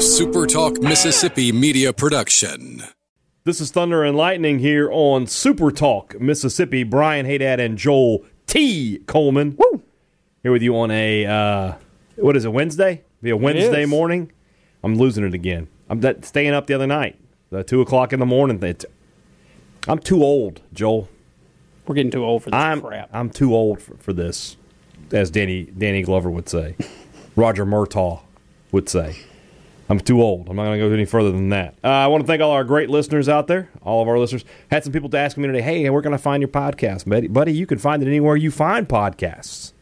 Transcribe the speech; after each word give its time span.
SuperTalk 0.00 0.82
Mississippi 0.82 1.52
media 1.52 1.92
production. 1.92 2.82
This 3.44 3.60
is 3.60 3.70
Thunder 3.70 4.02
and 4.02 4.16
Lightning 4.16 4.58
here 4.58 4.88
on 4.90 5.26
Super 5.26 5.70
Talk 5.70 6.18
Mississippi. 6.18 6.84
Brian 6.84 7.26
Hadad 7.26 7.60
and 7.60 7.76
Joel 7.76 8.24
T. 8.46 9.02
Coleman. 9.06 9.58
Woo! 9.58 9.82
Here 10.42 10.52
with 10.52 10.62
you 10.62 10.74
on 10.78 10.90
a 10.90 11.26
uh, 11.26 11.74
what 12.16 12.34
is 12.34 12.46
it? 12.46 12.48
Wednesday? 12.48 13.04
Be 13.20 13.28
a 13.28 13.36
Wednesday 13.36 13.82
is. 13.82 13.90
morning. 13.90 14.32
I'm 14.82 14.96
losing 14.96 15.22
it 15.22 15.34
again. 15.34 15.68
I'm 15.90 16.00
that, 16.00 16.24
staying 16.24 16.54
up 16.54 16.66
the 16.66 16.72
other 16.72 16.86
night, 16.86 17.20
the 17.50 17.62
two 17.62 17.82
o'clock 17.82 18.14
in 18.14 18.20
the 18.20 18.26
morning. 18.26 18.58
It's, 18.62 18.86
I'm 19.86 19.98
too 19.98 20.24
old, 20.24 20.62
Joel. 20.72 21.10
We're 21.86 21.96
getting 21.96 22.10
too 22.10 22.24
old 22.24 22.42
for 22.42 22.50
this 22.50 22.58
I'm 22.58 22.80
crap. 22.80 23.10
I'm 23.12 23.28
too 23.28 23.54
old 23.54 23.82
for, 23.82 23.98
for 23.98 24.14
this, 24.14 24.56
as 25.12 25.30
Danny 25.30 25.64
Danny 25.64 26.00
Glover 26.00 26.30
would 26.30 26.48
say, 26.48 26.74
Roger 27.36 27.66
Murtaugh 27.66 28.20
would 28.72 28.88
say. 28.88 29.26
I'm 29.90 29.98
too 29.98 30.22
old. 30.22 30.48
I'm 30.48 30.54
not 30.54 30.66
going 30.66 30.78
to 30.80 30.88
go 30.88 30.94
any 30.94 31.04
further 31.04 31.32
than 31.32 31.48
that. 31.48 31.74
Uh, 31.82 31.88
I 31.88 32.06
want 32.06 32.22
to 32.22 32.26
thank 32.26 32.40
all 32.40 32.52
our 32.52 32.62
great 32.62 32.88
listeners 32.88 33.28
out 33.28 33.48
there, 33.48 33.68
all 33.82 34.00
of 34.00 34.06
our 34.06 34.20
listeners. 34.20 34.44
Had 34.70 34.84
some 34.84 34.92
people 34.92 35.08
to 35.10 35.18
ask 35.18 35.36
me 35.36 35.48
today, 35.48 35.62
hey, 35.62 35.90
where 35.90 36.00
can 36.00 36.14
I 36.14 36.16
find 36.16 36.40
your 36.40 36.48
podcast, 36.48 37.08
buddy? 37.08 37.26
Buddy, 37.26 37.52
you 37.52 37.66
can 37.66 37.76
find 37.78 38.00
it 38.00 38.06
anywhere 38.06 38.36
you 38.36 38.52
find 38.52 38.88
podcasts. 38.88 39.72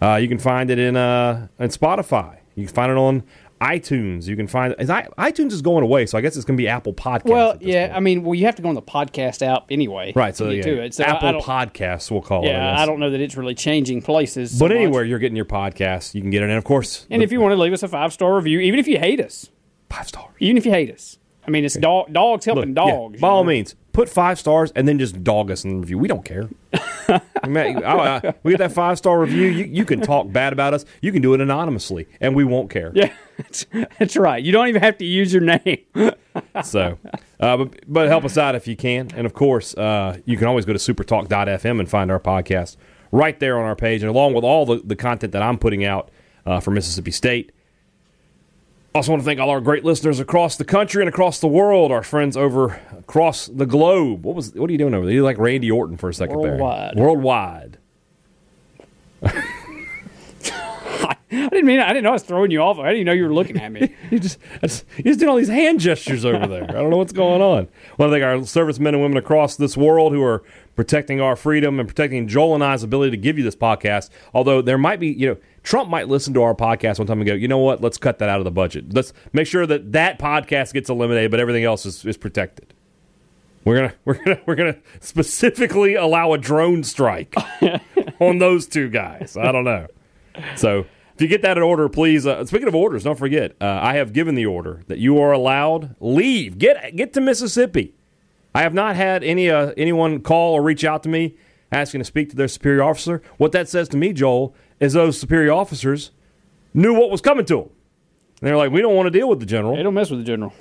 Uh, 0.00 0.14
you 0.14 0.28
can 0.28 0.38
find 0.38 0.70
it 0.70 0.78
in 0.78 0.96
uh, 0.96 1.48
in 1.58 1.70
Spotify. 1.70 2.38
You 2.54 2.66
can 2.66 2.74
find 2.74 2.92
it 2.92 2.98
on 2.98 3.24
iTunes. 3.60 4.26
You 4.26 4.36
can 4.36 4.46
find 4.46 4.74
is 4.78 4.88
I, 4.90 5.08
iTunes 5.18 5.52
is 5.52 5.62
going 5.62 5.82
away, 5.82 6.06
so 6.06 6.16
I 6.16 6.20
guess 6.20 6.36
it's 6.36 6.44
going 6.44 6.56
to 6.56 6.62
be 6.62 6.68
Apple 6.68 6.92
Podcasts. 6.92 7.24
well, 7.24 7.56
yeah, 7.60 7.86
point. 7.86 7.96
I 7.96 8.00
mean, 8.00 8.22
well, 8.22 8.34
you 8.34 8.44
have 8.44 8.54
to 8.56 8.62
go 8.62 8.68
on 8.68 8.74
the 8.74 8.82
podcast 8.82 9.42
app 9.44 9.64
anyway, 9.70 10.12
right. 10.14 10.36
So 10.36 10.50
yeah, 10.50 10.62
to 10.62 10.82
it. 10.82 10.94
So 10.94 11.04
Apple 11.04 11.40
Podcasts, 11.40 12.10
we'll 12.10 12.22
call 12.22 12.44
it. 12.44 12.50
yeah. 12.50 12.78
I 12.78 12.86
don't 12.86 13.00
know 13.00 13.10
that 13.10 13.20
it's 13.20 13.36
really 13.36 13.54
changing 13.54 14.02
places. 14.02 14.56
so 14.56 14.64
But 14.64 14.70
much. 14.72 14.76
anywhere 14.82 15.04
you're 15.04 15.18
getting 15.18 15.36
your 15.36 15.44
podcast, 15.46 16.14
you 16.14 16.20
can 16.20 16.30
get 16.30 16.42
it. 16.42 16.50
And 16.50 16.58
of 16.58 16.64
course, 16.64 17.06
and 17.10 17.22
if 17.22 17.32
you 17.32 17.40
want 17.40 17.52
to 17.52 17.60
leave 17.60 17.72
us 17.72 17.82
a 17.82 17.88
five 17.88 18.12
star 18.12 18.36
review, 18.36 18.60
even 18.60 18.78
if 18.78 18.86
you 18.86 18.98
hate 18.98 19.20
us, 19.20 19.50
five 19.90 20.08
stars. 20.08 20.34
even 20.40 20.56
if 20.56 20.64
you 20.66 20.72
hate 20.72 20.92
us, 20.92 21.18
I 21.46 21.50
mean, 21.50 21.64
it's 21.64 21.76
dog, 21.76 22.12
dogs 22.12 22.44
helping 22.44 22.74
Look, 22.74 22.86
yeah, 22.86 22.92
dogs. 22.92 23.20
by 23.20 23.28
you 23.28 23.32
all 23.32 23.44
know? 23.44 23.48
means, 23.50 23.76
put 23.92 24.08
five 24.08 24.38
stars 24.38 24.72
and 24.74 24.86
then 24.88 24.98
just 24.98 25.22
dog 25.22 25.50
us 25.50 25.64
in 25.64 25.70
the 25.70 25.76
review. 25.76 25.96
We 25.98 26.08
don't 26.08 26.24
care. 26.24 26.48
I 27.08 27.20
mean, 27.48 27.84
I- 27.84 28.16
I- 28.16 28.34
we 28.42 28.50
get 28.52 28.58
that 28.58 28.72
five 28.72 28.98
star 28.98 29.20
review. 29.20 29.46
You, 29.46 29.64
you 29.64 29.84
can 29.84 30.00
talk 30.00 30.30
bad 30.32 30.52
about 30.52 30.74
us. 30.74 30.84
You 31.00 31.12
can 31.12 31.22
do 31.22 31.34
it 31.34 31.40
anonymously, 31.40 32.08
and 32.20 32.34
we 32.34 32.42
won't 32.44 32.68
care. 32.68 32.90
Yeah, 32.94 33.12
that's, 33.38 33.66
that's 33.98 34.16
right. 34.16 34.42
You 34.42 34.50
don't 34.50 34.66
even 34.68 34.82
have 34.82 34.98
to 34.98 35.04
use 35.04 35.32
your 35.32 35.42
name. 35.42 35.84
So, 36.64 36.98
uh, 37.40 37.56
but, 37.56 37.74
but 37.86 38.08
help 38.08 38.24
us 38.24 38.36
out 38.36 38.54
if 38.54 38.66
you 38.68 38.76
can. 38.76 39.08
And 39.14 39.24
of 39.26 39.32
course, 39.32 39.74
uh, 39.74 40.18
you 40.26 40.36
can 40.36 40.46
always 40.48 40.64
go 40.66 40.74
to 40.74 40.78
supertalk.fm 40.78 41.80
and 41.80 41.88
find 41.88 42.10
our 42.10 42.20
podcast 42.20 42.76
right 43.12 43.38
there 43.40 43.58
on 43.58 43.64
our 43.64 43.76
page, 43.76 44.02
and 44.02 44.10
along 44.10 44.34
with 44.34 44.44
all 44.44 44.66
the, 44.66 44.82
the 44.84 44.96
content 44.96 45.32
that 45.32 45.40
I'm 45.42 45.56
putting 45.58 45.84
out 45.84 46.10
uh, 46.44 46.60
for 46.60 46.70
Mississippi 46.72 47.10
State. 47.10 47.52
Also, 48.96 49.12
want 49.12 49.22
to 49.22 49.24
thank 49.26 49.38
all 49.38 49.50
our 49.50 49.60
great 49.60 49.84
listeners 49.84 50.20
across 50.20 50.56
the 50.56 50.64
country 50.64 51.02
and 51.02 51.08
across 51.08 51.38
the 51.40 51.48
world. 51.48 51.92
Our 51.92 52.02
friends 52.02 52.36
over 52.36 52.80
across 52.98 53.46
the 53.46 53.66
globe. 53.66 54.24
What 54.24 54.34
was? 54.34 54.54
What 54.54 54.70
are 54.70 54.72
you 54.72 54.78
doing 54.78 54.94
over 54.94 55.04
there? 55.04 55.14
You 55.14 55.22
like 55.22 55.38
Randy 55.38 55.70
Orton 55.70 55.96
for 55.96 56.08
a 56.08 56.14
second 56.14 56.38
Worldwide. 56.38 56.96
there. 56.96 57.04
Worldwide. 57.04 57.78
I 61.30 61.48
didn't 61.48 61.66
mean. 61.66 61.80
I 61.80 61.88
didn't 61.88 62.04
know 62.04 62.10
I 62.10 62.12
was 62.12 62.22
throwing 62.22 62.52
you 62.52 62.60
off. 62.60 62.78
I 62.78 62.82
didn't 62.82 62.96
even 62.96 63.06
know 63.06 63.12
you 63.12 63.24
were 63.24 63.34
looking 63.34 63.58
at 63.58 63.72
me. 63.72 63.94
You 64.10 64.20
just, 64.20 64.38
I 64.62 64.68
just, 64.68 64.84
you 64.98 65.02
just 65.04 65.18
doing 65.18 65.30
all 65.30 65.36
these 65.36 65.48
hand 65.48 65.80
gestures 65.80 66.24
over 66.24 66.46
there. 66.46 66.62
I 66.62 66.74
don't 66.74 66.90
know 66.90 66.96
what's 66.96 67.12
going 67.12 67.42
on. 67.42 67.66
Want 67.98 68.10
to 68.12 68.20
thank 68.20 68.22
our 68.22 68.46
servicemen 68.46 68.94
and 68.94 69.02
women 69.02 69.18
across 69.18 69.56
this 69.56 69.76
world 69.76 70.12
who 70.12 70.22
are 70.22 70.44
protecting 70.76 71.20
our 71.20 71.34
freedom 71.34 71.80
and 71.80 71.88
protecting 71.88 72.28
Joel 72.28 72.54
and 72.54 72.62
I's 72.62 72.84
ability 72.84 73.10
to 73.10 73.16
give 73.16 73.36
you 73.36 73.42
this 73.42 73.56
podcast. 73.56 74.10
Although 74.32 74.62
there 74.62 74.78
might 74.78 75.00
be, 75.00 75.08
you 75.08 75.30
know, 75.30 75.36
Trump 75.64 75.90
might 75.90 76.06
listen 76.06 76.34
to 76.34 76.42
our 76.42 76.54
podcast 76.54 76.98
one 76.98 77.08
time 77.08 77.18
and 77.18 77.26
go, 77.26 77.34
you 77.34 77.48
know 77.48 77.58
what? 77.58 77.80
Let's 77.80 77.98
cut 77.98 78.20
that 78.20 78.28
out 78.28 78.38
of 78.38 78.44
the 78.44 78.52
budget. 78.52 78.94
Let's 78.94 79.12
make 79.32 79.48
sure 79.48 79.66
that 79.66 79.90
that 79.90 80.20
podcast 80.20 80.72
gets 80.72 80.88
eliminated, 80.88 81.32
but 81.32 81.40
everything 81.40 81.64
else 81.64 81.84
is, 81.84 82.04
is 82.04 82.16
protected. 82.16 82.72
We're 83.64 83.74
gonna 83.74 83.94
we're 84.04 84.14
gonna 84.22 84.40
we're 84.46 84.54
gonna 84.54 84.76
specifically 85.00 85.96
allow 85.96 86.32
a 86.32 86.38
drone 86.38 86.84
strike 86.84 87.34
on 88.20 88.38
those 88.38 88.68
two 88.68 88.88
guys. 88.88 89.36
I 89.36 89.50
don't 89.50 89.64
know. 89.64 89.88
So 90.54 90.86
if 91.16 91.22
you 91.22 91.28
get 91.28 91.40
that 91.42 91.56
in 91.56 91.62
order, 91.62 91.88
please. 91.88 92.26
Uh, 92.26 92.44
speaking 92.44 92.68
of 92.68 92.74
orders, 92.74 93.02
don't 93.02 93.18
forget 93.18 93.56
uh, 93.58 93.78
I 93.82 93.94
have 93.94 94.12
given 94.12 94.34
the 94.34 94.44
order 94.44 94.82
that 94.88 94.98
you 94.98 95.18
are 95.18 95.32
allowed 95.32 95.96
leave. 95.98 96.58
Get 96.58 96.94
get 96.94 97.14
to 97.14 97.22
Mississippi. 97.22 97.94
I 98.54 98.60
have 98.60 98.74
not 98.74 98.96
had 98.96 99.24
any 99.24 99.48
uh, 99.48 99.72
anyone 99.78 100.20
call 100.20 100.52
or 100.52 100.62
reach 100.62 100.84
out 100.84 101.02
to 101.04 101.08
me 101.08 101.34
asking 101.72 102.00
to 102.00 102.04
speak 102.04 102.28
to 102.30 102.36
their 102.36 102.48
superior 102.48 102.82
officer. 102.82 103.22
What 103.38 103.52
that 103.52 103.66
says 103.68 103.88
to 103.90 103.96
me, 103.96 104.12
Joel, 104.12 104.54
is 104.78 104.92
those 104.92 105.18
superior 105.18 105.52
officers 105.52 106.10
knew 106.74 106.92
what 106.92 107.10
was 107.10 107.22
coming 107.22 107.46
to 107.46 107.56
them. 107.56 107.70
And 108.40 108.48
they're 108.48 108.56
like, 108.58 108.70
we 108.70 108.82
don't 108.82 108.94
want 108.94 109.06
to 109.06 109.10
deal 109.10 109.30
with 109.30 109.40
the 109.40 109.46
general 109.46 109.74
They 109.74 109.82
don't 109.82 109.94
mess 109.94 110.10
with 110.10 110.20
the 110.20 110.24
general. 110.26 110.52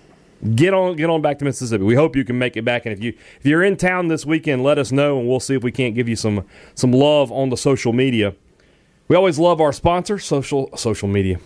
get 0.56 0.74
on 0.74 0.96
get 0.96 1.10
on 1.10 1.22
back 1.22 1.38
to 1.40 1.46
Mississippi. 1.46 1.84
We 1.84 1.96
hope 1.96 2.16
you 2.16 2.24
can 2.24 2.40
make 2.40 2.56
it 2.56 2.64
back, 2.64 2.86
and 2.86 2.94
if 2.94 3.04
you 3.04 3.14
if 3.40 3.46
you're 3.46 3.64
in 3.64 3.76
town 3.76 4.08
this 4.08 4.26
weekend, 4.26 4.64
let 4.64 4.78
us 4.78 4.94
know, 4.94 5.20
and 5.20 5.28
we'll 5.28 5.42
see 5.42 5.56
if 5.56 5.64
we 5.64 5.72
can't 5.74 5.96
give 5.96 6.08
you 6.08 6.16
some 6.16 6.46
some 6.76 6.94
love 6.94 7.30
on 7.34 7.50
the 7.50 7.58
social 7.58 7.92
media. 7.92 8.36
We 9.08 9.16
always 9.16 9.38
love 9.38 9.62
our 9.62 9.72
sponsor, 9.74 10.18
social 10.20 10.76
social 10.76 11.08
media. 11.08 11.40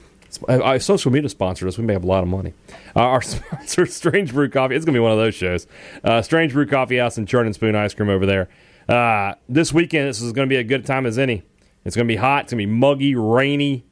Uh, 0.48 0.54
uh, 0.64 0.80
social 0.80 1.12
media 1.12 1.28
sponsored 1.28 1.68
us. 1.68 1.78
We 1.78 1.84
may 1.84 1.94
have 1.94 2.04
a 2.04 2.08
lot 2.08 2.22
of 2.24 2.30
money. 2.30 2.54
Uh, 2.96 3.00
our 3.02 3.22
sponsor, 3.24 3.86
Strange 3.86 4.32
Brew 4.32 4.50
Coffee. 4.50 4.76
It's 4.76 4.86
going 4.86 4.94
to 4.94 4.98
be 5.00 5.02
one 5.04 5.12
of 5.12 5.18
those 5.18 5.36
shows. 5.36 5.68
Uh, 6.04 6.22
Strange 6.22 6.54
Brew 6.54 6.68
Coffee 6.68 6.98
House 6.98 7.18
and 7.18 7.28
Churn 7.28 7.46
and 7.48 7.56
Spoon 7.56 7.76
Ice 7.76 7.94
Cream 7.94 8.10
over 8.10 8.26
there. 8.26 8.48
Uh, 8.88 9.36
this 9.50 9.74
weekend, 9.74 10.08
this 10.08 10.22
is 10.22 10.32
going 10.32 10.48
to 10.48 10.50
be 10.54 10.58
a 10.58 10.64
good 10.64 10.86
time 10.86 11.06
as 11.06 11.18
any. 11.20 11.44
It's 11.84 11.96
going 11.96 12.08
to 12.08 12.12
be 12.12 12.16
hot. 12.18 12.44
It's 12.46 12.54
going 12.54 12.62
to 12.62 12.68
be 12.68 12.72
muggy, 12.72 13.16
rainy. 13.16 13.86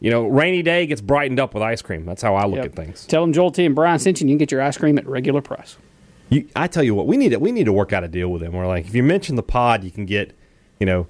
You 0.00 0.10
know, 0.10 0.26
rainy 0.28 0.62
day 0.62 0.86
gets 0.86 1.00
brightened 1.00 1.40
up 1.40 1.54
with 1.54 1.62
ice 1.62 1.82
cream. 1.82 2.04
That's 2.06 2.22
how 2.22 2.34
I 2.34 2.46
look 2.46 2.56
Yep. 2.56 2.64
at 2.66 2.74
things. 2.74 3.06
Tell 3.06 3.22
them 3.22 3.32
Joel 3.32 3.50
T 3.50 3.64
and 3.64 3.74
Brian 3.74 3.98
sent 3.98 4.20
you. 4.20 4.24
and 4.24 4.30
You 4.30 4.34
can 4.34 4.38
get 4.38 4.52
your 4.52 4.62
ice 4.62 4.76
cream 4.76 4.98
at 4.98 5.06
regular 5.08 5.40
price. 5.42 5.76
You, 6.30 6.46
I 6.54 6.66
tell 6.68 6.82
you 6.84 6.94
what, 6.94 7.06
we 7.06 7.16
need 7.16 7.30
to, 7.30 7.38
we 7.38 7.52
need 7.52 7.64
to 7.64 7.72
work 7.72 7.92
out 7.92 8.04
a 8.04 8.08
deal 8.08 8.28
with 8.28 8.42
them. 8.42 8.52
Where 8.52 8.66
like, 8.66 8.86
if 8.86 8.94
you 8.94 9.02
mention 9.02 9.34
the 9.36 9.42
pod, 9.42 9.82
you 9.82 9.90
can 9.90 10.06
get, 10.06 10.36
you 10.78 10.86
know, 10.86 11.06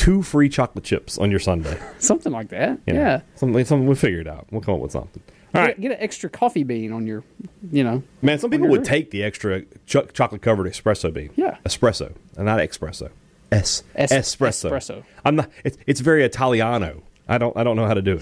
two 0.00 0.22
free 0.22 0.48
chocolate 0.48 0.84
chips 0.84 1.18
on 1.18 1.30
your 1.30 1.40
Sunday. 1.40 1.78
Something 1.98 2.32
like 2.32 2.48
that. 2.48 2.78
You 2.86 2.94
know? 2.94 3.00
Yeah. 3.00 3.20
something, 3.34 3.64
something. 3.66 3.86
We'll 3.86 3.96
figure 3.96 4.20
it 4.20 4.26
out. 4.28 4.46
We'll 4.50 4.62
come 4.62 4.74
up 4.74 4.80
with 4.80 4.92
something. 4.92 5.22
All 5.54 5.60
right, 5.62 5.74
Get, 5.80 5.82
get 5.90 5.92
an 5.92 6.02
extra 6.02 6.30
coffee 6.30 6.62
bean 6.62 6.92
on 6.92 7.06
your, 7.06 7.22
you 7.72 7.82
know. 7.84 8.02
man. 8.22 8.38
Some 8.38 8.50
people 8.50 8.68
would 8.68 8.84
drink. 8.84 8.88
take 8.88 9.10
the 9.10 9.22
extra 9.24 9.62
ch- 9.86 10.12
chocolate 10.14 10.40
covered 10.42 10.66
espresso 10.72 11.12
bean. 11.12 11.30
Yeah. 11.36 11.56
espresso, 11.66 12.14
and 12.36 12.46
not 12.46 12.60
espresso. 12.60 13.10
S, 13.52 13.82
Es- 13.96 14.12
espresso. 14.12 14.70
espresso. 14.70 15.02
I'm 15.24 15.36
not. 15.36 15.50
It's, 15.64 15.76
it's 15.86 16.00
very 16.00 16.24
Italiano. 16.24 17.02
I 17.28 17.36
don't. 17.38 17.56
I 17.56 17.64
don't 17.64 17.74
know 17.76 17.86
how 17.86 17.94
to 17.94 18.02
do 18.02 18.20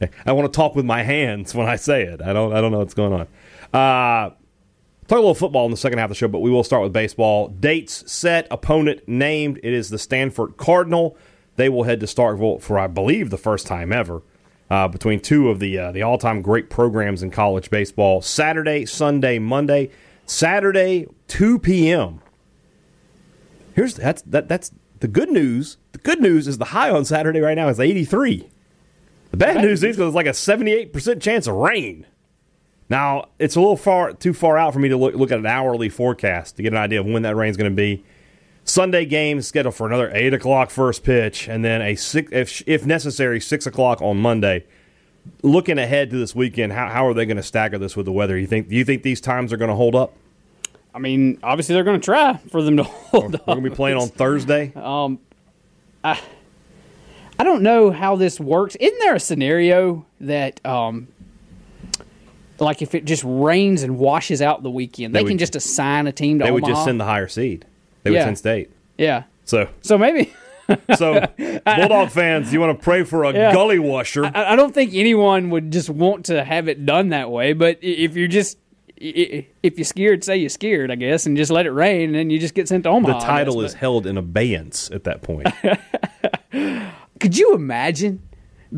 it. 0.00 0.10
I 0.26 0.32
want 0.32 0.50
to 0.50 0.56
talk 0.56 0.74
with 0.74 0.86
my 0.86 1.02
hands 1.02 1.54
when 1.54 1.68
I 1.68 1.76
say 1.76 2.02
it. 2.04 2.22
I 2.22 2.32
don't. 2.32 2.52
I 2.54 2.60
don't 2.62 2.72
know 2.72 2.78
what's 2.78 2.94
going 2.94 3.12
on. 3.12 3.26
Uh, 3.78 4.30
Talk 5.10 5.16
a 5.16 5.22
little 5.22 5.34
football 5.34 5.64
in 5.64 5.72
the 5.72 5.76
second 5.76 5.98
half 5.98 6.04
of 6.04 6.10
the 6.10 6.14
show, 6.14 6.28
but 6.28 6.38
we 6.38 6.52
will 6.52 6.62
start 6.62 6.84
with 6.84 6.92
baseball. 6.92 7.48
Dates 7.48 8.08
set, 8.08 8.46
opponent 8.48 9.08
named. 9.08 9.58
It 9.60 9.72
is 9.72 9.90
the 9.90 9.98
Stanford 9.98 10.56
Cardinal. 10.56 11.16
They 11.56 11.68
will 11.68 11.82
head 11.82 11.98
to 11.98 12.06
Starkville 12.06 12.62
for, 12.62 12.78
I 12.78 12.86
believe, 12.86 13.30
the 13.30 13.36
first 13.36 13.66
time 13.66 13.92
ever 13.92 14.22
uh, 14.70 14.86
between 14.86 15.18
two 15.18 15.48
of 15.48 15.58
the 15.58 15.76
uh, 15.76 15.90
the 15.90 16.02
all 16.02 16.16
time 16.16 16.42
great 16.42 16.70
programs 16.70 17.24
in 17.24 17.32
college 17.32 17.70
baseball. 17.70 18.22
Saturday, 18.22 18.86
Sunday, 18.86 19.40
Monday. 19.40 19.90
Saturday, 20.26 21.08
two 21.26 21.58
p.m. 21.58 22.20
Here's 23.74 23.94
that's 23.94 24.22
that 24.22 24.46
that's 24.46 24.70
the 25.00 25.08
good 25.08 25.30
news. 25.30 25.76
The 25.90 25.98
good 25.98 26.20
news 26.20 26.46
is 26.46 26.58
the 26.58 26.66
high 26.66 26.90
on 26.90 27.04
Saturday 27.04 27.40
right 27.40 27.56
now 27.56 27.66
is 27.66 27.80
eighty 27.80 28.04
three. 28.04 28.48
The 29.32 29.38
bad 29.38 29.56
news 29.56 29.82
is 29.82 29.96
there's 29.96 30.14
like 30.14 30.26
a 30.26 30.34
seventy 30.34 30.70
eight 30.70 30.92
percent 30.92 31.20
chance 31.20 31.48
of 31.48 31.56
rain. 31.56 32.06
Now 32.90 33.28
it's 33.38 33.56
a 33.56 33.60
little 33.60 33.76
far 33.76 34.12
too 34.12 34.34
far 34.34 34.58
out 34.58 34.72
for 34.74 34.80
me 34.80 34.88
to 34.90 34.96
look, 34.96 35.14
look 35.14 35.30
at 35.30 35.38
an 35.38 35.46
hourly 35.46 35.88
forecast 35.88 36.56
to 36.56 36.62
get 36.62 36.72
an 36.72 36.78
idea 36.78 37.00
of 37.00 37.06
when 37.06 37.22
that 37.22 37.36
rain's 37.36 37.56
going 37.56 37.70
to 37.70 37.76
be. 37.76 38.04
Sunday 38.64 39.06
game 39.06 39.40
scheduled 39.40 39.74
for 39.74 39.86
another 39.86 40.10
eight 40.14 40.34
o'clock 40.34 40.70
first 40.70 41.02
pitch, 41.02 41.48
and 41.48 41.64
then 41.64 41.80
a 41.80 41.94
six, 41.94 42.30
if 42.32 42.62
if 42.66 42.84
necessary, 42.84 43.40
six 43.40 43.66
o'clock 43.66 44.02
on 44.02 44.18
Monday. 44.18 44.66
Looking 45.42 45.78
ahead 45.78 46.10
to 46.10 46.16
this 46.18 46.34
weekend, 46.34 46.72
how, 46.72 46.88
how 46.88 47.06
are 47.06 47.14
they 47.14 47.26
going 47.26 47.36
to 47.36 47.42
stagger 47.42 47.78
this 47.78 47.96
with 47.96 48.06
the 48.06 48.12
weather? 48.12 48.38
You 48.38 48.46
think? 48.46 48.68
Do 48.68 48.76
you 48.76 48.84
think 48.84 49.02
these 49.02 49.20
times 49.20 49.52
are 49.52 49.56
going 49.56 49.70
to 49.70 49.74
hold 49.76 49.94
up? 49.94 50.14
I 50.94 50.98
mean, 50.98 51.38
obviously 51.42 51.74
they're 51.74 51.84
going 51.84 52.00
to 52.00 52.04
try 52.04 52.36
for 52.50 52.62
them 52.62 52.76
to 52.78 52.82
hold 52.84 53.32
We're 53.32 53.38
up. 53.38 53.46
going 53.46 53.62
to 53.62 53.70
be 53.70 53.74
playing 53.76 53.96
on 53.98 54.08
Thursday. 54.08 54.72
Um, 54.76 55.18
I 56.02 56.20
I 57.38 57.44
don't 57.44 57.62
know 57.62 57.90
how 57.90 58.16
this 58.16 58.38
works. 58.38 58.76
Isn't 58.76 58.98
there 58.98 59.14
a 59.14 59.20
scenario 59.20 60.04
that, 60.20 60.64
um, 60.66 61.08
like, 62.60 62.82
if 62.82 62.94
it 62.94 63.04
just 63.04 63.22
rains 63.26 63.82
and 63.82 63.98
washes 63.98 64.40
out 64.42 64.62
the 64.62 64.70
weekend, 64.70 65.14
they, 65.14 65.18
They 65.20 65.22
would- 65.24 65.28
can 65.30 65.38
just 65.38 65.56
assign 65.56 66.06
a 66.06 66.12
team 66.12 66.38
to 66.38 66.44
They 66.44 66.50
would 66.50 66.62
Omaha? 66.64 66.74
just 66.78 66.84
send 66.86 67.00
the 67.00 67.04
higher 67.04 67.28
seed. 67.28 67.64
They 68.02 68.10
would 68.10 68.16
Yeah. 68.16 68.24
send 68.24 68.38
state. 68.38 68.70
yeah. 68.98 69.24
So, 69.44 69.68
So 69.80 69.98
maybe 69.98 70.32
so 70.96 71.20
Bulldog 71.64 72.10
fans, 72.10 72.52
you 72.52 72.60
want 72.60 72.78
to 72.78 72.82
pray 72.84 73.02
for 73.02 73.24
a 73.24 73.32
Yeah. 73.32 73.52
gully 73.52 73.78
washer? 73.80 74.24
I, 74.26 74.52
I 74.52 74.56
don't 74.56 74.72
think 74.72 74.92
anyone 74.94 75.50
would 75.50 75.72
just 75.72 75.90
want 75.90 76.26
to 76.26 76.44
have 76.44 76.68
it 76.68 76.86
done 76.86 77.08
that 77.08 77.30
way. 77.30 77.52
But 77.52 77.78
if 77.82 78.16
you're 78.16 78.28
just 78.28 78.56
if 79.02 79.78
you're 79.78 79.84
scared, 79.86 80.22
say 80.22 80.36
you're 80.36 80.50
scared, 80.50 80.90
I 80.90 80.94
guess, 80.94 81.24
and 81.24 81.34
just 81.36 81.50
let 81.50 81.64
it 81.64 81.70
rain, 81.72 82.10
and 82.10 82.14
then 82.14 82.28
you 82.28 82.38
just 82.38 82.52
get 82.52 82.68
sent 82.68 82.84
to 82.84 82.90
Omaha. 82.90 83.18
the 83.18 83.24
title 83.24 83.62
guess. 83.62 83.70
is 83.70 83.74
held 83.74 84.06
in 84.06 84.18
abeyance 84.18 84.90
at 84.92 85.04
that 85.04 85.22
point. 85.22 85.48
Could 87.18 87.36
you 87.36 87.54
imagine 87.54 88.22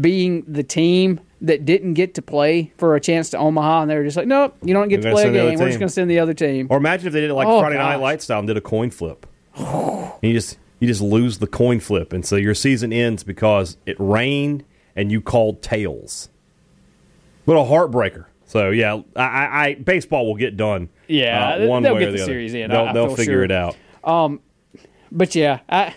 being 0.00 0.44
the 0.46 0.62
team 0.62 1.20
that 1.43 1.65
didn't 1.65 1.94
get 1.94 2.15
to 2.15 2.23
play 2.23 2.73
for 2.79 2.94
a 2.97 3.00
chance 3.00 3.31
to 3.31 3.39
Omaha, 3.39 3.83
and 3.83 3.91
they 3.91 3.97
were 3.97 4.05
just 4.05 4.17
like, 4.17 4.27
nope, 4.29 4.56
you 4.62 4.73
don't 4.73 4.89
get 4.89 5.00
We're 5.05 5.11
to 5.11 5.15
play 5.15 5.23
a 5.23 5.25
send 5.27 5.35
the 5.35 5.41
other 5.41 5.50
game. 5.50 5.59
We're 5.59 5.67
just 5.67 5.79
going 5.81 5.89
to 5.89 5.93
send 5.93 6.11
the 6.11 6.19
other 6.21 6.35
team. 6.35 6.69
Or 6.71 6.77
imagine 6.79 7.09
if 7.09 7.12
they 7.12 7.21
did 7.21 7.31
it 7.31 7.35
like 7.35 7.49
Oh, 7.49 7.61
Friday 7.61 7.77
Night 7.79 7.94
gosh. 7.94 8.00
Light 8.03 8.23
style 8.23 8.39
and 8.39 8.49
did 8.49 8.56
a 8.56 8.61
coin 8.61 8.91
flip. 8.91 9.27
And 9.56 10.12
you 10.23 10.33
just 10.33 10.56
you 10.81 10.89
just 10.89 11.00
lose 11.03 11.39
the 11.39 11.47
coin 11.47 11.79
flip, 11.81 12.12
and 12.12 12.25
so 12.25 12.37
your 12.37 12.55
season 12.55 12.93
ends 12.93 13.23
because 13.25 13.77
it 13.87 13.97
rained 13.99 14.65
and 14.97 15.11
you 15.12 15.21
called 15.21 15.62
tails. 15.62 16.29
What 17.45 17.55
a 17.56 17.65
heartbreaker! 17.65 18.27
So 18.47 18.71
yeah, 18.71 19.00
I, 19.17 19.23
I, 19.23 19.65
I 19.67 19.75
baseball 19.75 20.27
will 20.27 20.37
get 20.37 20.56
done. 20.56 20.88
Yeah, 21.09 21.55
uh, 21.56 21.67
one 21.67 21.83
they'll 21.83 21.95
way 21.95 22.00
get 22.00 22.09
or 22.09 22.12
the 22.12 22.17
the, 22.19 22.23
other. 22.25 22.33
series 22.33 22.55
in, 22.55 22.71
They'll, 22.71 22.81
I- 22.87 22.93
they'll 22.93 23.15
figure 23.17 23.35
sure. 23.35 23.45
it 23.45 23.50
out. 23.53 23.77
but 25.11 25.35
yeah, 25.35 25.61
I 25.69 25.95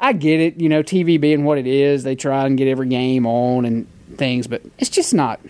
I 0.00 0.12
get 0.12 0.40
it. 0.40 0.60
You 0.60 0.68
know, 0.68 0.82
TV 0.82 1.20
being 1.20 1.44
what 1.44 1.58
it 1.58 1.66
is, 1.66 2.02
they 2.02 2.16
try 2.16 2.44
and 2.46 2.58
get 2.58 2.68
every 2.68 2.88
game 2.88 3.24
on 3.26 3.64
and 3.64 3.86
things, 4.16 4.46
but 4.46 4.62
it's 4.78 4.90
just 4.90 5.12
not. 5.14 5.40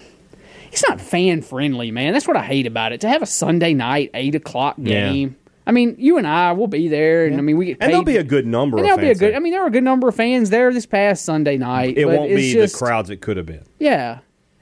It's 0.70 0.86
not 0.86 1.00
fan 1.00 1.40
friendly, 1.42 1.90
man. 1.90 2.12
That's 2.12 2.28
what 2.28 2.36
I 2.36 2.42
hate 2.44 2.66
about 2.66 2.92
it. 2.92 3.00
To 3.00 3.08
have 3.08 3.22
a 3.22 3.26
Sunday 3.26 3.72
night 3.74 4.10
eight 4.14 4.34
o'clock 4.34 4.76
Yeah. 4.78 5.10
game. 5.12 5.36
I 5.66 5.70
mean, 5.70 5.96
you 5.98 6.16
and 6.18 6.26
I 6.26 6.52
will 6.52 6.66
be 6.66 6.88
there, 6.88 7.26
and 7.26 7.36
I 7.36 7.40
mean, 7.42 7.56
we 7.58 7.66
get 7.66 7.78
paid. 7.78 7.84
And 7.86 7.92
there'll 7.92 8.04
be 8.04 8.16
a 8.16 8.22
good 8.24 8.46
number. 8.46 8.78
and 8.78 8.86
there'll 8.86 8.98
be 8.98 9.10
a 9.10 9.14
good. 9.14 9.32
there. 9.32 9.36
I 9.36 9.38
mean, 9.38 9.52
there 9.52 9.60
were 9.60 9.66
a 9.68 9.70
good 9.70 9.84
number 9.84 10.08
of 10.08 10.14
fans 10.14 10.48
there 10.50 10.72
this 10.72 10.86
past 10.86 11.24
Sunday 11.26 11.58
night. 11.58 11.96
it 11.98 12.06
won't 12.06 12.34
be 12.34 12.52
just, 12.54 12.74
the 12.78 12.78
crowds 12.86 13.10
it 13.10 13.20
could 13.20 13.36
have 13.36 13.44
been. 13.46 13.64
Yeah, 13.78 14.18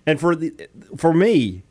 And 0.06 0.18
for 0.18 0.34
the 0.34 0.52
for 0.96 1.12
me, 1.14 1.62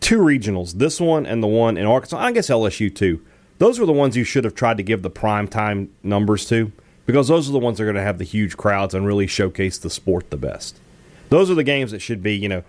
two 0.00 0.18
regionals, 0.18 0.74
this 0.74 1.00
one 1.00 1.24
and 1.26 1.42
the 1.42 1.46
one 1.48 1.76
in 1.76 1.86
Arkansas, 1.86 2.18
I 2.18 2.32
guess 2.32 2.48
LSU 2.48 2.94
too. 2.94 3.20
Those 3.58 3.78
were 3.80 3.86
the 3.86 3.92
ones 3.92 4.16
you 4.16 4.24
should 4.24 4.44
have 4.44 4.54
tried 4.54 4.76
to 4.76 4.82
give 4.82 5.02
the 5.02 5.10
prime 5.10 5.48
time 5.48 5.90
numbers 6.02 6.46
to 6.48 6.72
because 7.06 7.28
those 7.28 7.48
are 7.48 7.52
the 7.52 7.58
ones 7.58 7.78
that 7.78 7.84
are 7.84 7.86
going 7.86 7.96
to 7.96 8.02
have 8.02 8.18
the 8.18 8.24
huge 8.24 8.56
crowds 8.56 8.92
and 8.94 9.06
really 9.06 9.26
showcase 9.26 9.78
the 9.78 9.88
sport 9.90 10.30
the 10.30 10.36
best. 10.36 10.78
Those 11.28 11.50
are 11.50 11.54
the 11.54 11.64
games 11.64 11.90
that 11.90 12.00
should 12.00 12.22
be, 12.22 12.34
you 12.34 12.48
know, 12.48 12.62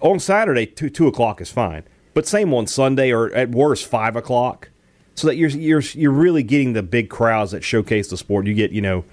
on 0.00 0.18
Saturday 0.18 0.66
two 0.66 0.90
two 0.90 1.06
o'clock 1.06 1.40
is 1.40 1.50
fine, 1.50 1.84
but 2.14 2.26
same 2.26 2.52
on 2.54 2.66
Sunday 2.66 3.12
or 3.12 3.32
at 3.34 3.50
worst 3.50 3.86
five 3.86 4.16
o'clock, 4.16 4.70
so 5.14 5.26
that 5.26 5.36
you're 5.36 5.50
you're 5.50 5.80
you're 5.80 6.10
really 6.12 6.42
getting 6.42 6.72
the 6.72 6.82
big 6.82 7.10
crowds 7.10 7.52
that 7.52 7.62
showcase 7.62 8.08
the 8.08 8.16
sport. 8.16 8.46
You 8.46 8.54
get 8.54 8.72
you 8.72 8.80
know 8.80 9.04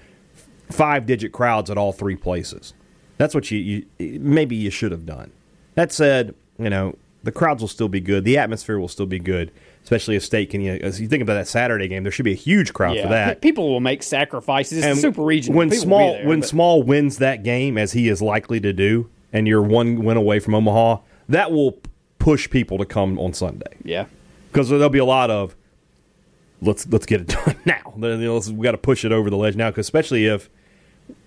five 0.70 1.06
digit 1.06 1.32
crowds 1.32 1.70
at 1.70 1.78
all 1.78 1.92
three 1.92 2.16
places. 2.16 2.74
That's 3.18 3.34
what 3.34 3.50
you, 3.50 3.84
you 3.98 4.20
maybe 4.20 4.56
you 4.56 4.70
should 4.70 4.92
have 4.92 5.04
done. 5.04 5.32
That 5.74 5.92
said, 5.92 6.34
you 6.58 6.70
know 6.70 6.96
the 7.22 7.32
crowds 7.32 7.60
will 7.60 7.68
still 7.68 7.88
be 7.88 8.00
good. 8.00 8.24
The 8.24 8.38
atmosphere 8.38 8.78
will 8.78 8.88
still 8.88 9.06
be 9.06 9.18
good, 9.18 9.50
especially 9.88 10.16
if 10.16 10.24
state 10.24 10.50
can. 10.50 10.60
You 10.60 10.72
know, 10.72 10.78
as 10.82 11.00
you 11.00 11.08
think 11.08 11.22
about 11.22 11.34
that 11.34 11.48
Saturday 11.48 11.88
game, 11.88 12.02
there 12.02 12.12
should 12.12 12.26
be 12.26 12.32
a 12.32 12.36
huge 12.36 12.74
crowd 12.74 12.96
yeah. 12.96 13.02
for 13.02 13.08
that. 13.08 13.40
People 13.40 13.70
will 13.70 13.80
make 13.80 14.02
sacrifices. 14.02 14.84
It's 14.84 14.98
a 14.98 15.00
super 15.00 15.22
regional. 15.22 15.56
When 15.56 15.70
People 15.70 15.82
small 15.82 16.12
there, 16.12 16.26
when 16.26 16.40
but- 16.40 16.48
small 16.48 16.82
wins 16.82 17.18
that 17.18 17.42
game, 17.42 17.78
as 17.78 17.92
he 17.92 18.08
is 18.08 18.20
likely 18.20 18.60
to 18.60 18.72
do, 18.74 19.08
and 19.32 19.48
you're 19.48 19.62
one 19.62 20.04
win 20.04 20.18
away 20.18 20.40
from 20.40 20.54
Omaha, 20.54 20.98
that 21.30 21.50
will 21.50 21.78
push 22.18 22.50
people 22.50 22.76
to 22.78 22.84
come 22.84 23.18
on 23.18 23.32
Sunday 23.32 23.76
yeah, 23.84 24.06
because 24.50 24.68
there'll 24.68 24.90
be 24.90 24.98
a 24.98 25.04
lot 25.04 25.30
of 25.30 25.56
let's 26.60 26.86
let's 26.88 27.06
get 27.06 27.22
it 27.22 27.28
done 27.44 27.56
now. 27.64 27.94
You 27.96 28.40
we 28.52 28.64
got 28.64 28.72
to 28.72 28.78
push 28.78 29.06
it 29.06 29.12
over 29.12 29.30
the 29.30 29.36
ledge 29.38 29.56
now, 29.56 29.70
because 29.70 29.86
especially 29.86 30.26
if 30.26 30.50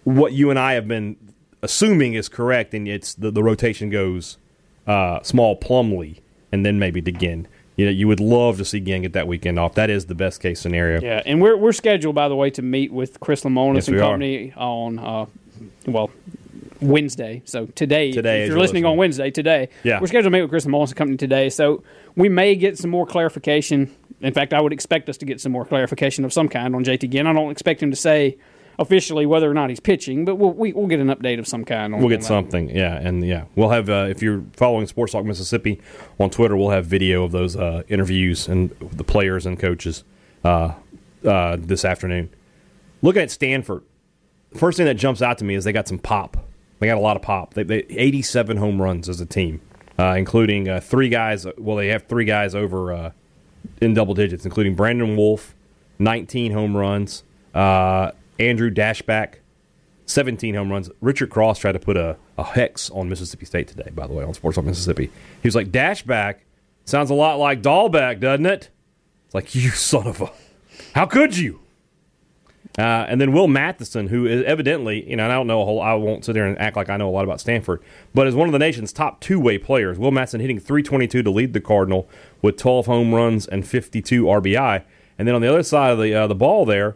what 0.03 0.33
you 0.33 0.51
and 0.51 0.59
I 0.59 0.73
have 0.73 0.87
been 0.87 1.17
assuming 1.63 2.13
is 2.13 2.29
correct, 2.29 2.75
and 2.75 2.87
it's 2.87 3.15
the, 3.15 3.31
the 3.31 3.41
rotation 3.41 3.89
goes 3.89 4.37
uh, 4.85 5.21
small 5.23 5.59
Plumlee 5.59 6.19
and 6.51 6.65
then 6.65 6.77
maybe 6.79 7.01
DeGinn. 7.01 7.45
You 7.77 7.85
know, 7.85 7.91
you 7.91 8.07
would 8.07 8.19
love 8.19 8.57
to 8.57 8.65
see 8.65 8.79
Ginn 8.79 9.01
get 9.01 9.13
that 9.13 9.27
weekend 9.27 9.57
off. 9.57 9.75
That 9.75 9.89
is 9.89 10.05
the 10.05 10.15
best 10.15 10.41
case 10.41 10.59
scenario. 10.59 11.01
yeah. 11.01 11.21
And 11.25 11.41
we're 11.41 11.55
we're 11.57 11.71
scheduled, 11.71 12.15
by 12.15 12.27
the 12.27 12.35
way, 12.35 12.49
to 12.51 12.61
meet 12.61 12.91
with 12.91 13.19
Chris 13.19 13.43
Lemonis 13.43 13.75
Yes, 13.75 13.87
and 13.87 13.95
we 13.97 14.01
are. 14.01 14.05
company 14.11 14.53
on 14.57 14.99
uh, 14.99 15.25
well 15.87 16.09
Wednesday. 16.81 17.41
So 17.45 17.67
today, 17.67 18.11
Today, 18.11 18.41
if 18.41 18.47
you're 18.47 18.55
you're 18.57 18.61
listening 18.61 18.85
on. 18.85 18.97
Wednesday, 18.97 19.31
today, 19.31 19.69
Yeah. 19.83 19.99
we're 20.01 20.07
scheduled 20.07 20.31
to 20.33 20.37
meet 20.37 20.41
with 20.41 20.49
Chris 20.49 20.65
Lemonis 20.65 20.87
and 20.89 20.95
company 20.95 21.17
today. 21.17 21.49
So 21.49 21.83
we 22.15 22.27
may 22.29 22.55
get 22.55 22.77
some 22.77 22.89
more 22.89 23.05
clarification. 23.05 23.89
In 24.21 24.33
fact, 24.33 24.53
I 24.53 24.61
would 24.61 24.73
expect 24.73 25.07
us 25.09 25.17
to 25.17 25.25
get 25.25 25.39
some 25.41 25.51
more 25.51 25.65
clarification 25.65 26.25
of 26.25 26.33
some 26.33 26.49
kind 26.49 26.75
on 26.75 26.83
JT 26.83 27.09
Ginn. 27.11 27.25
I 27.27 27.33
don't 27.33 27.51
expect 27.51 27.81
him 27.81 27.89
to 27.91 27.97
say 27.97 28.37
officially 28.79 29.25
whether 29.25 29.49
or 29.49 29.53
not 29.53 29.69
he's 29.69 29.79
pitching, 29.79 30.25
but 30.25 30.35
we'll 30.35 30.53
we, 30.53 30.73
we'll 30.73 30.87
get 30.87 30.99
an 30.99 31.07
update 31.07 31.39
of 31.39 31.47
some 31.47 31.63
kind. 31.65 31.93
On, 31.93 31.99
We'll 31.99 32.09
get 32.09 32.21
that. 32.21 32.25
something, 32.27 32.69
yeah, 32.69 32.95
and 32.97 33.25
yeah, 33.25 33.45
we'll 33.55 33.69
have. 33.69 33.89
Uh, 33.89 34.07
if 34.09 34.21
you're 34.21 34.43
following 34.53 34.87
Sports 34.87 35.11
Talk 35.13 35.25
Mississippi 35.25 35.79
on 36.19 36.29
Twitter, 36.29 36.55
we'll 36.57 36.69
have 36.71 36.85
video 36.85 37.23
of 37.23 37.31
those 37.31 37.55
uh, 37.55 37.83
interviews 37.87 38.47
and 38.47 38.71
the 38.79 39.03
players 39.03 39.45
and 39.45 39.59
coaches 39.59 40.03
uh, 40.43 40.73
uh, 41.25 41.57
this 41.59 41.85
afternoon. 41.85 42.29
Looking 43.01 43.21
at 43.23 43.31
Stanford, 43.31 43.83
first 44.55 44.77
thing 44.77 44.85
that 44.85 44.95
jumps 44.95 45.21
out 45.21 45.37
to 45.39 45.45
me 45.45 45.55
is 45.55 45.63
they 45.63 45.71
got 45.71 45.87
some 45.87 45.99
pop. 45.99 46.37
They 46.79 46.87
got 46.87 46.97
a 46.97 47.01
lot 47.01 47.15
of 47.15 47.21
pop. 47.21 47.53
They, 47.53 47.63
they 47.63 47.85
87 47.89 48.57
home 48.57 48.81
runs 48.81 49.07
as 49.07 49.21
a 49.21 49.25
team, 49.25 49.61
uh, 49.99 50.15
including 50.17 50.67
uh, 50.67 50.79
three 50.79 51.09
guys. 51.09 51.45
Well, 51.57 51.75
they 51.77 51.87
have 51.87 52.07
three 52.07 52.25
guys 52.25 52.55
over 52.55 52.91
uh, 52.93 53.11
in 53.81 53.93
double 53.93 54.13
digits, 54.15 54.45
including 54.45 54.73
Brandon 54.75 55.15
Wulff, 55.15 55.53
19 55.99 56.51
home 56.51 56.75
runs. 56.75 57.23
Uh, 57.53 58.11
Andrew 58.41 58.71
Daschbach, 58.71 59.35
17 60.05 60.55
home 60.55 60.71
runs. 60.71 60.89
Richard 60.99 61.29
Cross 61.29 61.59
tried 61.59 61.73
to 61.73 61.79
put 61.79 61.95
a, 61.95 62.17
a 62.37 62.43
hex 62.43 62.89
on 62.89 63.07
Mississippi 63.07 63.45
State 63.45 63.67
today, 63.67 63.91
by 63.93 64.07
the 64.07 64.13
way, 64.13 64.23
on 64.23 64.33
Sports 64.33 64.55
Talk 64.55 64.65
Mississippi. 64.65 65.11
He 65.41 65.47
was 65.47 65.55
like, 65.55 65.71
Daschbach 65.71 66.39
sounds 66.85 67.09
a 67.09 67.13
lot 67.13 67.35
like 67.35 67.61
Dahlback, 67.61 68.19
doesn't 68.19 68.45
it? 68.45 68.69
It's 69.25 69.35
like, 69.35 69.53
you 69.53 69.69
son 69.71 70.07
of 70.07 70.21
a. 70.21 70.31
How 70.95 71.05
could 71.05 71.37
you? 71.37 71.59
Uh, 72.79 73.05
and 73.07 73.19
then 73.19 73.33
Will 73.33 73.47
Matthiessen, 73.47 74.07
who 74.07 74.25
is 74.25 74.43
evidently, 74.45 75.07
you 75.09 75.17
know, 75.17 75.23
and 75.23 75.31
I 75.31 75.35
don't 75.35 75.47
know 75.47 75.61
a 75.61 75.65
whole, 75.65 75.81
I 75.81 75.93
won't 75.93 76.23
sit 76.23 76.33
there 76.33 76.45
and 76.45 76.57
act 76.57 76.77
like 76.77 76.89
I 76.89 76.95
know 76.95 77.09
a 77.09 77.11
lot 77.11 77.25
about 77.25 77.41
Stanford, 77.41 77.83
but 78.13 78.27
is 78.27 78.35
one 78.35 78.47
of 78.47 78.53
the 78.53 78.59
nation's 78.59 78.93
top 78.93 79.19
two 79.19 79.39
way 79.39 79.57
players. 79.57 79.99
Will 79.99 80.11
Matthiessen 80.11 80.39
hitting 80.39 80.59
322 80.59 81.21
to 81.21 81.29
lead 81.29 81.53
the 81.53 81.59
Cardinal 81.59 82.09
with 82.41 82.57
12 82.57 82.85
home 82.85 83.13
runs 83.13 83.45
and 83.45 83.67
52 83.67 84.23
RBI. 84.23 84.83
And 85.19 85.27
then 85.27 85.35
on 85.35 85.41
the 85.41 85.49
other 85.49 85.63
side 85.63 85.91
of 85.91 85.99
the 85.99 86.15
uh, 86.15 86.27
the 86.27 86.35
ball 86.35 86.65
there, 86.65 86.95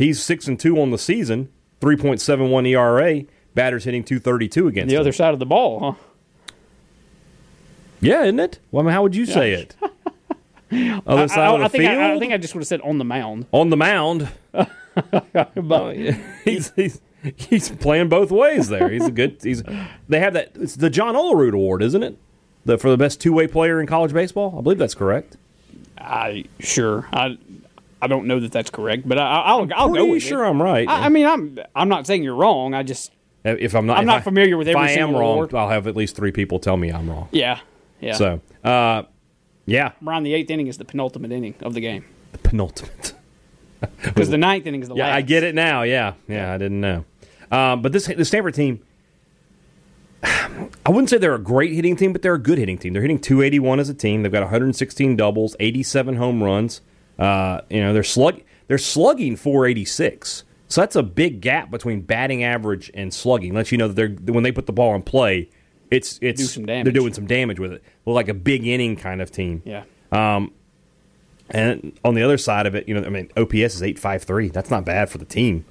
he's 0.00 0.22
6 0.22 0.48
and 0.48 0.58
2 0.58 0.80
on 0.80 0.90
the 0.90 0.98
season, 0.98 1.48
3.71 1.80 2.66
ERA, 2.68 3.22
batters 3.54 3.84
hitting 3.84 4.02
232 4.02 4.66
against 4.68 4.88
The 4.88 4.96
him. 4.96 5.00
other 5.00 5.12
side 5.12 5.32
of 5.32 5.38
the 5.38 5.46
ball, 5.46 5.80
huh? 5.80 6.54
Yeah, 8.00 8.22
isn't 8.22 8.40
it? 8.40 8.58
Well, 8.70 8.82
I 8.82 8.86
mean, 8.86 8.92
how 8.94 9.02
would 9.02 9.14
you 9.14 9.26
say 9.26 9.52
it? 9.52 9.76
other 11.06 11.28
side 11.28 11.38
I, 11.38 11.52
of 11.54 11.58
the 11.60 11.64
I 11.64 11.68
think 11.68 11.84
field? 11.84 11.98
I, 11.98 12.14
I 12.14 12.18
think 12.18 12.32
I 12.32 12.38
just 12.38 12.54
would 12.54 12.60
have 12.62 12.68
said 12.68 12.80
on 12.80 12.98
the 12.98 13.04
mound. 13.04 13.46
on 13.52 13.70
the 13.70 13.76
mound. 13.76 14.28
But 15.54 15.94
he's 16.44 16.72
he's 16.74 17.00
he's 17.36 17.70
playing 17.70 18.08
both 18.08 18.30
ways 18.32 18.68
there. 18.68 18.88
He's 18.88 19.06
a 19.06 19.10
good. 19.12 19.38
He's 19.40 19.62
they 20.08 20.18
have 20.18 20.32
that. 20.34 20.50
It's 20.56 20.74
the 20.74 20.90
John 20.90 21.14
Olerud 21.14 21.54
Award, 21.54 21.82
isn't 21.82 22.02
it? 22.02 22.18
The 22.64 22.76
for 22.76 22.90
the 22.90 22.96
best 22.98 23.20
two 23.20 23.32
way 23.32 23.46
player 23.46 23.80
in 23.80 23.86
college 23.86 24.12
baseball. 24.12 24.56
I 24.58 24.62
believe 24.62 24.78
that's 24.78 24.96
correct. 24.96 25.36
I 25.96 26.44
sure 26.58 27.08
I 27.12 27.38
I 28.02 28.06
don't 28.06 28.26
know 28.26 28.40
that 28.40 28.52
that's 28.52 28.70
correct, 28.70 29.08
but 29.08 29.18
I, 29.18 29.42
I'll 29.42 29.68
I'll 29.74 29.88
go 29.92 30.06
with 30.06 30.22
sure 30.22 30.44
it. 30.44 30.48
I'm 30.48 30.60
right. 30.62 30.88
I, 30.88 31.06
I 31.06 31.08
mean, 31.08 31.26
I'm 31.26 31.58
I'm 31.74 31.88
not 31.88 32.06
saying 32.06 32.22
you're 32.22 32.34
wrong. 32.34 32.74
I 32.74 32.82
just 32.82 33.12
if 33.44 33.74
I'm 33.74 33.86
not, 33.86 33.98
I'm 33.98 34.06
not 34.06 34.18
I- 34.18 34.22
familiar 34.22 34.56
with 34.56 34.68
every. 34.68 34.82
If 34.82 34.98
I 34.98 35.00
am 35.00 35.12
wrong, 35.12 35.32
award. 35.34 35.54
I'll 35.54 35.68
have 35.68 35.86
at 35.86 35.96
least 35.96 36.16
three 36.16 36.32
people 36.32 36.58
tell 36.58 36.76
me 36.76 36.90
I'm 36.90 37.08
wrong. 37.08 37.28
yeah 37.32 37.60
yeah. 38.00 38.14
So, 38.14 38.40
uh, 38.64 39.02
yeah, 39.66 39.92
Brian, 40.00 40.22
the 40.22 40.32
eighth 40.34 40.50
inning 40.50 40.66
is 40.68 40.78
the 40.78 40.84
penultimate 40.84 41.32
inning 41.32 41.54
of 41.60 41.74
the 41.74 41.80
game 41.80 42.04
the 42.32 42.38
penultimate. 42.38 43.12
because 44.02 44.28
the 44.30 44.38
ninth 44.38 44.66
inning 44.66 44.82
is 44.82 44.88
the 44.88 44.94
Yeah, 44.94 45.06
last. 45.06 45.14
I 45.16 45.20
get 45.22 45.42
it 45.42 45.54
now. 45.54 45.82
Yeah, 45.82 46.14
yeah, 46.28 46.52
I 46.52 46.58
didn't 46.58 46.80
know. 46.80 47.04
Um, 47.50 47.82
but 47.82 47.92
this 47.92 48.06
the 48.06 48.24
Stanford 48.24 48.54
team, 48.54 48.80
I 50.22 50.88
wouldn't 50.88 51.10
say 51.10 51.18
they're 51.18 51.34
a 51.34 51.38
great 51.38 51.72
hitting 51.72 51.96
team, 51.96 52.12
but 52.12 52.22
they're 52.22 52.34
a 52.34 52.38
good 52.38 52.58
hitting 52.58 52.78
team. 52.78 52.92
They're 52.92 53.02
hitting 53.02 53.18
281 53.20 53.80
as 53.80 53.88
a 53.88 53.94
team. 53.94 54.22
They've 54.22 54.32
got 54.32 54.42
116 54.42 55.16
doubles, 55.16 55.56
87 55.60 56.16
home 56.16 56.42
runs. 56.42 56.80
Uh, 57.20 57.60
you 57.70 57.80
know, 57.80 57.92
they're 57.92 58.02
slug 58.02 58.40
they're 58.68 58.78
slugging 58.78 59.36
486. 59.36 60.44
So 60.68 60.80
that's 60.80 60.96
a 60.96 61.02
big 61.02 61.40
gap 61.40 61.70
between 61.70 62.02
batting 62.02 62.44
average 62.44 62.90
and 62.94 63.12
slugging. 63.12 63.54
Lets 63.54 63.72
you 63.72 63.78
know 63.78 63.88
that 63.88 63.94
they're 63.96 64.34
when 64.34 64.44
they 64.44 64.52
put 64.52 64.66
the 64.66 64.72
ball 64.72 64.94
in 64.94 65.02
play, 65.02 65.50
it's 65.90 66.18
it's 66.22 66.54
Do 66.54 66.64
they're 66.66 66.92
doing 66.92 67.12
some 67.12 67.26
damage 67.26 67.58
with 67.58 67.72
it. 67.72 67.82
Well, 68.04 68.14
like 68.14 68.28
a 68.28 68.34
big 68.34 68.66
inning 68.66 68.96
kind 68.96 69.20
of 69.20 69.30
team. 69.30 69.62
Yeah. 69.64 69.84
And 71.50 71.98
on 72.04 72.14
the 72.14 72.22
other 72.22 72.38
side 72.38 72.66
of 72.66 72.76
it, 72.76 72.88
you 72.88 72.94
know, 72.94 73.04
I 73.04 73.08
mean, 73.10 73.30
OPS 73.36 73.74
is 73.74 73.82
eight 73.82 73.98
five 73.98 74.22
three. 74.22 74.48
That's 74.48 74.70
not 74.70 74.84
bad 74.84 75.10
for 75.10 75.18
the 75.18 75.24
team. 75.24 75.64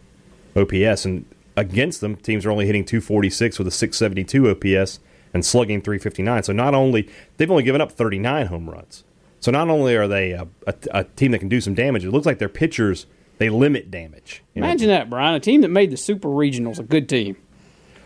OPS 0.55 1.05
and 1.05 1.25
against 1.55 2.01
them, 2.01 2.17
teams 2.17 2.45
are 2.45 2.51
only 2.51 2.65
hitting 2.65 2.83
two 2.83 2.99
forty 2.99 3.29
six 3.29 3.57
with 3.57 3.67
a 3.67 3.71
six 3.71 3.97
seventy 3.97 4.25
two 4.25 4.49
OPS 4.49 4.99
and 5.33 5.45
slugging 5.45 5.81
three 5.81 5.97
fifty 5.97 6.21
nine. 6.21 6.43
So 6.43 6.51
not 6.51 6.75
only 6.75 7.09
they've 7.37 7.49
only 7.49 7.63
given 7.63 7.79
up 7.79 7.93
thirty 7.93 8.19
nine 8.19 8.47
home 8.47 8.69
runs. 8.69 9.05
So 9.39 9.51
not 9.51 9.69
only 9.69 9.95
are 9.95 10.07
they 10.07 10.31
a, 10.31 10.47
a, 10.67 10.73
a 10.91 11.03
team 11.03 11.31
that 11.31 11.39
can 11.39 11.49
do 11.49 11.61
some 11.61 11.73
damage, 11.73 12.03
it 12.03 12.11
looks 12.11 12.25
like 12.25 12.39
their 12.39 12.49
pitchers 12.49 13.05
they 13.37 13.49
limit 13.49 13.89
damage. 13.89 14.43
you 14.53 14.61
know. 14.61 14.67
Imagine 14.67 14.89
that, 14.89 15.09
Brian. 15.09 15.33
A 15.33 15.39
team 15.39 15.61
that 15.61 15.69
made 15.69 15.91
the 15.91 15.97
Super 15.97 16.27
Regionals 16.27 16.77
a 16.77 16.83
good 16.83 17.07
team. 17.07 17.37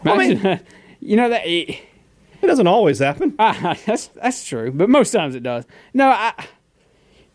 Well, 0.03 0.13
I 0.13 0.17
mean, 0.17 0.59
you 0.99 1.17
know 1.17 1.29
that. 1.29 1.45
It, 1.45 1.79
it 2.41 2.47
doesn't 2.47 2.67
always 2.67 2.99
happen. 2.99 3.35
Ah, 3.39 3.75
that's 3.85 4.07
that's 4.09 4.45
true, 4.45 4.71
but 4.71 4.89
most 4.89 5.11
times 5.11 5.33
it 5.33 5.43
does. 5.43 5.65
No, 5.93 6.09
I, 6.09 6.33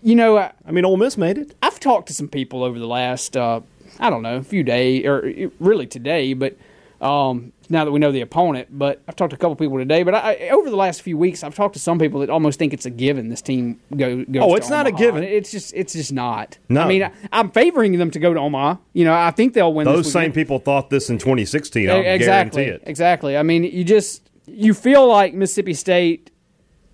you 0.02 0.14
know, 0.14 0.38
I, 0.38 0.52
I 0.64 0.70
mean, 0.70 0.84
Ole 0.84 0.96
Miss 0.96 1.16
made 1.16 1.38
it. 1.38 1.54
I've 1.62 1.80
talked 1.80 2.06
to 2.08 2.14
some 2.14 2.28
people 2.28 2.62
over 2.62 2.78
the 2.78 2.86
last, 2.86 3.36
uh, 3.36 3.60
I 3.98 4.10
don't 4.10 4.22
know, 4.22 4.36
a 4.36 4.42
few 4.42 4.62
days 4.62 5.04
or 5.06 5.50
really 5.58 5.86
today, 5.86 6.34
but 6.34 6.56
Um, 7.00 7.52
now 7.70 7.84
that 7.84 7.92
we 7.92 8.00
know 8.00 8.10
the 8.10 8.22
opponent, 8.22 8.68
but 8.76 9.00
I've 9.06 9.14
talked 9.14 9.30
to 9.30 9.36
a 9.36 9.38
couple 9.38 9.54
people 9.54 9.78
today. 9.78 10.02
But 10.02 10.14
I, 10.14 10.48
over 10.48 10.68
the 10.68 10.74
last 10.76 11.02
few 11.02 11.16
weeks, 11.16 11.44
I've 11.44 11.54
talked 11.54 11.74
to 11.74 11.78
some 11.80 11.98
people 11.98 12.18
that 12.20 12.30
almost 12.30 12.58
think 12.58 12.72
it's 12.72 12.86
a 12.86 12.90
given. 12.90 13.28
This 13.28 13.40
team 13.42 13.78
go 13.96 14.24
goes. 14.24 14.42
Oh, 14.42 14.48
to 14.50 14.54
it's 14.56 14.68
not 14.70 14.86
a 14.88 14.92
given. 14.92 15.22
It's 15.22 15.50
just 15.52 15.72
it's 15.74 15.92
just 15.92 16.12
not. 16.12 16.58
No. 16.68 16.80
I 16.82 16.88
mean, 16.88 17.04
I, 17.04 17.12
I'm 17.32 17.50
favoring 17.50 17.96
them 17.98 18.10
to 18.10 18.18
go 18.18 18.34
to 18.34 18.40
Omaha. 18.40 18.76
You 18.94 19.04
know, 19.04 19.14
I 19.14 19.30
think 19.30 19.54
they'll 19.54 19.72
win. 19.72 19.84
Those 19.84 20.10
same 20.10 20.32
people 20.32 20.58
thought 20.58 20.90
this 20.90 21.08
in 21.08 21.18
2016. 21.18 21.88
I'll 21.88 21.96
E- 21.98 22.06
exactly, 22.06 22.64
guarantee 22.64 22.82
it. 22.82 22.88
exactly. 22.88 23.36
I 23.36 23.42
mean, 23.44 23.62
you 23.64 23.84
just 23.84 24.28
you 24.46 24.74
feel 24.74 25.06
like 25.06 25.34
Mississippi 25.34 25.74
State. 25.74 26.30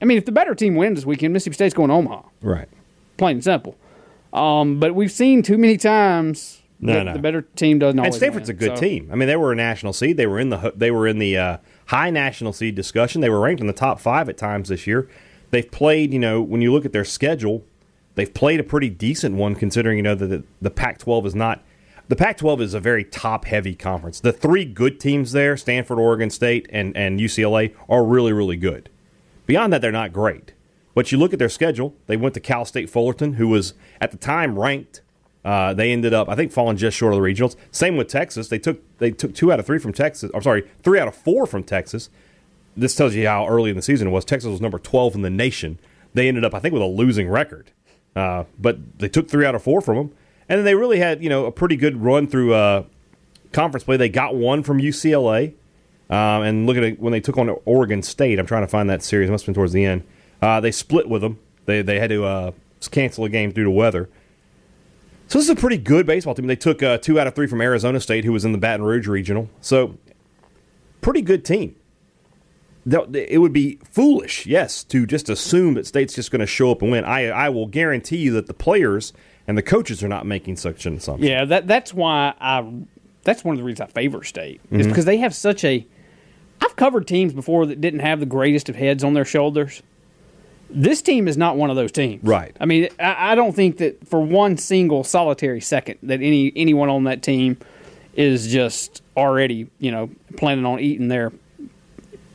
I 0.03 0.05
mean, 0.05 0.19
if 0.19 0.27
the 0.27 0.33
better 0.33 0.55
team 0.55 0.75
wins 0.75 0.99
this 0.99 1.07
weekend, 1.07 1.33
Mississippi 1.33 1.55
State's 1.55 1.75
going 1.75 1.89
to 1.89 1.95
Omaha. 1.95 2.23
Right. 2.43 2.69
Plain 3.17 3.37
and 3.37 3.45
simple. 3.45 3.77
Um, 4.35 4.81
but 4.81 4.95
we've 4.95 5.13
seen 5.13 5.43
too 5.43 5.57
many 5.57 5.77
times 5.79 6.61
No, 6.81 6.93
that 6.95 7.05
no. 7.05 7.13
the 7.15 7.19
better 7.21 7.43
team 7.43 7.79
doesn't 7.79 7.99
And. 7.99 8.15
Stanford's 8.15 8.49
win. 8.49 8.57
a 8.57 8.59
good 8.59 8.77
So- 8.79 8.83
team. 8.83 9.09
I 9.13 9.15
mean, 9.17 9.29
they 9.29 9.37
were 9.37 9.53
a 9.53 9.57
national 9.57 9.93
seed. 9.93 10.17
They 10.17 10.27
were 10.27 10.39
in 10.41 10.51
the 10.51 10.73
they 10.77 10.91
were 10.91 11.07
in 11.07 11.19
the 11.19 11.37
uh, 11.39 11.57
high 11.87 12.11
national 12.11 12.53
seed 12.53 12.75
discussion. 12.75 13.21
They 13.21 13.31
were 13.31 13.41
ranked 13.41 13.61
in 13.61 13.67
the 13.67 13.73
top 13.73 14.01
five 14.01 14.29
at 14.29 14.37
times 14.37 14.69
this 14.69 14.87
year. 14.87 15.09
They've 15.51 15.71
played. 15.71 16.13
You 16.13 16.19
know, 16.19 16.43
when 16.43 16.61
you 16.61 16.73
look 16.73 16.85
at 16.85 16.93
their 16.93 17.05
schedule, 17.05 17.65
they've 18.17 18.33
played 18.33 18.61
a 18.61 18.65
pretty 18.65 18.91
decent 18.91 19.37
one 19.37 19.55
considering 19.55 19.97
you 19.99 20.03
know 20.03 20.15
that 20.17 20.27
the, 20.27 20.45
the 20.61 20.71
Pac-12 20.71 21.27
is 21.27 21.35
not. 21.35 21.63
The 22.09 22.17
Pac-12 22.17 22.61
is 22.61 22.75
a 22.75 22.81
very 22.81 23.03
top-heavy 23.03 23.77
conference. 23.77 24.21
The 24.21 24.33
three 24.33 24.67
good 24.67 25.01
teams 25.01 25.33
there, 25.33 25.57
Stanford, 25.57 25.99
Oregon 25.99 26.29
State, 26.29 26.67
and, 26.71 26.95
and 26.95 27.19
UCLA, 27.19 27.73
are 27.89 28.05
really, 28.05 28.31
really 28.33 28.59
good. 28.59 28.91
Beyond 29.47 29.73
that, 29.73 29.81
they're 29.81 29.91
not 29.91 30.13
great. 30.13 30.53
But 30.95 31.13
you 31.13 31.19
look 31.19 31.33
at 31.33 31.39
their 31.39 31.49
schedule. 31.49 31.95
They 32.07 32.19
went 32.19 32.35
to 32.35 32.41
Cal 32.41 32.67
State 32.67 32.91
Fullerton, 32.91 33.35
who 33.35 33.49
was 33.49 33.73
at 34.03 34.11
the 34.11 34.19
time 34.19 34.59
ranked. 34.59 35.01
Uh, 35.45 35.75
they 35.75 35.93
ended 35.93 36.15
up, 36.15 36.29
I 36.29 36.35
think, 36.35 36.53
falling 36.53 36.77
just 36.77 36.97
short 36.97 37.13
of 37.13 37.21
the 37.21 37.27
regionals. 37.27 37.55
Same 37.71 37.97
with 37.97 38.09
Texas. 38.09 38.49
They 38.49 38.59
took 38.59 38.81
they 38.99 39.11
took 39.11 39.35
two 39.35 39.53
out 39.53 39.61
of 39.61 39.67
three 39.67 39.79
from 39.79 39.93
Texas. 39.93 40.31
I'm 40.35 40.43
sorry, 40.43 40.69
three 40.83 40.99
out 40.99 41.09
of 41.09 41.15
four 41.15 41.47
from 41.47 41.63
Texas. 41.65 42.09
This 42.77 42.95
tells 42.95 43.15
you 43.15 43.27
how 43.27 43.47
early 43.47 43.71
in 43.71 43.77
the 43.77 43.83
season 43.83 44.09
it 44.09 44.11
was. 44.11 44.25
Texas 44.25 44.51
was 44.51 44.61
number 44.61 44.79
12 44.79 45.15
in 45.15 45.23
the 45.23 45.31
nation. 45.31 45.79
They 46.13 46.29
ended 46.29 46.45
up, 46.45 46.55
I 46.55 46.61
think, 46.61 46.73
with 46.73 46.83
a 46.83 46.87
losing 46.87 47.29
record. 47.29 47.71
Uh, 48.17 48.45
but 48.59 48.99
they 48.99 49.09
took 49.09 49.29
three 49.29 49.45
out 49.45 49.55
of 49.55 49.63
four 49.63 49.81
from 49.81 49.97
them, 49.97 50.13
and 50.49 50.59
then 50.59 50.65
they 50.65 50.75
really 50.75 50.99
had 50.99 51.23
you 51.23 51.29
know 51.29 51.47
a 51.47 51.53
pretty 51.53 51.77
good 51.77 52.03
run 52.03 52.27
through 52.27 52.55
uh, 52.55 52.85
conference 53.53 53.85
play. 53.85 53.97
They 53.97 54.09
got 54.09 54.35
one 54.35 54.63
from 54.63 54.79
UCLA. 54.79 55.55
Um, 56.11 56.43
and 56.43 56.67
look 56.67 56.77
at 56.77 56.83
it 56.85 57.01
when 57.01 57.13
they 57.13 57.21
took 57.21 57.39
on 57.39 57.49
Oregon 57.65 58.03
State. 58.03 58.39
I'm 58.39 58.47
trying 58.47 58.63
to 58.63 58.69
find 58.69 58.91
that 58.91 59.03
series. 59.03 59.31
It 59.31 59.33
must 59.33 59.45
have 59.45 59.55
been 59.55 59.55
towards 59.55 59.73
the 59.73 59.87
end. 59.87 60.05
Uh, 60.43 60.61
they 60.61 60.71
split 60.71 61.09
with 61.09 61.23
them. 61.23 61.39
They 61.65 61.83
they 61.83 61.99
had 61.99 62.11
to 62.11 62.25
uh, 62.25 62.51
cancel 62.91 63.25
a 63.25 63.29
game 63.29 63.53
due 63.53 63.65
to 63.65 63.71
weather. 63.71 64.09
So 65.27 65.39
this 65.39 65.45
is 65.47 65.51
a 65.51 65.57
pretty 65.57 65.79
good 65.79 66.07
baseball 66.07 66.35
team. 66.35 66.47
They 66.47 66.57
took 66.57 66.83
uh, 66.83 66.99
two 66.99 67.19
out 67.19 67.27
of 67.27 67.35
three 67.35 67.47
from 67.47 67.61
Arizona 67.61 67.99
State, 68.01 68.25
who 68.25 68.33
was 68.33 68.45
in 68.45 68.53
the 68.53 68.59
Baton 68.59 68.85
Rouge 68.85 69.07
regional. 69.09 69.49
So 69.61 69.97
pretty 71.01 71.23
good 71.23 71.45
team. 71.45 71.77
It 72.87 73.41
would 73.41 73.55
be 73.55 73.79
foolish, 73.83 74.45
yes, 74.45 74.85
to 74.85 75.07
just 75.07 75.31
assume 75.31 75.73
that 75.75 75.87
State's 75.87 76.15
just 76.15 76.31
going 76.31 76.41
to 76.41 76.47
show 76.47 76.71
up 76.71 76.83
and 76.83 76.91
win. 76.91 77.05
I 77.05 77.29
I 77.29 77.49
will 77.49 77.67
guarantee 77.67 78.19
you 78.19 78.33
that 78.33 78.47
the 78.47 78.53
players 78.53 79.15
and 79.49 79.57
the 79.57 79.63
coaches 79.63 80.03
are 80.03 80.09
not 80.09 80.27
making 80.27 80.57
such 80.57 80.85
an 80.85 80.97
assumption. 80.99 81.27
Yeah, 81.29 81.47
that 81.47 81.67
that's 81.67 81.95
why 81.95 82.35
I. 82.39 82.71
That's 83.23 83.43
one 83.43 83.55
of 83.55 83.59
the 83.59 83.65
reasons 83.65 83.89
I 83.89 83.93
favor 83.93 84.23
State 84.23 84.63
Mm-hmm. 84.65 84.81
is 84.81 84.87
because 84.87 85.07
they 85.07 85.17
have 85.17 85.35
such 85.35 85.65
a. 85.65 85.87
I've 86.61 86.77
covered 86.77 87.09
teams 87.09 87.33
before 87.33 87.65
that 87.67 87.81
didn't 87.81 88.01
have 88.01 88.21
the 88.21 88.27
greatest 88.27 88.69
of 88.69 88.77
heads 88.77 89.03
on 89.03 89.15
their 89.15 89.25
shoulders. 89.25 89.83
This 90.71 91.03
team 91.03 91.29
is 91.29 91.37
not 91.37 91.57
one 91.57 91.71
of 91.71 91.77
those 91.77 91.93
teams, 91.93 92.25
Right. 92.25 92.57
I 92.61 92.67
mean, 92.67 92.89
I, 92.99 93.33
I 93.33 93.35
don't 93.35 93.55
think 93.55 93.79
that 93.79 94.07
for 94.09 94.21
one 94.21 94.57
single 94.57 95.05
solitary 95.05 95.61
second 95.61 95.99
that 96.03 96.21
any 96.21 96.53
anyone 96.57 96.89
on 96.89 97.05
that 97.05 97.23
team 97.23 97.59
is 98.15 98.51
just 98.51 99.03
already, 99.17 99.69
you 99.79 99.91
know, 99.91 100.11
planning 100.37 100.65
on 100.65 100.81
eating 100.81 101.09
their 101.09 101.33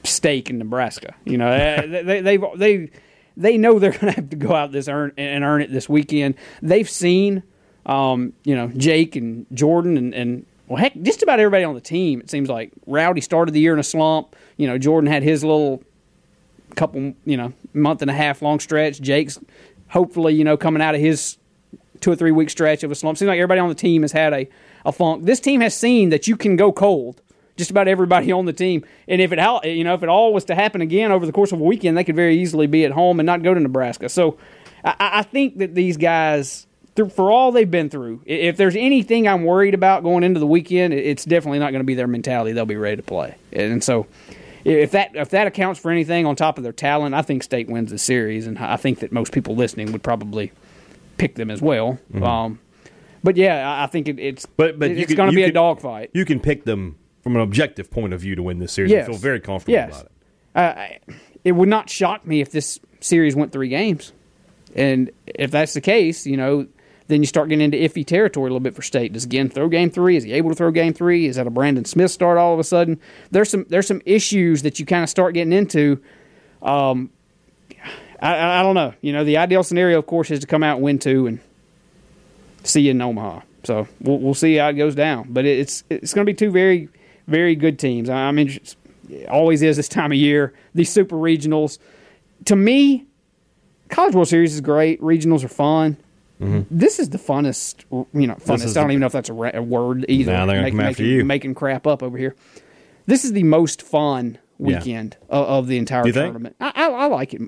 steak 0.04 0.50
in 0.50 0.58
Nebraska. 0.58 1.16
You 1.26 1.38
know, 1.38 1.50
Uh, 1.50 1.82
they 2.04 2.22
they 2.22 2.38
they 2.56 2.90
they 3.38 3.58
know 3.58 3.80
they're 3.80 3.92
going 3.92 4.08
to 4.08 4.12
have 4.12 4.30
to 4.30 4.36
go 4.36 4.54
out 4.54 4.72
this 4.72 4.88
earn 4.88 5.14
and 5.18 5.44
earn 5.44 5.62
it 5.62 5.72
this 5.72 5.88
weekend. 5.90 6.36
They've 6.62 6.90
seen, 6.90 7.44
um, 7.86 8.34
you 8.44 8.56
know, 8.56 8.68
Jake 8.76 9.16
and 9.16 9.46
Jordan 9.54 9.98
and, 9.98 10.14
and 10.14 10.46
well, 10.68 10.78
heck, 10.78 10.94
just 11.02 11.24
about 11.24 11.40
everybody 11.40 11.64
on 11.64 11.74
the 11.74 11.82
team. 11.82 12.20
It 12.20 12.30
seems 12.30 12.50
like 12.50 12.72
Rowdy 12.86 13.22
started 13.22 13.54
the 13.54 13.60
year 13.60 13.74
in 13.74 13.80
a 13.80 13.84
slump. 13.84 14.36
You 14.58 14.68
know, 14.68 14.78
Jordan 14.78 15.10
had 15.10 15.24
his 15.24 15.44
little 15.44 15.84
couple, 16.80 17.14
you 17.26 17.38
know, 17.38 17.54
month 17.74 18.02
and 18.02 18.10
a 18.10 18.14
half 18.14 18.42
long 18.42 18.60
stretch. 18.60 19.02
Jake's 19.02 19.38
hopefully, 19.90 20.34
you 20.34 20.44
know, 20.44 20.56
coming 20.58 20.82
out 20.82 20.96
of 20.96 21.02
his 21.02 21.38
two 22.00 22.12
or 22.12 22.16
three 22.16 22.32
week 22.32 22.50
stretch 22.50 22.84
of 22.84 22.92
a 22.92 22.96
slump. 22.96 23.18
Seems 23.18 23.28
like 23.28 23.38
everybody 23.38 23.60
on 23.60 23.70
the 23.70 23.76
team 23.76 24.02
has 24.04 24.14
had 24.14 24.34
a, 24.34 24.48
a 24.86 24.92
funk. 24.92 25.26
This 25.26 25.40
team 25.40 25.62
has 25.62 25.76
seen 25.76 26.10
that 26.10 26.28
you 26.28 26.38
can 26.38 26.56
go 26.56 26.72
cold. 26.72 27.22
Just 27.58 27.72
about 27.72 27.90
everybody 27.90 28.32
on 28.40 28.46
the 28.46 28.54
team, 28.54 28.86
and 29.10 29.22
if 29.22 29.34
it 29.34 29.40
all 29.40 29.60
you 29.66 29.84
know, 29.84 29.94
if 29.94 30.02
it 30.02 30.08
all 30.08 30.34
was 30.34 30.46
to 30.46 30.56
happen 30.56 30.80
again 30.80 31.12
over 31.12 31.26
the 31.26 31.34
course 31.34 31.52
of 31.52 31.60
a 31.60 31.64
weekend, 31.64 31.98
they 31.98 32.06
could 32.06 32.16
very 32.16 32.40
easily 32.40 32.68
be 32.68 32.86
at 32.86 32.92
home 32.92 33.20
and 33.20 33.28
not 33.28 33.44
go 33.44 33.54
to 33.54 33.60
Nebraska. 33.60 34.08
So, 34.08 34.38
I, 34.86 34.96
I 35.20 35.24
think 35.24 35.58
that 35.58 35.76
these 35.76 35.98
guys, 35.98 36.68
through- 36.96 37.10
for 37.10 37.30
all 37.30 37.52
they've 37.52 37.70
been 37.70 37.90
through, 37.90 38.22
if 38.26 38.56
there's 38.56 38.78
anything 38.78 39.28
I'm 39.28 39.44
worried 39.44 39.74
about 39.74 40.04
going 40.04 40.24
into 40.24 40.40
the 40.40 40.48
weekend, 40.48 40.94
it's 40.94 41.26
definitely 41.26 41.60
not 41.60 41.72
going 41.72 41.82
to 41.82 41.86
be 41.86 41.96
their 41.96 42.08
mentality. 42.08 42.54
They'll 42.54 42.66
be 42.66 42.78
ready 42.78 42.96
to 42.96 43.04
play, 43.04 43.36
and 43.52 43.84
so 43.84 44.08
if 44.66 44.92
that 44.92 45.16
if 45.16 45.30
that 45.30 45.48
accounts 45.48 45.80
for 45.80 45.92
anything 45.92 46.26
on 46.26 46.36
top 46.36 46.58
of 46.58 46.64
their 46.64 46.74
talent, 46.74 47.16
I 47.16 47.22
think 47.22 47.44
State 47.44 47.70
wins 47.70 47.92
the 47.92 47.98
series, 47.98 48.48
and 48.48 48.58
I 48.58 48.78
think 48.78 49.00
that 49.00 49.12
most 49.12 49.32
people 49.32 49.56
listening 49.56 49.92
would 49.92 50.04
probably 50.04 50.52
pick 51.18 51.36
them 51.36 51.52
as 51.52 51.62
well. 51.62 52.00
Um, 52.22 52.60
but 53.24 53.38
yeah, 53.38 53.82
I 53.84 53.88
think 53.88 54.08
it, 54.08 54.20
it's 54.20 54.46
Mm-hmm. 54.46 54.54
But 54.58 54.80
but 54.80 54.92
it's 54.92 55.14
going 55.14 55.30
to 55.30 55.36
be 55.36 55.44
a 55.44 55.48
could- 55.48 55.54
dogfight. 55.56 56.12
You 56.14 56.26
can 56.26 56.40
pick 56.40 56.64
them 56.64 56.98
from 57.22 57.36
an 57.36 57.42
objective 57.42 57.92
point 57.92 58.14
of 58.14 58.22
view 58.22 58.36
to 58.36 58.44
win 58.44 58.60
this 58.60 58.74
series. 58.74 58.92
Yes. 58.92 59.06
I 59.06 59.12
feel 59.12 59.20
very 59.20 59.40
comfortable 59.40 59.74
yes. 59.74 60.02
about 60.02 60.06
it. 60.06 61.02
Uh, 61.06 61.16
it 61.44 61.52
would 61.54 61.70
not 61.70 61.90
shock 61.90 62.26
me 62.26 62.42
if 62.42 62.52
this 62.52 62.80
series 63.02 63.36
went 63.36 63.52
three 63.52 63.70
games, 63.70 64.12
and 64.76 65.12
if 65.26 65.52
that's 65.52 65.74
the 65.74 65.82
case, 65.82 66.26
you 66.26 66.38
know, 66.38 66.68
then 67.10 67.22
you 67.22 67.28
start 67.28 67.50
getting 67.50 67.66
into 67.66 67.78
iffy 67.78 68.06
territory 68.06 68.46
a 68.46 68.50
little 68.54 68.60
bit 68.60 68.76
for 68.76 68.82
State. 68.82 69.14
Does 69.14 69.26
again 69.26 69.50
throw 69.50 69.68
game 69.68 69.90
three? 69.90 70.16
Is 70.16 70.24
he 70.24 70.32
able 70.34 70.50
to 70.52 70.56
throw 70.56 70.72
game 70.72 70.94
three? 70.94 71.26
Is 71.26 71.36
that 71.36 71.46
a 71.48 71.50
Brandon 71.50 71.84
Smith 71.84 72.12
start 72.12 72.38
all 72.38 72.54
of 72.54 72.60
a 72.60 72.64
sudden? 72.64 73.00
There's 73.32 73.50
some 73.50 73.66
there's 73.68 73.88
some 73.88 74.02
issues 74.06 74.62
that 74.62 74.80
you 74.80 74.86
kind 74.86 75.04
of 75.04 75.10
start 75.10 75.34
getting 75.34 75.52
into. 75.52 76.02
Um, 76.62 77.10
I, 78.22 78.60
I 78.60 78.64
don't 78.64 78.76
know. 78.76 78.94
You 79.02 79.12
know, 79.14 79.24
the 79.24 79.38
ideal 79.38 79.64
scenario, 79.64 80.00
of 80.00 80.06
course, 80.06 80.32
is 80.32 80.40
to 80.40 80.48
come 80.48 80.64
out 80.64 80.76
and 80.76 80.84
win 80.84 81.00
two 81.00 81.28
and 81.28 81.40
see 82.64 82.82
you 82.82 82.92
in 82.92 83.02
Omaha. 83.02 83.42
So 83.64 83.88
we'll, 84.02 84.20
we'll 84.20 84.34
see 84.34 84.56
how 84.56 84.70
it 84.70 84.74
goes 84.74 84.96
down. 84.96 85.28
But 85.34 85.46
it's 85.46 85.84
it's 85.90 86.14
going 86.14 86.26
to 86.26 86.32
be 86.32 86.36
two 86.36 86.52
very 86.52 86.90
very 87.28 87.56
good 87.56 87.80
teams. 87.80 88.10
I 88.10 88.32
it's- 88.32 88.76
it 89.10 89.28
always 89.28 89.64
is 89.64 89.76
this 89.78 89.90
time 89.90 90.12
of 90.12 90.18
year. 90.20 90.54
These 90.76 90.92
super 90.92 91.16
regionals, 91.16 91.80
to 92.46 92.56
me, 92.56 93.08
College 93.90 94.14
World 94.14 94.28
Series 94.28 94.54
is 94.54 94.62
great. 94.62 95.02
Regionals 95.02 95.44
are 95.44 95.48
fun. 95.50 95.98
This 96.40 97.00
is 97.00 97.10
the 97.10 97.18
funnest, 97.18 97.84
you 98.14 98.28
know, 98.28 98.36
funnest. 98.36 98.72
I 98.72 98.82
don't 98.82 98.88
the- 98.88 98.94
even 98.94 99.00
know 99.02 99.06
if 99.08 99.12
that's 99.12 99.30
a, 99.30 99.34
ra- 99.34 99.52
a 99.54 99.62
word 99.62 100.06
either. 100.08 100.32
Now 100.32 100.46
they're 100.46 100.56
gonna 100.56 100.64
Make- 100.66 100.72
come 100.74 100.80
after 100.82 101.04
making, 101.04 101.18
you. 101.18 101.26
making 101.26 101.56
crap 101.56 101.86
up 101.86 102.02
over 102.02 102.18
here. 102.18 102.36
This 103.06 103.26
is 103.26 103.34
the 103.34 103.44
most 103.44 103.82
fun 103.82 104.38
Yeah. 104.60 104.78
weekend 104.80 105.18
of, 105.30 105.46
of 105.48 105.68
the 105.68 105.78
entire 105.78 106.06
you 106.08 106.14
tournament. 106.14 106.56
I, 106.62 106.72
I, 106.76 106.88
I 106.90 107.06
like 107.08 107.34
it. 107.34 107.42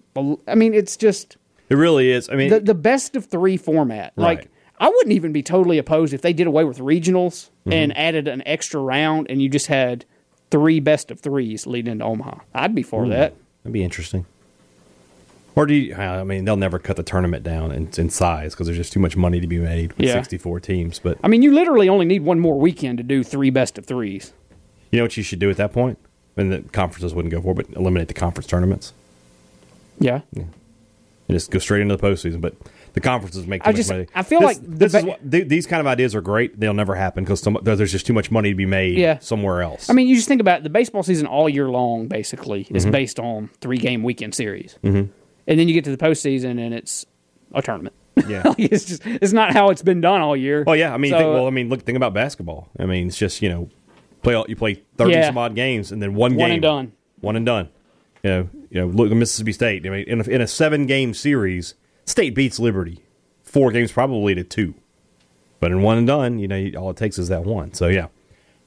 I 0.47 0.55
mean, 0.55 0.73
it's 0.73 0.97
just 0.97 1.37
It 1.69 1.75
really 1.75 2.11
is. 2.11 2.29
I 2.29 2.35
mean, 2.35 2.49
the 2.49 2.59
the 2.59 2.73
best 2.75 3.15
of 3.15 3.25
three 3.25 3.57
format. 3.57 4.13
Right. 4.17 4.39
Like 4.39 4.47
I 4.79 4.89
wouldn't 4.89 5.13
even 5.13 5.31
be 5.31 5.43
totally 5.43 5.77
opposed 5.77 6.11
if 6.13 6.21
they 6.21 6.33
did 6.33 6.47
away 6.47 6.63
with 6.65 6.79
regionals 6.79 7.49
Mm-hmm. 7.61 7.73
and 7.73 7.95
added 7.97 8.27
an 8.27 8.41
extra 8.47 8.81
round, 8.81 9.27
and 9.29 9.39
you 9.39 9.47
just 9.47 9.67
had 9.67 10.03
three 10.49 10.79
best 10.79 11.11
of 11.11 11.19
threes 11.19 11.67
leading 11.67 11.91
into 11.91 12.03
Omaha. 12.05 12.39
I'd 12.55 12.73
be 12.73 12.81
for 12.81 13.07
that. 13.09 13.35
that'd 13.63 13.71
be 13.71 13.83
interesting. 13.83 14.25
Or 15.55 15.65
do 15.65 15.73
you? 15.73 15.95
I 15.95 16.23
mean, 16.23 16.45
they'll 16.45 16.55
never 16.55 16.79
cut 16.79 16.95
the 16.95 17.03
tournament 17.03 17.43
down 17.43 17.71
in, 17.71 17.89
in 17.97 18.09
size 18.09 18.53
because 18.53 18.67
there's 18.67 18.77
just 18.77 18.93
too 18.93 18.99
much 19.01 19.17
money 19.17 19.39
to 19.41 19.47
be 19.47 19.59
made 19.59 19.91
with 19.93 20.07
Yeah. 20.07 20.13
64 20.13 20.59
teams. 20.61 20.99
But 20.99 21.17
I 21.23 21.27
mean, 21.27 21.41
you 21.41 21.51
literally 21.53 21.89
only 21.89 22.05
need 22.05 22.23
one 22.23 22.39
more 22.39 22.57
weekend 22.57 22.97
to 22.99 23.03
do 23.03 23.23
three 23.23 23.49
best 23.49 23.77
of 23.77 23.85
threes. 23.85 24.33
you 24.91 24.97
know 24.97 25.03
what 25.03 25.15
you 25.17 25.23
should 25.23 25.39
do 25.39 25.49
at 25.49 25.57
that 25.57 25.71
point? 25.73 25.97
And 26.37 26.51
the 26.51 26.59
conferences 26.71 27.13
wouldn't 27.13 27.31
go 27.33 27.41
for, 27.41 27.51
it, 27.51 27.55
but 27.67 27.77
eliminate 27.77 28.07
the 28.07 28.13
conference 28.13 28.47
tournaments 28.47 28.93
Yeah. 29.99 30.21
and 30.35 30.47
just 31.29 31.51
go 31.51 31.59
straight 31.59 31.81
into 31.81 31.95
the 31.97 32.01
postseason. 32.01 32.39
But 32.41 32.55
the 32.93 32.99
conferences 33.01 33.45
make 33.47 33.61
too 33.63 33.67
I 33.67 33.71
much 33.71 33.75
just- 33.77 33.89
money. 33.89 34.07
I 34.15 34.23
feel 34.23 34.39
This- 34.39 34.47
like 34.47 34.61
the 34.61 34.69
this 34.77 34.93
is 34.95 35.03
what, 35.05 35.31
th- 35.31 35.47
these 35.47 35.65
kind 35.67 35.79
of 35.81 35.87
ideas 35.87 36.13
are 36.15 36.21
great. 36.21 36.59
They'll 36.59 36.73
never 36.73 36.95
happen 36.95 37.23
because 37.25 37.41
there's 37.63 37.91
just 37.91 38.05
too 38.05 38.13
much 38.13 38.31
money 38.31 38.49
to 38.49 38.55
be 38.55 38.65
made 38.65 38.97
Yeah. 38.97 39.19
somewhere 39.19 39.61
else. 39.61 39.89
I 39.89 39.93
mean, 39.93 40.07
you 40.07 40.15
just 40.15 40.27
think 40.27 40.41
about 40.41 40.59
it, 40.59 40.63
the 40.63 40.69
baseball 40.69 41.03
season 41.03 41.25
all 41.27 41.47
year 41.49 41.69
long. 41.69 42.07
Basically, 42.07 42.67
is 42.69 42.83
Mm-hmm. 42.83 42.91
based 42.91 43.19
on 43.19 43.49
three 43.61 43.77
game 43.77 44.03
weekend 44.03 44.33
series, 44.35 44.77
mm-hmm. 44.83 45.09
And 45.47 45.59
then 45.59 45.67
you 45.67 45.73
get 45.73 45.83
to 45.85 45.91
the 45.95 45.97
postseason 46.03 46.59
and 46.59 46.73
it's 46.73 47.05
a 47.53 47.61
tournament. 47.61 47.95
yeah. 48.27 48.43
Like, 48.45 48.59
it's 48.59 48.85
just 48.85 49.01
it's 49.05 49.33
not 49.33 49.53
how 49.53 49.69
it's 49.69 49.81
been 49.81 50.01
done 50.01 50.21
all 50.21 50.35
year. 50.35 50.63
Oh 50.67 50.73
yeah, 50.73 50.93
I 50.93 50.97
mean, 50.97 51.11
So, 51.11 51.17
think, 51.17 51.33
well, 51.33 51.45
uh, 51.45 51.47
I 51.47 51.51
mean, 51.51 51.69
look, 51.69 51.81
think 51.81 51.95
about 51.95 52.13
basketball. 52.13 52.69
I 52.79 52.85
mean, 52.85 53.07
it's 53.07 53.17
just 53.17 53.41
you 53.41 53.49
know, 53.49 53.69
play 54.21 54.33
all, 54.33 54.45
you 54.49 54.55
play 54.55 54.83
thirty 54.97 55.13
Yeah. 55.13 55.27
some 55.27 55.37
odd 55.37 55.55
games 55.55 55.91
and 55.91 56.01
then 56.01 56.13
one, 56.15 56.35
One 56.35 56.37
game, 56.37 56.39
one 56.39 56.51
and 56.51 56.61
done. 56.61 56.91
one 57.21 57.35
and 57.35 57.45
done. 57.45 57.69
You 58.23 58.29
know, 58.29 58.49
you 58.69 58.81
know, 58.81 58.87
look 58.87 59.09
at 59.11 59.17
Mississippi 59.17 59.51
State. 59.53 59.85
I 59.85 59.89
mean, 59.89 60.03
in 60.07 60.21
a, 60.21 60.23
in 60.25 60.41
a 60.41 60.47
seven 60.47 60.85
game 60.85 61.13
series, 61.13 61.73
State 62.05 62.35
beats 62.35 62.59
Liberty, 62.59 62.99
four 63.43 63.71
games 63.71 63.91
probably 63.91 64.35
to 64.35 64.43
two, 64.43 64.75
but 65.59 65.71
in 65.71 65.81
one 65.81 65.97
and 65.97 66.05
done, 66.07 66.37
you 66.37 66.47
know, 66.47 66.69
all 66.79 66.89
it 66.91 66.97
takes 66.97 67.17
is 67.17 67.29
that 67.29 67.43
one. 67.45 67.73
So 67.73 67.87
yeah, 67.87 68.07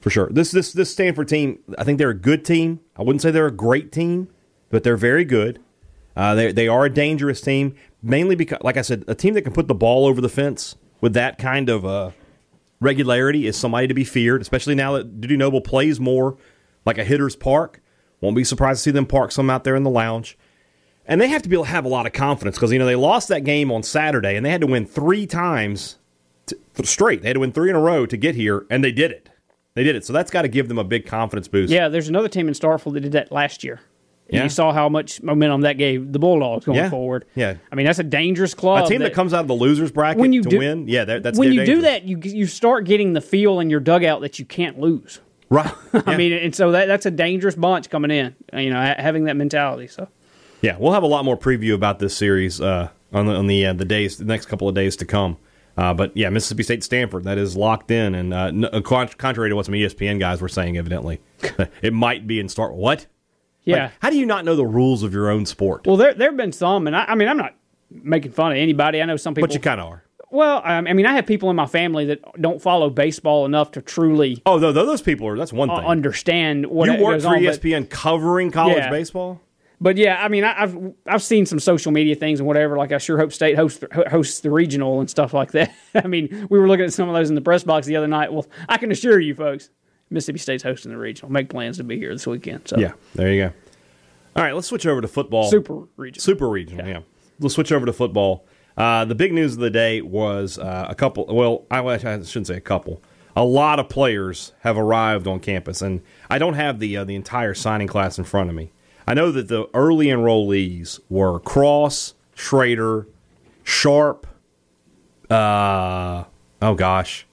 for 0.01 0.11
sure. 0.11 0.29
This 0.33 0.51
this 0.51 0.73
this 0.73 0.91
Stanford 0.91 1.29
team, 1.29 1.59
I 1.79 1.85
think 1.85 1.99
they're 1.99 2.11
a 2.11 2.15
good 2.15 2.45
team. 2.45 2.81
I 2.97 3.03
wouldn't 3.03 3.23
say 3.23 3.31
they're 3.31 3.47
a 3.47 3.53
great 3.53 3.93
team, 3.93 4.29
but 4.71 4.83
they're 4.83 4.97
very 4.97 5.25
good. 5.25 5.61
Uh, 6.17 6.35
they 6.35 6.53
they 6.53 6.69
are 6.69 6.85
a 6.85 6.91
dangerous 6.91 7.41
team, 7.41 7.75
mainly 8.03 8.37
because, 8.37 8.59
like 8.63 8.77
I 8.77 8.83
said, 8.83 9.05
a 9.09 9.15
team 9.15 9.35
that 9.35 9.43
can 9.43 9.53
put 9.53 9.69
the 9.69 9.75
ball 9.75 10.07
over 10.07 10.21
the 10.21 10.29
fence 10.29 10.77
with 11.01 11.15
that 11.15 11.39
kind 11.39 11.69
of 11.69 11.85
uh, 11.85 12.11
regularity 12.81 13.47
is 13.47 13.57
somebody 13.57 13.87
to 13.89 13.95
be 13.95 14.05
feared. 14.05 14.41
Especially 14.41 14.75
now 14.75 14.93
that 14.93 15.21
Dudy 15.21 15.37
Noble 15.37 15.61
plays 15.61 15.99
more 15.99 16.37
like 16.87 16.99
a 16.99 17.05
hitter's 17.05 17.37
park. 17.37 17.81
Won't 18.21 18.37
be 18.37 18.45
surprised 18.45 18.79
to 18.79 18.83
see 18.85 18.91
them 18.91 19.07
park 19.07 19.33
some 19.33 19.51
out 19.51 19.65
there 19.65 19.77
in 19.77 19.83
the 19.83 19.91
lounge. 19.91 20.39
And 21.07 21.21
they 21.21 21.29
have 21.29 21.43
to 21.43 21.49
be 21.49 21.57
able 21.57 21.65
to 21.65 21.71
have 21.71 21.85
a 21.85 21.89
lot 21.89 22.07
of 22.07 22.13
confidence 22.13 22.57
because 22.57 22.73
you 22.73 22.79
know 22.79 22.87
they 22.87 22.97
lost 22.97 23.29
that 23.29 23.45
game 23.45 23.71
on 23.71 23.83
Saturday 23.83 24.37
and 24.37 24.47
they 24.47 24.51
had 24.51 24.63
to 24.63 24.67
win 24.67 24.87
three 24.87 25.27
times 25.27 25.99
to, 26.47 26.57
straight. 26.85 27.23
They 27.23 27.29
had 27.29 27.35
to 27.35 27.41
win 27.41 27.53
three 27.53 27.71
in 27.71 27.77
a 27.77 27.81
row 27.81 28.07
to 28.07 28.17
get 28.17 28.35
here, 28.35 28.67
and 28.71 28.83
they 28.83 28.93
did 28.93 29.11
it. 29.11 29.29
They 29.75 29.83
did 29.83 29.97
it. 29.97 30.05
So 30.05 30.13
that's 30.13 30.31
got 30.31 30.43
to 30.43 30.49
give 30.49 30.69
them 30.69 30.79
a 30.79 30.85
big 30.85 31.05
confidence 31.05 31.49
boost. 31.49 31.73
Yeah, 31.73 31.89
there's 31.89 32.09
another 32.09 32.29
team 32.29 32.49
in 32.49 32.55
Starkville 32.55 32.95
that 32.95 33.01
did 33.01 33.13
that 33.13 33.33
last 33.33 33.65
year. 33.65 33.81
And 34.29 34.37
Yeah. 34.37 34.43
You 34.45 34.49
saw 34.49 34.73
how 34.73 34.89
much 34.89 35.23
momentum 35.23 35.61
that 35.63 35.77
gave 35.77 36.13
the 36.13 36.19
Bulldogs 36.19 36.65
going 36.65 36.79
Yeah. 36.79 36.89
forward. 36.91 37.27
Yeah. 37.35 37.55
I 37.71 37.75
mean, 37.75 37.85
that's 37.87 37.99
a 37.99 38.03
dangerous 38.05 38.55
club. 38.55 38.87
a 38.87 38.89
team 38.89 39.01
that, 39.01 39.13
comes 39.13 39.35
out 39.35 39.41
of 39.43 39.49
the 39.49 39.55
losers 39.55 39.91
bracket 39.93 40.19
when 40.21 40.33
you 40.33 40.43
to 40.43 40.49
do- 40.49 40.59
win, 40.59 40.89
yeah, 40.89 41.05
that, 41.05 41.23
that's 41.23 41.39
when 41.39 41.53
you 41.53 41.65
do 41.67 41.83
that, 41.83 42.05
you 42.05 42.19
you 42.23 42.47
start 42.47 42.87
getting 42.87 43.13
the 43.13 43.21
feel 43.21 43.61
in 43.61 43.69
your 43.71 43.81
dugout 43.81 44.23
that 44.23 44.39
you 44.39 44.45
can't 44.47 44.81
lose. 44.81 45.21
right? 45.51 45.71
I 46.07 46.17
mean, 46.17 46.33
and 46.33 46.55
so 46.55 46.73
that 46.73 46.87
that's 46.87 47.05
a 47.07 47.11
dangerous 47.11 47.55
bunch 47.55 47.91
coming 47.91 48.11
in. 48.11 48.35
You 48.53 48.71
know, 48.71 48.95
having 48.99 49.25
that 49.25 49.37
mentality. 49.37 49.89
So 49.89 50.09
Yeah, 50.63 50.77
we'll 50.79 50.93
have 50.93 51.03
a 51.03 51.07
lot 51.07 51.25
more 51.27 51.37
preview 51.37 51.75
about 51.75 51.99
this 51.99 52.17
series 52.17 52.61
uh, 52.63 52.89
on 53.13 53.27
the 53.27 53.35
on 53.35 53.47
the 53.47 53.67
uh, 53.67 53.73
the 53.75 53.85
days 53.85 54.17
the 54.17 54.25
next 54.25 54.47
couple 54.47 54.69
of 54.71 54.75
days 54.75 54.97
to 54.97 55.05
come. 55.05 55.37
Uh, 55.77 55.93
but 55.93 56.17
yeah, 56.17 56.31
Mississippi 56.31 56.63
State 56.63 56.83
Stanford 56.85 57.25
that 57.25 57.37
is 57.37 57.57
locked 57.57 57.91
in, 57.91 58.15
and 58.15 58.33
uh, 58.65 58.81
contrary 58.83 59.51
to 59.51 59.57
what 59.57 59.67
some 59.67 59.75
ESPN 59.75 60.19
guys 60.21 60.41
were 60.41 60.49
saying, 60.49 60.79
evidently 60.79 61.21
it 61.83 61.93
might 61.93 62.27
be 62.27 62.39
in 62.41 62.49
start. 62.49 62.75
What? 62.75 63.07
Yeah. 63.65 63.85
Like, 63.85 63.93
how 64.01 64.11
do 64.11 64.17
you 64.19 64.27
not 64.27 64.45
know 64.45 64.57
the 64.57 64.67
rules 64.67 65.03
of 65.03 65.13
your 65.13 65.31
own 65.31 65.47
sport? 65.47 65.87
well, 65.87 65.97
there 65.97 66.15
there 66.15 66.29
have 66.29 66.37
been 66.37 66.53
some, 66.53 66.87
and 66.87 66.95
I, 66.97 67.05
I 67.09 67.15
mean, 67.15 67.29
I'm 67.29 67.37
not 67.37 67.55
making 67.91 68.33
fun 68.33 68.53
of 68.53 68.59
anybody. 68.59 69.01
I 69.01 69.05
know 69.07 69.17
some 69.17 69.35
people. 69.35 69.47
but 69.49 69.55
you 69.55 69.61
kind 69.61 69.81
of 69.81 69.87
are. 69.89 70.05
well, 70.31 70.61
I 70.65 70.75
I 70.77 70.93
mean, 70.93 71.07
I 71.07 71.15
have 71.15 71.27
people 71.27 71.51
in 71.51 71.57
my 71.57 71.67
family 71.67 72.07
that 72.07 72.21
don't 72.41 72.61
follow 72.61 72.91
baseball 72.91 73.45
enough 73.47 73.71
to 73.73 73.83
truly 73.83 74.43
Oh, 74.47 74.59
no, 74.59 74.73
those 74.73 75.03
people 75.03 75.27
are. 75.29 75.37
That's 75.39 75.53
one 75.53 75.71
uh, 75.71 75.77
thing. 75.79 75.87
understand 75.87 76.67
what 76.67 76.87
you 76.91 77.03
work 77.05 77.21
for 77.23 77.29
on. 77.29 77.45
but- 77.45 77.61
ESPN 77.61 77.89
covering 77.91 78.51
college 78.51 78.77
Yeah. 78.77 78.91
baseball. 78.91 79.41
But 79.81 79.97
yeah, 79.97 80.23
I 80.23 80.29
mean, 80.29 80.45
I, 80.45 80.63
I've 80.63 80.79
I've 81.07 81.23
seen 81.23 81.47
some 81.47 81.59
social 81.59 81.93
media 81.93 82.15
things 82.15 82.39
and 82.41 82.47
whatever. 82.47 82.77
Like 82.77 82.93
I 82.93 82.99
sure 82.99 83.19
hope 83.19 83.33
State 83.33 83.57
hosts 83.57 83.85
hosts 84.09 84.41
the 84.41 84.51
regional 84.51 85.01
and 85.01 85.11
stuff 85.11 85.35
like 85.35 85.51
that. 85.53 85.75
I 85.95 86.07
mean, 86.07 86.47
we 86.49 86.59
were 86.59 86.69
looking 86.69 86.85
at 86.87 86.93
some 86.93 87.09
of 87.09 87.15
those 87.15 87.29
in 87.29 87.35
the 87.35 87.41
press 87.43 87.65
box 87.65 87.87
the 87.87 87.97
other 87.97 88.07
night. 88.07 88.33
Well, 88.33 88.47
I 88.69 88.79
can 88.79 88.93
assure 88.93 89.19
you, 89.21 89.35
folks, 89.35 89.71
Mississippi 90.15 90.39
State's 90.39 90.63
hosting 90.63 90.93
the 90.93 90.99
regional. 90.99 91.31
Make 91.31 91.51
plans 91.51 91.77
to 91.77 91.85
be 91.85 91.99
here 91.99 92.13
this 92.15 92.27
weekend. 92.27 92.69
So 92.69 92.79
Yeah, 92.79 92.93
there 93.15 93.33
you 93.33 93.43
go. 93.43 93.53
All 94.37 94.43
right, 94.43 94.55
let's 94.55 94.69
switch 94.69 94.87
over 94.87 95.01
to 95.01 95.09
football. 95.09 95.51
super 95.51 95.83
regional. 95.97 96.23
Super 96.23 96.49
regional, 96.49 96.87
yeah. 96.87 97.01
Let's 97.41 97.55
switch 97.55 97.71
over 97.73 97.85
to 97.87 97.93
football. 97.93 98.47
Uh, 98.77 99.05
the 99.05 99.15
big 99.15 99.33
news 99.33 99.55
of 99.55 99.61
the 99.61 99.71
day 99.71 100.01
was 100.01 100.59
uh, 100.59 100.87
a 100.89 100.95
couple. 100.95 101.27
Well, 101.27 101.65
I, 101.71 101.81
I 101.81 101.99
shouldn't 101.99 102.47
say 102.47 102.57
a 102.57 102.61
couple. 102.61 103.01
A 103.37 103.45
lot 103.45 103.79
of 103.79 103.89
players 103.89 104.53
have 104.61 104.77
arrived 104.79 105.27
on 105.27 105.41
campus, 105.41 105.83
and 105.83 106.03
I 106.31 106.39
don't 106.39 106.55
have 106.55 106.79
the 106.79 106.97
uh, 106.97 107.05
the 107.05 107.15
entire 107.15 107.55
signing 107.55 107.87
class 107.89 108.19
in 108.19 108.25
front 108.25 108.49
of 108.51 108.57
me. 108.57 108.71
I 109.07 109.15
know 109.15 109.31
that 109.33 109.49
the 109.49 109.69
early 109.75 110.07
enrollees 110.07 110.99
were 111.09 111.39
Cross, 111.41 112.15
Schrader, 112.35 113.07
Sharp. 113.63 114.27
Uh, 115.31 116.25
oh 116.63 116.75
gosh, 116.75 117.27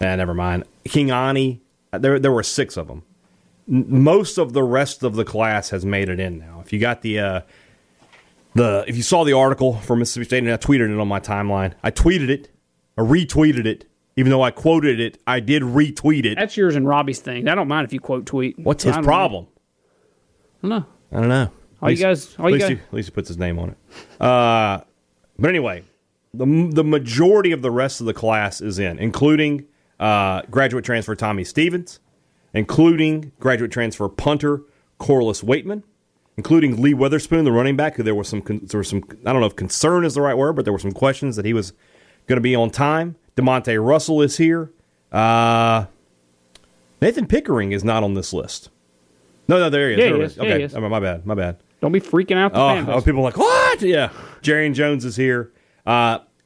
eh, 0.00 0.16
never 0.16 0.34
mind. 0.34 0.64
King 0.84 1.10
Ani. 1.10 1.60
There, 1.92 2.18
there 2.18 2.32
were 2.32 2.42
six 2.42 2.76
of 2.76 2.86
them. 2.88 3.02
Most 3.66 4.38
of 4.38 4.52
the 4.52 4.62
rest 4.62 5.02
of 5.02 5.14
the 5.14 5.24
class 5.24 5.70
has 5.70 5.84
made 5.84 6.08
it 6.08 6.18
in 6.20 6.38
now. 6.38 6.60
If 6.64 6.72
you 6.72 6.78
got 6.80 7.02
the 7.02 7.18
uh, 7.20 7.40
the 8.54 8.84
if 8.88 8.96
you 8.96 9.02
saw 9.02 9.24
the 9.24 9.32
article 9.32 9.74
from 9.80 10.00
Mississippi 10.00 10.24
State 10.24 10.44
and 10.44 10.52
I 10.52 10.56
tweeted 10.56 10.92
it 10.92 10.98
on 11.00 11.08
my 11.08 11.20
timeline, 11.20 11.74
I 11.82 11.90
tweeted 11.90 12.28
it, 12.30 12.50
I 12.98 13.02
retweeted 13.02 13.66
it, 13.66 13.88
even 14.16 14.30
though 14.30 14.42
I 14.42 14.50
quoted 14.50 14.98
it, 14.98 15.18
I 15.26 15.40
did 15.40 15.62
retweet 15.62 16.24
it. 16.24 16.36
That's 16.36 16.56
yours 16.56 16.74
and 16.74 16.86
Robbie's 16.88 17.20
thing. 17.20 17.48
I 17.48 17.54
don't 17.54 17.68
mind 17.68 17.84
if 17.86 17.92
you 17.92 18.00
quote 18.00 18.26
tweet. 18.26 18.58
What's 18.58 18.84
his 18.84 18.96
I 18.96 19.02
problem? 19.02 19.46
I 20.62 20.68
don't 20.68 20.70
know. 20.70 20.86
I 21.12 21.20
don't 21.20 21.28
know. 21.28 21.50
All 21.82 21.88
At 21.88 21.96
you 21.96 22.02
guys- 22.02 22.36
all 22.38 22.46
at 22.46 22.48
you 22.48 22.54
least, 22.54 22.62
guys- 22.68 22.76
he, 22.76 22.82
at 22.84 22.92
least 22.94 23.08
he 23.08 23.14
puts 23.14 23.28
his 23.28 23.38
name 23.38 23.58
on 23.58 23.70
it. 23.70 23.76
Uh, 24.20 24.80
but 25.38 25.48
anyway, 25.48 25.84
the 26.34 26.44
the 26.72 26.84
majority 26.84 27.52
of 27.52 27.62
the 27.62 27.70
rest 27.70 28.00
of 28.00 28.06
the 28.06 28.14
class 28.14 28.60
is 28.60 28.78
in, 28.78 28.98
including 28.98 29.64
uh, 30.00 30.42
graduate 30.50 30.84
transfer 30.84 31.14
Tommy 31.14 31.44
Stevens, 31.44 32.00
including 32.54 33.30
graduate 33.38 33.70
transfer 33.70 34.08
punter 34.08 34.62
Corliss 34.98 35.42
Waitman, 35.42 35.82
including 36.36 36.80
Lee 36.82 36.94
Witherspoon, 36.94 37.44
the 37.44 37.52
running 37.52 37.76
back, 37.76 37.94
who 37.96 38.02
there 38.02 38.14
was 38.14 38.28
some 38.28 38.42
con- 38.42 38.60
there 38.64 38.78
was 38.78 38.88
some 38.88 39.02
I 39.24 39.32
don't 39.32 39.40
know 39.40 39.46
if 39.46 39.54
concern 39.56 40.04
is 40.04 40.14
the 40.14 40.22
right 40.22 40.36
word, 40.36 40.54
but 40.56 40.64
there 40.64 40.72
were 40.72 40.78
some 40.80 40.92
questions 40.92 41.36
that 41.36 41.44
he 41.44 41.52
was 41.52 41.72
going 42.26 42.36
to 42.38 42.42
be 42.42 42.56
on 42.56 42.70
time. 42.70 43.16
Demonte 43.36 43.82
Russell 43.84 44.20
is 44.22 44.36
here. 44.38 44.72
Uh, 45.12 45.86
Nathan 47.00 47.26
Pickering 47.26 47.72
is 47.72 47.82
not 47.84 48.02
on 48.02 48.14
this 48.14 48.32
list. 48.32 48.68
No, 49.48 49.58
no, 49.58 49.70
there 49.70 49.88
he 49.88 49.94
is. 49.94 49.98
Yeah, 49.98 50.04
There 50.10 50.16
he 50.16 50.22
is. 50.22 50.30
is. 50.32 50.36
Yeah, 50.38 50.44
he 50.44 50.50
Okay, 50.52 50.62
is. 50.64 50.74
Oh, 50.76 50.80
my 50.88 51.00
bad, 51.00 51.26
my 51.26 51.34
bad. 51.34 51.56
Don't 51.80 51.92
be 51.92 52.00
freaking 52.00 52.36
out. 52.36 52.52
The 52.52 52.58
fan 52.58 52.88
Oh, 52.90 53.00
people 53.04 53.20
are 53.20 53.24
like 53.24 53.36
what? 53.38 53.80
Yeah, 53.82 54.10
Jarian 54.42 54.74
Jones 54.74 55.04
is 55.04 55.16
here. 55.16 55.50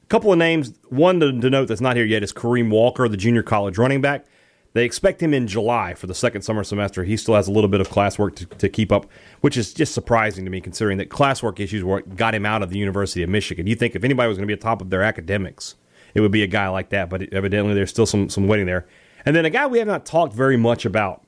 A 0.04 0.06
couple 0.06 0.30
of 0.30 0.38
names. 0.38 0.74
One 0.90 1.18
to 1.20 1.32
note 1.32 1.68
that's 1.68 1.80
not 1.80 1.96
here 1.96 2.04
yet 2.04 2.22
is 2.22 2.30
Kareem 2.30 2.68
Walker, 2.68 3.08
the 3.08 3.16
junior 3.16 3.42
college 3.42 3.78
running 3.78 4.02
back. 4.02 4.26
They 4.74 4.84
expect 4.84 5.22
him 5.22 5.32
in 5.32 5.46
July 5.46 5.94
for 5.94 6.06
the 6.06 6.14
second 6.14 6.42
summer 6.42 6.62
semester. 6.62 7.04
He 7.04 7.16
still 7.16 7.36
has 7.36 7.48
a 7.48 7.52
little 7.52 7.68
bit 7.68 7.80
of 7.80 7.88
classwork 7.88 8.34
to, 8.36 8.46
to 8.46 8.68
keep 8.68 8.92
up, 8.92 9.06
which 9.40 9.56
is 9.56 9.72
just 9.72 9.94
surprising 9.94 10.44
to 10.44 10.50
me, 10.50 10.60
considering 10.60 10.98
that 10.98 11.08
classwork 11.08 11.58
issues 11.58 11.82
were 11.82 12.02
got 12.02 12.34
him 12.34 12.44
out 12.44 12.62
of 12.62 12.68
the 12.68 12.78
University 12.78 13.22
of 13.22 13.30
Michigan. 13.30 13.66
You 13.66 13.76
think 13.76 13.94
if 13.94 14.04
anybody 14.04 14.28
was 14.28 14.36
going 14.36 14.46
to 14.46 14.48
be 14.48 14.52
at 14.52 14.60
top 14.60 14.82
of 14.82 14.90
their 14.90 15.02
academics, 15.02 15.76
it 16.12 16.20
would 16.20 16.32
be 16.32 16.42
a 16.42 16.48
guy 16.48 16.68
like 16.68 16.90
that, 16.90 17.08
but 17.08 17.32
evidently 17.32 17.72
there's 17.72 17.90
still 17.90 18.04
some 18.04 18.28
some 18.28 18.46
waiting 18.46 18.66
there. 18.66 18.86
And 19.24 19.34
then 19.34 19.46
a 19.46 19.50
guy 19.50 19.66
we 19.66 19.78
have 19.78 19.88
not 19.88 20.04
talked 20.04 20.34
very 20.34 20.58
much 20.58 20.84
about, 20.84 21.24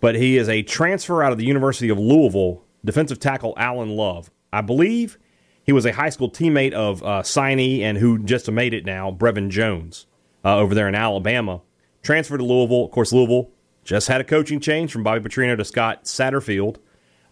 but 0.00 0.16
he 0.16 0.36
is 0.36 0.48
a 0.48 0.62
transfer 0.62 1.22
out 1.22 1.30
of 1.30 1.38
the 1.38 1.46
University 1.46 1.90
of 1.90 1.98
Louisville, 1.98 2.64
defensive 2.84 3.20
tackle 3.20 3.54
Alan 3.56 3.90
Love. 3.90 4.30
I 4.52 4.62
believe 4.62 5.16
he 5.66 5.72
was 5.72 5.84
a 5.84 5.92
high 5.92 6.10
school 6.10 6.30
teammate 6.30 6.72
of 6.72 7.02
uh, 7.02 7.22
Siney 7.22 7.80
and 7.80 7.98
who 7.98 8.18
just 8.20 8.50
made 8.50 8.72
it 8.72 8.86
now, 8.86 9.10
Brevin 9.10 9.50
Jones, 9.50 10.06
uh, 10.44 10.56
over 10.56 10.74
there 10.74 10.88
in 10.88 10.94
Alabama. 10.94 11.60
Transferred 12.02 12.38
to 12.38 12.44
Louisville. 12.44 12.84
Of 12.84 12.92
course, 12.92 13.12
Louisville 13.12 13.50
just 13.82 14.06
had 14.06 14.20
a 14.20 14.24
coaching 14.24 14.60
change 14.60 14.92
from 14.92 15.02
Bobby 15.02 15.28
Petrino 15.28 15.56
to 15.56 15.64
Scott 15.64 16.04
Satterfield. 16.04 16.76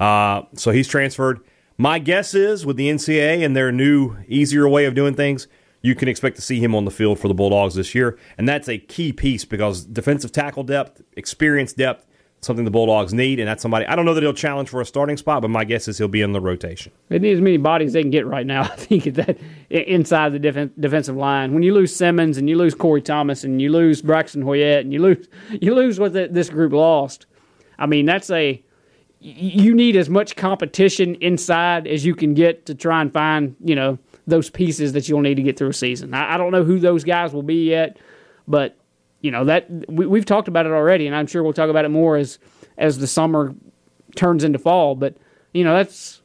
Uh, 0.01 0.43
so 0.55 0.73
he's 0.73 0.89
transferred. 0.89 1.41
My 1.79 2.01
guess 2.01 2.35
is 2.35 2.67
with 2.67 2.77
the 2.77 2.91
NCAA 2.91 3.45
and 3.45 3.57
their 3.57 3.71
new, 3.71 4.17
easier 4.27 4.69
way 4.69 4.85
of 4.85 4.95
doing 4.95 5.15
things, 5.15 5.47
you 5.81 5.95
can 5.95 6.09
expect 6.09 6.37
to 6.37 6.43
see 6.43 6.59
him 6.59 6.75
on 6.75 6.85
the 6.85 6.91
field 6.91 7.21
for 7.21 7.29
the 7.29 7.35
Bulldogs 7.35 7.75
this 7.75 7.95
year. 7.95 8.19
And 8.37 8.49
that's 8.49 8.69
a 8.69 8.79
key 8.79 9.13
piece 9.13 9.45
because 9.45 9.85
defensive 9.85 10.33
tackle 10.33 10.65
depth, 10.65 11.03
experience 11.17 11.73
depth, 11.73 12.07
something 12.45 12.65
the 12.65 12.71
Bulldogs 12.71 13.13
need. 13.13 13.41
And 13.41 13.49
that's 13.49 13.63
somebody, 13.63 13.87
I 13.87 13.97
don't 13.97 14.05
know 14.05 14.15
that 14.15 14.23
he'll 14.23 14.33
challenge 14.33 14.69
for 14.69 14.81
a 14.81 14.87
starting 14.87 15.17
spot, 15.17 15.43
but 15.43 15.49
my 15.49 15.65
guess 15.65 15.89
is 15.89 15.99
he'll 15.99 16.09
be 16.09 16.23
in 16.23 16.33
the 16.33 16.41
rotation. 16.41 16.93
They 17.09 17.19
need 17.19 17.33
as 17.33 17.41
many 17.41 17.57
bodies 17.57 17.93
they 17.93 18.03
can 18.03 18.11
get 18.11 18.27
right 18.27 18.47
now. 18.47 18.63
I 18.73 18.77
think 18.77 19.05
that 19.15 19.39
inside 19.71 20.33
the 20.33 20.41
defen 20.41 20.71
defensive 20.79 21.17
line. 21.17 21.55
When 21.55 21.63
you 21.63 21.75
lose 21.75 21.95
Simmons 21.95 22.39
and 22.39 22.49
you 22.49 22.57
lose 22.57 22.75
Corey 22.75 23.03
Thomas 23.03 23.45
and 23.45 23.61
you 23.61 23.71
lose 23.71 24.03
Braxton 24.03 24.43
Hoyett 24.43 24.81
and 24.81 24.93
you 24.93 25.01
lose 25.01 25.29
you 25.61 25.75
lose 25.75 25.99
what 25.99 26.13
the, 26.13 26.29
this 26.31 26.51
group 26.51 26.73
lost. 26.73 27.27
I 27.79 27.87
mean, 27.87 28.07
that's 28.07 28.31
a 28.31 28.63
you 29.21 29.75
need 29.75 29.97
as 29.97 30.11
much 30.11 30.37
competition 30.37 31.15
inside 31.17 31.87
as 31.87 32.05
you 32.05 32.15
can 32.15 32.35
get 32.35 32.67
to 32.67 32.75
try 32.75 33.01
and 33.01 33.11
find 33.13 33.57
you 33.65 33.75
know 33.75 33.99
those 34.27 34.51
pieces 34.51 34.93
that 34.93 35.09
you'll 35.09 35.21
need 35.21 35.37
to 35.37 35.43
get 35.43 35.59
through 35.59 35.69
a 35.69 35.75
season. 35.75 36.15
I, 36.15 36.35
I 36.35 36.37
don't 36.37 36.53
know 36.53 36.65
who 36.65 36.79
those 36.79 37.05
guys 37.05 37.33
will 37.33 37.43
be 37.43 37.69
yet, 37.69 37.99
but 38.47 38.77
you 39.25 39.31
know 39.31 39.47
that 39.47 39.67
we, 39.89 40.07
we've 40.07 40.27
talked 40.27 40.49
about 40.49 40.67
it 40.67 40.73
already, 40.73 41.07
and 41.07 41.17
I'm 41.17 41.27
sure 41.27 41.43
we'll 41.43 41.55
talk 41.55 41.71
about 41.71 41.87
it 41.87 41.89
more 41.89 42.19
as 42.19 42.39
as 42.77 42.99
the 42.99 43.07
summer 43.07 43.55
turns 44.17 44.45
into 44.45 44.59
fall. 44.59 44.95
But 44.95 45.17
you 45.55 45.65
know 45.65 45.75
that's 45.75 46.21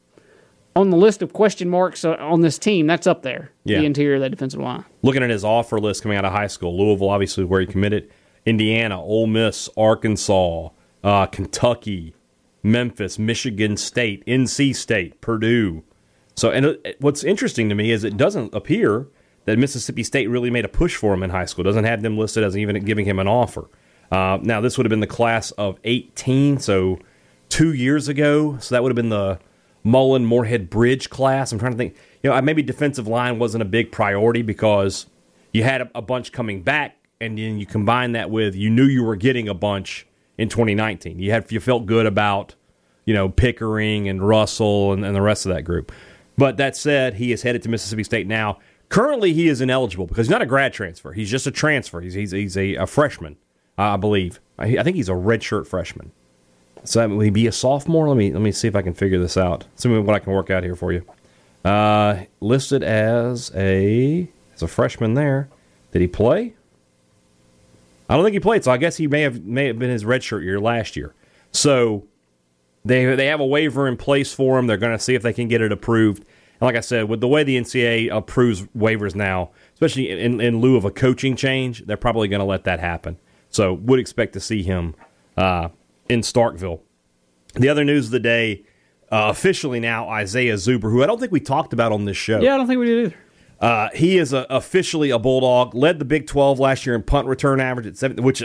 on 0.76 0.90
the 0.90 0.98
list 0.98 1.22
of 1.22 1.32
question 1.32 1.70
marks 1.70 2.04
uh, 2.04 2.12
on 2.20 2.42
this 2.42 2.58
team, 2.58 2.86
that's 2.86 3.06
up 3.06 3.22
there. 3.22 3.52
Yeah. 3.64 3.78
The 3.78 3.86
interior 3.86 4.16
of 4.16 4.20
that 4.20 4.30
defensive 4.30 4.60
line. 4.60 4.84
looking 5.02 5.22
at 5.22 5.30
his 5.30 5.44
offer 5.44 5.80
list 5.80 6.02
coming 6.02 6.18
out 6.18 6.26
of 6.26 6.32
high 6.32 6.46
school, 6.46 6.76
Louisville, 6.78 7.08
obviously, 7.08 7.44
where 7.44 7.62
he 7.62 7.66
committed, 7.66 8.10
Indiana, 8.44 9.02
Ole 9.02 9.26
Miss, 9.26 9.70
Arkansas, 9.78 10.68
uh, 11.02 11.26
Kentucky, 11.26 12.14
Memphis, 12.62 13.18
Michigan 13.18 13.78
State, 13.78 14.24
NC 14.26 14.76
State, 14.76 15.22
Purdue. 15.22 15.82
So, 16.36 16.50
and 16.50 16.66
it, 16.66 16.96
what's 17.00 17.24
interesting 17.24 17.70
to 17.70 17.74
me 17.74 17.90
is 17.90 18.04
it 18.04 18.18
doesn't 18.18 18.54
appear 18.54 19.08
that 19.44 19.58
Mississippi 19.58 20.02
State 20.02 20.28
really 20.28 20.50
made 20.50 20.64
a 20.64 20.68
push 20.68 20.96
for 20.96 21.14
him 21.14 21.22
in 21.22 21.30
high 21.30 21.44
school. 21.44 21.64
Doesn't 21.64 21.84
have 21.84 22.02
them 22.02 22.18
listed 22.18 22.44
as 22.44 22.56
even 22.56 22.82
giving 22.84 23.04
him 23.04 23.18
an 23.18 23.28
offer. 23.28 23.68
Uh, 24.10 24.38
now, 24.42 24.60
this 24.60 24.76
would 24.76 24.84
have 24.84 24.90
been 24.90 25.00
the 25.00 25.06
class 25.06 25.50
of 25.52 25.78
18, 25.84 26.58
so 26.58 26.98
two 27.48 27.72
years 27.72 28.08
ago. 28.08 28.58
So 28.58 28.74
that 28.74 28.82
would 28.82 28.90
have 28.90 28.96
been 28.96 29.08
the 29.08 29.38
Mullen 29.84 30.24
Moorhead 30.24 30.70
Bridge 30.70 31.10
class. 31.10 31.52
I'm 31.52 31.58
trying 31.58 31.72
to 31.72 31.78
think. 31.78 31.96
You 32.22 32.30
know, 32.30 32.40
maybe 32.42 32.62
defensive 32.62 33.06
line 33.06 33.38
wasn't 33.38 33.62
a 33.62 33.66
big 33.66 33.92
priority 33.92 34.42
because 34.42 35.06
you 35.52 35.62
had 35.62 35.90
a, 35.94 36.02
bunch 36.02 36.32
coming 36.32 36.62
back, 36.62 36.96
and 37.20 37.38
then 37.38 37.58
you 37.58 37.64
combine 37.64 38.12
that 38.12 38.30
with 38.30 38.54
you 38.54 38.68
knew 38.68 38.84
you 38.84 39.02
were 39.02 39.16
getting 39.16 39.48
a 39.48 39.54
bunch 39.54 40.06
in 40.36 40.48
2019. 40.48 41.18
You 41.18 41.30
had 41.30 41.50
you 41.50 41.60
felt 41.60 41.86
good 41.86 42.06
about 42.06 42.54
you 43.06 43.14
know 43.14 43.28
Pickering 43.28 44.08
and 44.08 44.26
Russell 44.26 44.92
and, 44.92 45.04
and 45.04 45.16
the 45.16 45.22
rest 45.22 45.46
of 45.46 45.54
that 45.54 45.62
group. 45.62 45.92
But 46.36 46.56
that 46.58 46.76
said, 46.76 47.14
he 47.14 47.32
is 47.32 47.42
headed 47.42 47.62
to 47.62 47.68
Mississippi 47.68 48.04
State 48.04 48.26
now. 48.26 48.58
Currently, 48.90 49.32
he 49.32 49.48
is 49.48 49.60
ineligible 49.60 50.06
because 50.06 50.26
he's 50.26 50.30
not 50.30 50.42
a 50.42 50.46
grad 50.46 50.72
transfer. 50.72 51.12
He's 51.12 51.30
just 51.30 51.46
a 51.46 51.50
transfer. 51.50 52.00
He's 52.00 52.14
he's, 52.14 52.32
he's 52.32 52.56
a, 52.56 52.74
a 52.74 52.86
freshman, 52.86 53.36
I 53.78 53.96
believe. 53.96 54.40
I, 54.58 54.78
I 54.78 54.82
think 54.82 54.96
he's 54.96 55.08
a 55.08 55.12
redshirt 55.12 55.66
freshman. 55.66 56.12
So 56.84 57.06
will 57.08 57.20
he 57.20 57.30
be 57.30 57.46
a 57.46 57.52
sophomore? 57.52 58.08
Let 58.08 58.16
me 58.16 58.32
let 58.32 58.42
me 58.42 58.52
see 58.52 58.68
if 58.68 58.74
I 58.74 58.82
can 58.82 58.94
figure 58.94 59.18
this 59.18 59.36
out. 59.36 59.64
See 59.76 59.88
what 59.88 60.14
I 60.14 60.18
can 60.18 60.32
work 60.32 60.50
out 60.50 60.64
here 60.64 60.76
for 60.76 60.92
you. 60.92 61.04
Uh, 61.64 62.24
listed 62.40 62.82
as 62.82 63.52
a 63.54 64.28
as 64.54 64.62
a 64.62 64.68
freshman 64.68 65.14
there. 65.14 65.48
Did 65.92 66.02
he 66.02 66.08
play? 66.08 66.54
I 68.08 68.16
don't 68.16 68.24
think 68.24 68.34
he 68.34 68.40
played, 68.40 68.64
so 68.64 68.72
I 68.72 68.76
guess 68.76 68.96
he 68.96 69.06
may 69.06 69.22
have 69.22 69.44
may 69.44 69.66
have 69.66 69.78
been 69.78 69.90
his 69.90 70.04
redshirt 70.04 70.42
year 70.42 70.58
last 70.58 70.96
year. 70.96 71.14
So 71.52 72.06
they 72.84 73.14
they 73.14 73.26
have 73.26 73.40
a 73.40 73.46
waiver 73.46 73.86
in 73.86 73.96
place 73.96 74.32
for 74.32 74.58
him. 74.58 74.66
They're 74.66 74.78
going 74.78 74.96
to 74.96 75.02
see 75.02 75.14
if 75.14 75.22
they 75.22 75.32
can 75.32 75.46
get 75.46 75.60
it 75.60 75.70
approved. 75.70 76.24
And 76.60 76.66
like 76.66 76.76
I 76.76 76.80
said, 76.80 77.08
with 77.08 77.20
the 77.20 77.28
way 77.28 77.42
the 77.42 77.56
NCAA 77.56 78.14
approves 78.14 78.62
waivers 78.76 79.14
now, 79.14 79.50
especially 79.72 80.10
in, 80.10 80.40
in 80.40 80.60
lieu 80.60 80.76
of 80.76 80.84
a 80.84 80.90
coaching 80.90 81.34
change, 81.36 81.86
they're 81.86 81.96
probably 81.96 82.28
going 82.28 82.40
to 82.40 82.46
let 82.46 82.64
that 82.64 82.80
happen. 82.80 83.18
So 83.48 83.72
would 83.74 83.98
expect 83.98 84.34
to 84.34 84.40
see 84.40 84.62
him 84.62 84.94
uh, 85.36 85.68
in 86.08 86.20
Starkville. 86.20 86.80
The 87.54 87.68
other 87.68 87.84
news 87.84 88.06
of 88.06 88.12
the 88.12 88.20
day, 88.20 88.64
uh, 89.10 89.26
officially 89.30 89.80
now, 89.80 90.08
Isaiah 90.08 90.54
Zuber, 90.54 90.82
who 90.82 91.02
I 91.02 91.06
don't 91.06 91.18
think 91.18 91.32
we 91.32 91.40
talked 91.40 91.72
about 91.72 91.92
on 91.92 92.04
this 92.04 92.16
show. 92.16 92.40
Yeah, 92.40 92.54
I 92.54 92.58
don't 92.58 92.68
think 92.68 92.78
we 92.78 92.86
did 92.86 93.06
either. 93.06 93.16
Uh, 93.60 93.88
he 93.94 94.16
is 94.18 94.32
a, 94.32 94.46
officially 94.48 95.10
a 95.10 95.18
Bulldog. 95.18 95.74
Led 95.74 95.98
the 95.98 96.04
Big 96.04 96.26
12 96.26 96.60
last 96.60 96.86
year 96.86 96.94
in 96.94 97.02
punt 97.02 97.26
return 97.26 97.60
average 97.60 97.86
at 97.86 97.96
seven, 97.96 98.22
which 98.22 98.42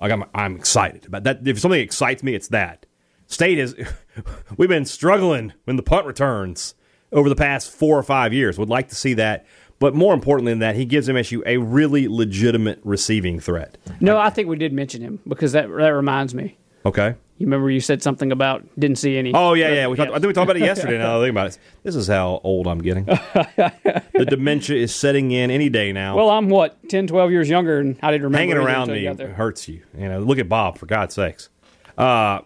I'm, 0.00 0.24
I'm 0.34 0.56
excited 0.56 1.06
about. 1.06 1.24
That 1.24 1.46
if 1.46 1.60
something 1.60 1.80
excites 1.80 2.22
me, 2.22 2.34
it's 2.34 2.48
that. 2.48 2.86
State 3.26 3.58
is 3.58 3.76
we've 4.56 4.68
been 4.68 4.84
struggling 4.84 5.52
when 5.64 5.76
the 5.76 5.82
punt 5.82 6.06
returns 6.06 6.74
over 7.12 7.28
the 7.28 7.36
past 7.36 7.70
four 7.70 7.98
or 7.98 8.02
five 8.02 8.32
years. 8.32 8.58
Would 8.58 8.68
like 8.68 8.88
to 8.88 8.94
see 8.94 9.14
that, 9.14 9.46
but 9.78 9.94
more 9.94 10.14
importantly 10.14 10.52
than 10.52 10.60
that, 10.60 10.76
he 10.76 10.84
gives 10.84 11.08
MSU 11.08 11.42
a 11.46 11.56
really 11.56 12.08
legitimate 12.08 12.80
receiving 12.84 13.40
threat. 13.40 13.78
No, 14.00 14.18
I 14.18 14.30
think 14.30 14.48
we 14.48 14.56
did 14.56 14.72
mention 14.72 15.02
him 15.02 15.20
because 15.26 15.52
that 15.52 15.68
that 15.68 15.88
reminds 15.88 16.34
me. 16.34 16.56
Okay. 16.84 17.14
You 17.40 17.46
remember 17.46 17.70
you 17.70 17.80
said 17.80 18.02
something 18.02 18.32
about 18.32 18.66
didn't 18.78 18.98
see 18.98 19.16
any. 19.16 19.32
Oh 19.32 19.54
yeah, 19.54 19.70
yeah. 19.70 19.86
We 19.86 19.96
talked, 19.96 20.10
I 20.10 20.14
think 20.14 20.26
we 20.26 20.32
talked 20.34 20.50
about 20.50 20.56
it 20.56 20.60
yesterday. 20.60 20.98
Now 20.98 21.18
I 21.18 21.24
think 21.24 21.30
about 21.30 21.46
it. 21.46 21.58
This 21.82 21.96
is 21.96 22.06
how 22.06 22.38
old 22.44 22.66
I'm 22.66 22.82
getting. 22.82 23.04
the 23.06 24.26
dementia 24.28 24.76
is 24.76 24.94
setting 24.94 25.30
in 25.30 25.50
any 25.50 25.70
day 25.70 25.90
now. 25.92 26.16
Well, 26.16 26.28
I'm 26.28 26.50
what 26.50 26.76
10, 26.90 27.06
12 27.06 27.30
years 27.30 27.48
younger, 27.48 27.78
and 27.78 27.98
I 28.02 28.10
didn't 28.10 28.24
remember 28.24 28.38
hanging 28.38 28.56
around 28.58 28.90
me 28.90 29.06
hurts 29.06 29.68
you. 29.68 29.82
You 29.96 30.10
know, 30.10 30.20
look 30.20 30.38
at 30.38 30.50
Bob 30.50 30.76
for 30.76 30.84
God's 30.84 31.14
sakes. 31.14 31.48
Uh, 31.96 32.40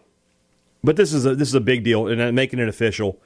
but 0.85 0.95
this 0.95 1.13
is 1.13 1.27
a 1.27 1.35
this 1.35 1.49
is 1.49 1.55
a 1.55 1.61
big 1.61 1.83
deal, 1.83 2.07
and 2.07 2.37
making 2.37 2.61
it 2.61 2.69
official. 2.69 3.21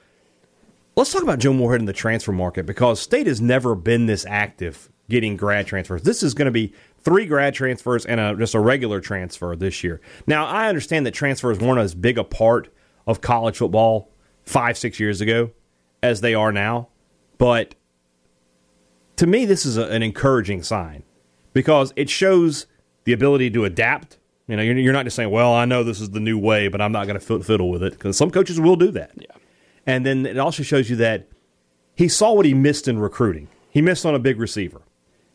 Let's 0.98 1.12
talk 1.12 1.22
about 1.22 1.38
Joe 1.38 1.52
Moorhead 1.52 1.78
in 1.78 1.86
the 1.86 1.92
transfer 1.92 2.32
market 2.32 2.66
because 2.66 2.98
State 2.98 3.28
has 3.28 3.40
never 3.40 3.76
been 3.76 4.06
this 4.06 4.26
active 4.26 4.90
getting 5.08 5.36
grad 5.36 5.64
transfers. 5.64 6.02
This 6.02 6.24
is 6.24 6.34
going 6.34 6.46
to 6.46 6.50
be 6.50 6.74
three 6.98 7.24
grad 7.24 7.54
transfers 7.54 8.04
and 8.04 8.18
a, 8.18 8.34
just 8.34 8.52
a 8.52 8.58
regular 8.58 9.00
transfer 9.00 9.54
this 9.54 9.84
year. 9.84 10.00
Now, 10.26 10.46
I 10.46 10.68
understand 10.68 11.06
that 11.06 11.12
transfers 11.12 11.60
weren't 11.60 11.78
as 11.78 11.94
big 11.94 12.18
a 12.18 12.24
part 12.24 12.74
of 13.06 13.20
college 13.20 13.58
football 13.58 14.10
five, 14.44 14.76
six 14.76 14.98
years 14.98 15.20
ago 15.20 15.52
as 16.02 16.20
they 16.20 16.34
are 16.34 16.50
now, 16.50 16.88
but 17.38 17.76
to 19.18 19.28
me, 19.28 19.44
this 19.44 19.64
is 19.64 19.76
a, 19.76 19.84
an 19.84 20.02
encouraging 20.02 20.64
sign 20.64 21.04
because 21.52 21.92
it 21.94 22.10
shows 22.10 22.66
the 23.04 23.12
ability 23.12 23.50
to 23.50 23.64
adapt. 23.64 24.18
You 24.48 24.56
know, 24.56 24.64
you're, 24.64 24.76
you're 24.76 24.92
not 24.92 25.04
just 25.04 25.14
saying, 25.14 25.30
"Well, 25.30 25.54
I 25.54 25.64
know 25.64 25.84
this 25.84 26.00
is 26.00 26.10
the 26.10 26.18
new 26.18 26.40
way, 26.40 26.66
but 26.66 26.80
I'm 26.80 26.90
not 26.90 27.06
going 27.06 27.20
to 27.20 27.44
fiddle 27.44 27.70
with 27.70 27.84
it," 27.84 27.92
because 27.92 28.16
some 28.16 28.32
coaches 28.32 28.58
will 28.58 28.74
do 28.74 28.90
that. 28.90 29.12
Yeah. 29.14 29.26
And 29.88 30.04
then 30.04 30.26
it 30.26 30.38
also 30.38 30.62
shows 30.62 30.90
you 30.90 30.96
that 30.96 31.26
he 31.94 32.08
saw 32.08 32.34
what 32.34 32.44
he 32.44 32.52
missed 32.52 32.86
in 32.86 32.98
recruiting. 32.98 33.48
He 33.70 33.80
missed 33.80 34.04
on 34.04 34.14
a 34.14 34.18
big 34.18 34.38
receiver. 34.38 34.82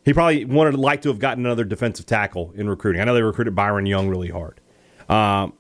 He 0.06 0.14
probably 0.14 0.46
wanted 0.46 0.76
like 0.76 1.02
to 1.02 1.10
have 1.10 1.18
gotten 1.18 1.46
another 1.46 1.64
defensive 1.64 2.06
tackle 2.06 2.54
in 2.56 2.70
recruiting. 2.70 3.02
I 3.02 3.06
know 3.06 3.16
they 3.16 3.24
recruited 3.24 3.56
Byron 3.56 3.88
Young 3.88 4.10
really 4.10 4.30
hard. 4.30 4.62
Um, 5.10 5.54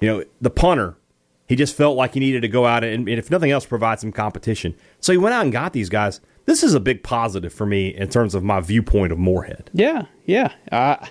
you 0.00 0.08
know, 0.08 0.24
the 0.40 0.50
punter, 0.50 0.96
he 1.48 1.56
just 1.56 1.74
felt 1.74 1.96
like 1.96 2.14
he 2.14 2.20
needed 2.20 2.42
to 2.42 2.48
go 2.48 2.64
out 2.64 2.84
and, 2.84 3.08
and, 3.08 3.18
if 3.18 3.28
nothing 3.30 3.50
else, 3.50 3.66
provide 3.66 3.98
some 3.98 4.12
competition. 4.12 4.76
So 5.00 5.10
he 5.10 5.18
went 5.18 5.34
out 5.34 5.42
and 5.42 5.52
got 5.52 5.72
these 5.72 5.88
guys. 5.88 6.20
This 6.44 6.62
is 6.62 6.74
a 6.74 6.80
big 6.80 7.02
positive 7.02 7.52
for 7.52 7.66
me 7.66 7.88
in 7.88 8.08
terms 8.08 8.34
of 8.36 8.44
my 8.44 8.60
viewpoint 8.60 9.12
of 9.12 9.18
Moorhead. 9.18 9.70
Yeah, 9.72 10.06
yeah. 10.26 10.52
Uh, 10.70 11.04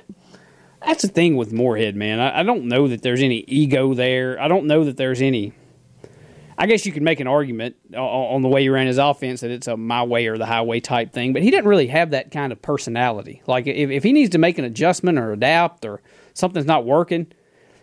that's 0.85 1.01
the 1.01 1.09
thing 1.09 1.35
with 1.35 1.51
Moorhead, 1.51 1.95
man. 1.95 2.19
I, 2.19 2.39
I 2.39 2.43
don't 2.43 2.65
know 2.65 2.87
that 2.87 3.01
there's 3.01 3.21
any 3.21 3.43
ego 3.47 3.93
there. 3.93 4.39
I 4.39 4.47
don't 4.47 4.65
know 4.65 4.85
that 4.85 4.95
there's 4.95 5.21
any. 5.21 5.53
I 6.57 6.65
guess 6.65 6.85
you 6.85 6.91
could 6.91 7.03
make 7.03 7.19
an 7.19 7.27
argument 7.27 7.75
on, 7.95 8.41
the 8.41 8.47
way 8.47 8.63
he 8.63 8.69
ran 8.69 8.87
his 8.87 8.97
offense 8.97 9.41
that 9.41 9.51
it's 9.51 9.67
a 9.67 9.77
my 9.77 10.01
way 10.03 10.25
or 10.27 10.37
the 10.39 10.45
highway 10.45 10.79
type 10.79 11.13
thing, 11.13 11.31
but 11.33 11.43
he 11.43 11.51
didn't 11.51 11.67
really 11.67 11.87
have 11.87 12.11
that 12.11 12.31
kind 12.31 12.51
of 12.51 12.61
personality. 12.61 13.43
Like 13.45 13.67
if, 13.67 13.89
if 13.91 14.03
he 14.03 14.11
needs 14.11 14.31
to 14.31 14.39
make 14.39 14.57
an 14.57 14.65
adjustment 14.65 15.19
or 15.19 15.33
adapt 15.33 15.85
or 15.85 16.01
something's 16.33 16.65
not 16.65 16.83
working, 16.85 17.27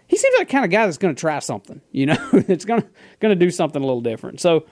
he 0.08 0.16
seems 0.16 0.34
like 0.38 0.48
the 0.48 0.52
kind 0.52 0.64
of 0.64 0.70
guy 0.72 0.86
that's 0.86 0.98
going 0.98 1.14
to 1.14 1.20
try 1.20 1.38
something. 1.38 1.80
You 1.92 2.06
know, 2.06 2.16
it's 2.32 2.64
going 2.64 2.82
to 2.82 2.88
going 3.20 3.38
to 3.38 3.44
do 3.44 3.50
something 3.50 3.80
a 3.80 3.86
little 3.86 4.00
different. 4.00 4.40
So, 4.40 4.66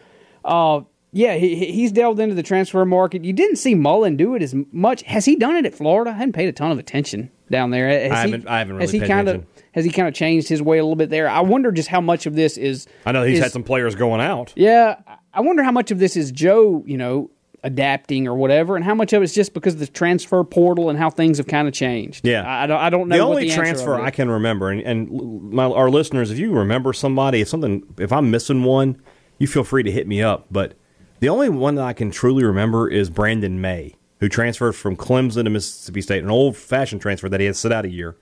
uh, 0.44 0.80
yeah, 1.12 1.34
he, 1.36 1.54
he's 1.70 1.92
delved 1.92 2.18
into 2.20 2.34
the 2.34 2.42
transfer 2.42 2.84
market. 2.84 3.24
You 3.24 3.32
didn't 3.32 3.56
see 3.56 3.74
Mullen 3.74 4.16
do 4.16 4.34
it 4.34 4.42
as 4.42 4.54
much. 4.72 5.02
Has 5.02 5.24
he 5.26 5.36
done 5.36 5.56
it 5.56 5.66
at 5.66 5.74
Florida? 5.74 6.10
I 6.10 6.14
hadn't 6.14 6.32
paid 6.32 6.48
a 6.48 6.52
ton 6.52 6.72
of 6.72 6.78
attention 6.78 7.30
down 7.50 7.70
there. 7.70 7.88
Has 7.88 8.10
I 8.12 8.16
haven't- 8.16 8.48
I 8.48 8.58
haven't 8.58 8.74
really 8.76 8.84
has 8.84 8.90
he 8.92 9.00
paid 9.00 9.08
kind 9.08 9.28
of 9.28 9.34
attention. 9.36 9.61
Has 9.72 9.84
he 9.84 9.90
kind 9.90 10.06
of 10.06 10.14
changed 10.14 10.48
his 10.48 10.62
way 10.62 10.78
a 10.78 10.82
little 10.82 10.96
bit 10.96 11.10
there? 11.10 11.28
I 11.28 11.40
wonder 11.40 11.72
just 11.72 11.88
how 11.88 12.00
much 12.00 12.26
of 12.26 12.34
this 12.34 12.56
is. 12.56 12.86
I 13.06 13.12
know 13.12 13.24
he's 13.24 13.38
is- 13.38 13.44
had 13.44 13.52
some 13.52 13.62
players 13.64 13.94
going 13.94 14.20
out. 14.20 14.52
Yeah, 14.54 14.96
I 15.32 15.40
wonder 15.40 15.62
how 15.62 15.72
much 15.72 15.90
of 15.90 15.98
this 15.98 16.16
is 16.16 16.30
Joe, 16.30 16.82
you 16.86 16.96
know, 16.98 17.30
adapting 17.64 18.26
or 18.26 18.34
whatever, 18.34 18.76
and 18.76 18.84
how 18.84 18.94
much 18.94 19.12
of 19.12 19.22
it's 19.22 19.32
just 19.32 19.54
because 19.54 19.74
of 19.74 19.80
the 19.80 19.86
transfer 19.86 20.42
portal 20.44 20.90
and 20.90 20.98
how 20.98 21.08
things 21.10 21.38
have 21.38 21.46
kind 21.46 21.68
of 21.68 21.74
changed. 21.74 22.26
Yeah. 22.26 22.42
I, 22.42 22.64
I 22.64 22.66
don't. 22.66 22.80
I 22.80 22.90
don't 22.90 23.08
know. 23.08 23.16
the 23.16 23.22
only 23.22 23.48
the 23.48 23.54
transfer 23.54 24.00
I 24.00 24.10
can 24.10 24.30
remember, 24.30 24.70
and, 24.70 24.80
and 24.82 25.52
my, 25.52 25.64
our 25.64 25.88
listeners, 25.90 26.30
if 26.30 26.38
you 26.38 26.52
remember 26.52 26.92
somebody, 26.92 27.40
if 27.40 27.48
something, 27.48 27.82
if 27.98 28.12
I'm 28.12 28.30
missing 28.30 28.64
one, 28.64 29.00
you 29.38 29.46
feel 29.46 29.64
free 29.64 29.82
to 29.84 29.90
hit 29.90 30.06
me 30.06 30.22
up. 30.22 30.46
But 30.50 30.74
the 31.20 31.28
only 31.28 31.48
one 31.48 31.76
that 31.76 31.84
I 31.84 31.92
can 31.92 32.10
truly 32.10 32.44
remember 32.44 32.88
is 32.88 33.08
Brandon 33.08 33.60
Maye, 33.60 33.94
who 34.20 34.28
transferred 34.28 34.72
from 34.72 34.96
Clemson 34.96 35.44
to 35.44 35.50
Mississippi 35.50 36.02
State, 36.02 36.22
an 36.24 36.30
old-fashioned 36.30 37.00
transfer 37.00 37.28
that 37.28 37.40
he 37.40 37.46
had 37.46 37.56
sit 37.56 37.72
out 37.72 37.84
a 37.84 37.88
year, 37.90 38.16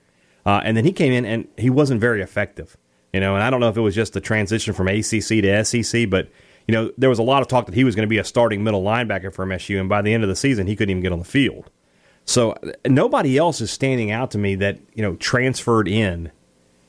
uh, 0.50 0.60
and 0.64 0.76
then 0.76 0.84
he 0.84 0.92
came 0.92 1.12
in 1.12 1.24
and 1.24 1.46
he 1.56 1.70
wasn't 1.70 2.00
very 2.00 2.22
effective. 2.22 2.76
You 3.12 3.20
know, 3.20 3.36
and 3.36 3.44
I 3.44 3.50
don't 3.50 3.60
know 3.60 3.68
if 3.68 3.76
it 3.76 3.80
was 3.80 3.94
just 3.94 4.14
the 4.14 4.20
transition 4.20 4.74
from 4.74 4.88
ACC 4.88 5.42
to 5.42 5.64
SEC, 5.64 6.10
but 6.10 6.28
you 6.66 6.74
know, 6.74 6.90
there 6.98 7.08
was 7.08 7.20
a 7.20 7.22
lot 7.22 7.40
of 7.40 7.46
talk 7.46 7.66
that 7.66 7.74
he 7.74 7.84
was 7.84 7.94
going 7.94 8.06
to 8.06 8.10
be 8.10 8.18
a 8.18 8.24
starting 8.24 8.64
middle 8.64 8.82
linebacker 8.82 9.32
for 9.32 9.46
MSU, 9.46 9.78
and 9.78 9.88
by 9.88 10.02
the 10.02 10.12
end 10.12 10.24
of 10.24 10.28
the 10.28 10.34
season, 10.34 10.66
he 10.66 10.74
couldn't 10.74 10.90
even 10.90 11.02
get 11.02 11.12
on 11.12 11.20
the 11.20 11.24
field. 11.24 11.70
So 12.24 12.52
uh, 12.52 12.72
nobody 12.86 13.38
else 13.38 13.60
is 13.60 13.70
standing 13.70 14.10
out 14.10 14.32
to 14.32 14.38
me 14.38 14.56
that 14.56 14.80
you 14.92 15.02
know 15.02 15.14
transferred 15.16 15.86
in 15.86 16.32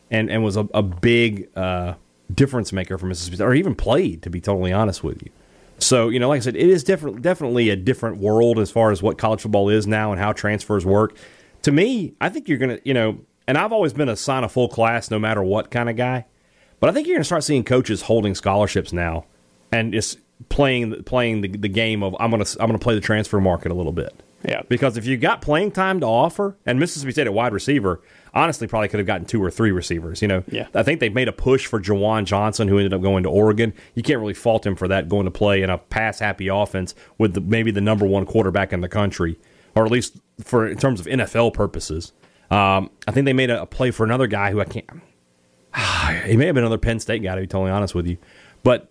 and 0.10 0.32
and 0.32 0.43
was 0.43 0.58
a, 0.58 0.67
a 0.74 0.82
big 0.82 1.47
uh, 1.56 1.93
difference 2.34 2.74
maker 2.74 2.97
for 2.97 3.06
Mississippi, 3.06 3.43
or 3.43 3.54
even 3.54 3.76
played. 3.76 4.24
To 4.24 4.32
be 4.32 4.41
totally 4.41 4.74
honest 4.74 5.04
with 5.04 5.21
you, 5.21 5.30
so 5.78 6.10
you 6.10 6.19
know, 6.19 6.30
like 6.30 6.38
I 6.38 6.41
said, 6.41 6.56
it 6.56 6.67
is 6.67 6.84
different, 6.84 7.21
definitely 7.21 7.69
a 7.69 7.76
different 7.76 8.17
world 8.17 8.58
as 8.58 8.71
far 8.71 8.91
as 8.91 9.04
what 9.04 9.19
college 9.19 9.41
football 9.41 9.69
is 9.69 9.86
now 9.86 10.12
and 10.12 10.19
how 10.19 10.34
transfers 10.34 10.84
work. 10.84 11.15
To 11.63 11.71
me, 11.71 12.13
I 12.19 12.30
think 12.30 12.47
you're 12.47 12.58
gonna, 12.58 12.80
you 12.84 12.93
know, 12.95 13.19
and 13.47 13.58
I've 13.58 13.71
always 13.71 13.93
been 13.93 14.10
a 14.10 14.15
sign 14.15 14.43
a 14.43 14.49
full 14.49 14.67
class 14.67 15.12
no 15.12 15.19
matter 15.19 15.43
what 15.43 15.71
kind 15.71 15.89
of 15.89 15.95
guy, 15.95 16.25
but 16.80 16.89
I 16.89 16.93
think 16.93 17.08
you're 17.08 17.15
gonna 17.17 17.23
start 17.23 17.43
seeing 17.43 17.63
coaches 17.63 18.04
holding 18.04 18.36
scholarships 18.36 18.91
now 18.93 19.25
and 19.71 19.93
just 19.93 20.19
playing 20.49 21.04
playing 21.04 21.41
the, 21.41 21.47
the 21.49 21.69
game 21.69 22.04
of 22.04 22.15
I'm 22.19 22.32
gonna 22.32 22.45
I'm 22.60 22.67
gonna 22.67 22.80
play 22.80 22.95
the 22.95 23.01
transfer 23.01 23.39
market 23.39 23.71
a 23.71 23.75
little 23.75 23.91
bit. 23.91 24.23
Yeah. 24.43 24.63
Because 24.67 24.97
if 24.97 25.06
you 25.06 25.17
got 25.17 25.41
playing 25.41 25.71
time 25.71 25.99
to 25.99 26.08
offer, 26.08 26.58
and 26.65 26.80
Mississippi 26.80 27.12
State 27.12 27.27
at 27.27 27.34
wide 27.34 27.54
receiver, 27.54 28.01
honestly, 28.34 28.65
probably 28.65 28.88
could 28.88 28.99
have 28.99 29.06
gotten 29.06 29.25
two 29.27 29.43
or 29.43 29.51
three 29.51 29.69
receivers. 29.69 30.19
You 30.21 30.27
know, 30.30 30.43
Yeah. 30.49 30.65
I 30.73 30.82
think 30.82 30.99
they've 30.99 31.13
made 31.13 31.27
a 31.27 31.32
push 31.32 31.67
for 31.67 31.80
Juwan 31.80 32.25
Johnson, 32.25 32.67
who 32.67 32.77
ended 32.80 32.91
up 32.91 33.01
going 33.04 33.21
to 33.21 33.30
Oregon. 33.30 33.71
You 33.93 34.01
can't 34.01 34.19
really 34.19 34.34
fault 34.34 34.65
him 34.65 34.75
for 34.75 34.88
that, 34.88 35.10
going 35.10 35.25
to 35.25 35.32
play 35.32 35.62
in 35.62 35.69
a 35.69 35.77
pass 35.77 36.17
happy 36.17 36.47
offense 36.47 36.95
with 37.19 37.36
the, 37.36 37.41
maybe 37.41 37.69
the 37.69 37.82
number 37.82 38.04
one 38.04 38.25
quarterback 38.25 38.73
in 38.73 38.82
the 38.82 38.89
country, 38.89 39.38
or 39.75 39.86
at 39.86 39.91
least 39.91 40.17
for 40.43 40.67
in 40.67 40.77
terms 40.80 40.99
of 40.99 41.06
NFL 41.06 41.54
purposes. 41.54 42.12
Um, 42.51 42.91
I 43.07 43.11
think 43.11 43.25
they 43.25 43.33
made 43.33 43.49
a, 43.49 43.61
a 43.61 43.65
play 43.65 43.91
for 43.91 44.03
another 44.03 44.27
guy 44.27 44.51
who 44.51 44.59
I 44.59 44.65
can't. 44.65 44.85
he 46.25 46.35
may 46.35 46.45
have 46.47 46.55
been 46.55 46.65
another 46.65 46.77
Penn 46.77 46.99
State 46.99 47.23
guy 47.23 47.33
to 47.33 47.41
be 47.41 47.47
totally 47.47 47.71
honest 47.71 47.95
with 47.95 48.05
you, 48.05 48.17
but 48.61 48.89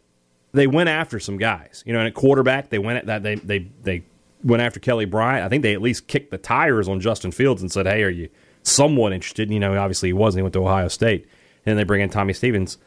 they 0.52 0.66
went 0.66 0.88
after 0.88 1.20
some 1.20 1.36
guys. 1.36 1.84
You 1.86 1.92
know, 1.92 2.00
and 2.00 2.08
at 2.08 2.14
quarterback, 2.14 2.70
they 2.70 2.78
went 2.78 2.98
at 2.98 3.06
that. 3.06 3.22
They 3.22 3.34
they 3.36 3.58
they 3.82 4.02
went 4.42 4.62
after 4.62 4.80
Kelly 4.80 5.04
Bryant. 5.04 5.44
I 5.44 5.48
think 5.50 5.62
they 5.62 5.74
at 5.74 5.82
least 5.82 6.06
kicked 6.06 6.30
the 6.30 6.38
tires 6.38 6.88
on 6.88 7.00
Justin 7.00 7.32
Fields 7.32 7.60
and 7.60 7.70
said, 7.70 7.86
"Hey, 7.86 8.02
are 8.02 8.08
you 8.08 8.30
somewhat 8.62 9.12
interested?" 9.12 9.48
And, 9.48 9.54
you 9.54 9.60
know, 9.60 9.78
obviously 9.78 10.08
he 10.08 10.14
wasn't. 10.14 10.40
He 10.40 10.42
went 10.42 10.54
to 10.54 10.64
Ohio 10.64 10.88
State, 10.88 11.28
and 11.66 11.78
they 11.78 11.84
bring 11.84 12.00
in 12.00 12.08
Tommy 12.08 12.32
Stevens. 12.32 12.78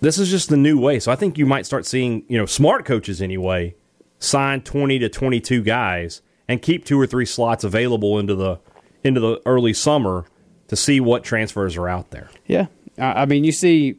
This 0.00 0.18
is 0.18 0.30
just 0.30 0.48
the 0.48 0.56
new 0.56 0.78
way. 0.78 1.00
So 1.00 1.12
I 1.12 1.16
think 1.16 1.38
you 1.38 1.46
might 1.46 1.66
start 1.66 1.86
seeing, 1.86 2.24
you 2.28 2.38
know, 2.38 2.46
smart 2.46 2.84
coaches 2.84 3.20
anyway, 3.20 3.74
sign 4.18 4.62
twenty 4.62 4.98
to 5.00 5.10
twenty-two 5.10 5.62
guys 5.62 6.22
and 6.48 6.62
keep 6.62 6.84
two 6.86 6.98
or 6.98 7.06
three 7.06 7.26
slots 7.26 7.64
available 7.64 8.18
into 8.18 8.34
the 8.34 8.58
into 9.04 9.20
the 9.20 9.40
early 9.46 9.74
summer 9.74 10.24
to 10.68 10.76
see 10.76 10.98
what 10.98 11.22
transfers 11.22 11.76
are 11.76 11.88
out 11.88 12.10
there. 12.10 12.30
Yeah, 12.46 12.66
I, 12.98 13.26
mean, 13.26 13.44
you 13.44 13.52
see, 13.52 13.96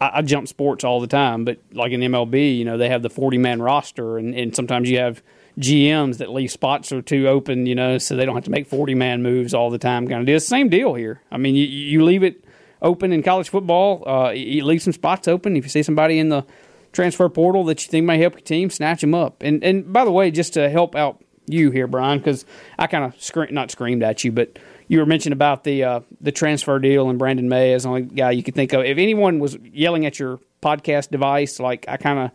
I, 0.00 0.18
I 0.18 0.22
jump 0.22 0.46
sports 0.46 0.84
all 0.84 1.00
the 1.00 1.06
time, 1.06 1.44
but 1.44 1.58
like 1.72 1.92
in 1.92 2.00
MLB, 2.00 2.56
you 2.56 2.64
know, 2.64 2.76
they 2.76 2.88
have 2.88 3.02
the 3.02 3.10
forty 3.10 3.38
man 3.38 3.62
roster, 3.62 4.18
and, 4.18 4.34
and 4.34 4.54
sometimes 4.54 4.90
you 4.90 4.98
have 4.98 5.22
GMs 5.58 6.18
that 6.18 6.30
leave 6.30 6.50
spots 6.50 6.92
or 6.92 7.02
two 7.02 7.26
open, 7.26 7.66
you 7.66 7.74
know, 7.74 7.98
so 7.98 8.14
they 8.14 8.24
don't 8.24 8.34
have 8.34 8.44
to 8.44 8.50
make 8.50 8.66
forty 8.66 8.94
man 8.94 9.22
moves 9.22 9.54
all 9.54 9.70
the 9.70 9.78
time. 9.78 10.06
Kind 10.06 10.20
of 10.20 10.26
deal. 10.26 10.38
Same 10.38 10.68
deal 10.68 10.94
here. 10.94 11.22
I 11.32 11.38
mean, 11.38 11.54
you, 11.54 11.64
you 11.64 12.04
leave 12.04 12.22
it 12.22 12.44
open 12.82 13.12
in 13.12 13.22
college 13.22 13.48
football. 13.48 14.08
Uh, 14.08 14.30
you 14.30 14.64
leave 14.64 14.82
some 14.82 14.92
spots 14.92 15.28
open. 15.28 15.56
If 15.56 15.64
you 15.64 15.70
see 15.70 15.82
somebody 15.82 16.18
in 16.18 16.28
the 16.28 16.44
transfer 16.92 17.28
portal 17.28 17.64
that 17.64 17.84
you 17.84 17.90
think 17.90 18.06
may 18.06 18.18
help 18.18 18.34
your 18.34 18.40
team, 18.40 18.70
snatch 18.70 19.00
them 19.00 19.14
up. 19.14 19.42
And 19.42 19.62
and 19.64 19.92
by 19.92 20.04
the 20.04 20.12
way, 20.12 20.30
just 20.30 20.54
to 20.54 20.68
help 20.68 20.94
out 20.94 21.22
you 21.52 21.70
here, 21.70 21.86
Brian, 21.86 22.18
because 22.18 22.44
I 22.78 22.86
kind 22.86 23.04
of 23.04 23.50
not 23.50 23.70
screamed 23.70 24.02
at 24.02 24.24
you, 24.24 24.32
but 24.32 24.58
you 24.88 24.98
were 24.98 25.06
mentioning 25.06 25.32
about 25.32 25.64
the 25.64 25.84
uh, 25.84 26.00
the 26.20 26.32
transfer 26.32 26.78
deal 26.78 27.08
and 27.10 27.18
Brandon 27.18 27.48
Maye 27.48 27.72
as 27.72 27.84
the 27.84 27.88
only 27.90 28.02
guy 28.02 28.32
you 28.32 28.42
could 28.42 28.54
think 28.54 28.72
of. 28.72 28.84
If 28.84 28.98
anyone 28.98 29.38
was 29.38 29.56
yelling 29.72 30.06
at 30.06 30.18
your 30.18 30.40
podcast 30.62 31.10
device, 31.10 31.60
like 31.60 31.84
I 31.88 31.96
kind 31.96 32.18
of 32.18 32.30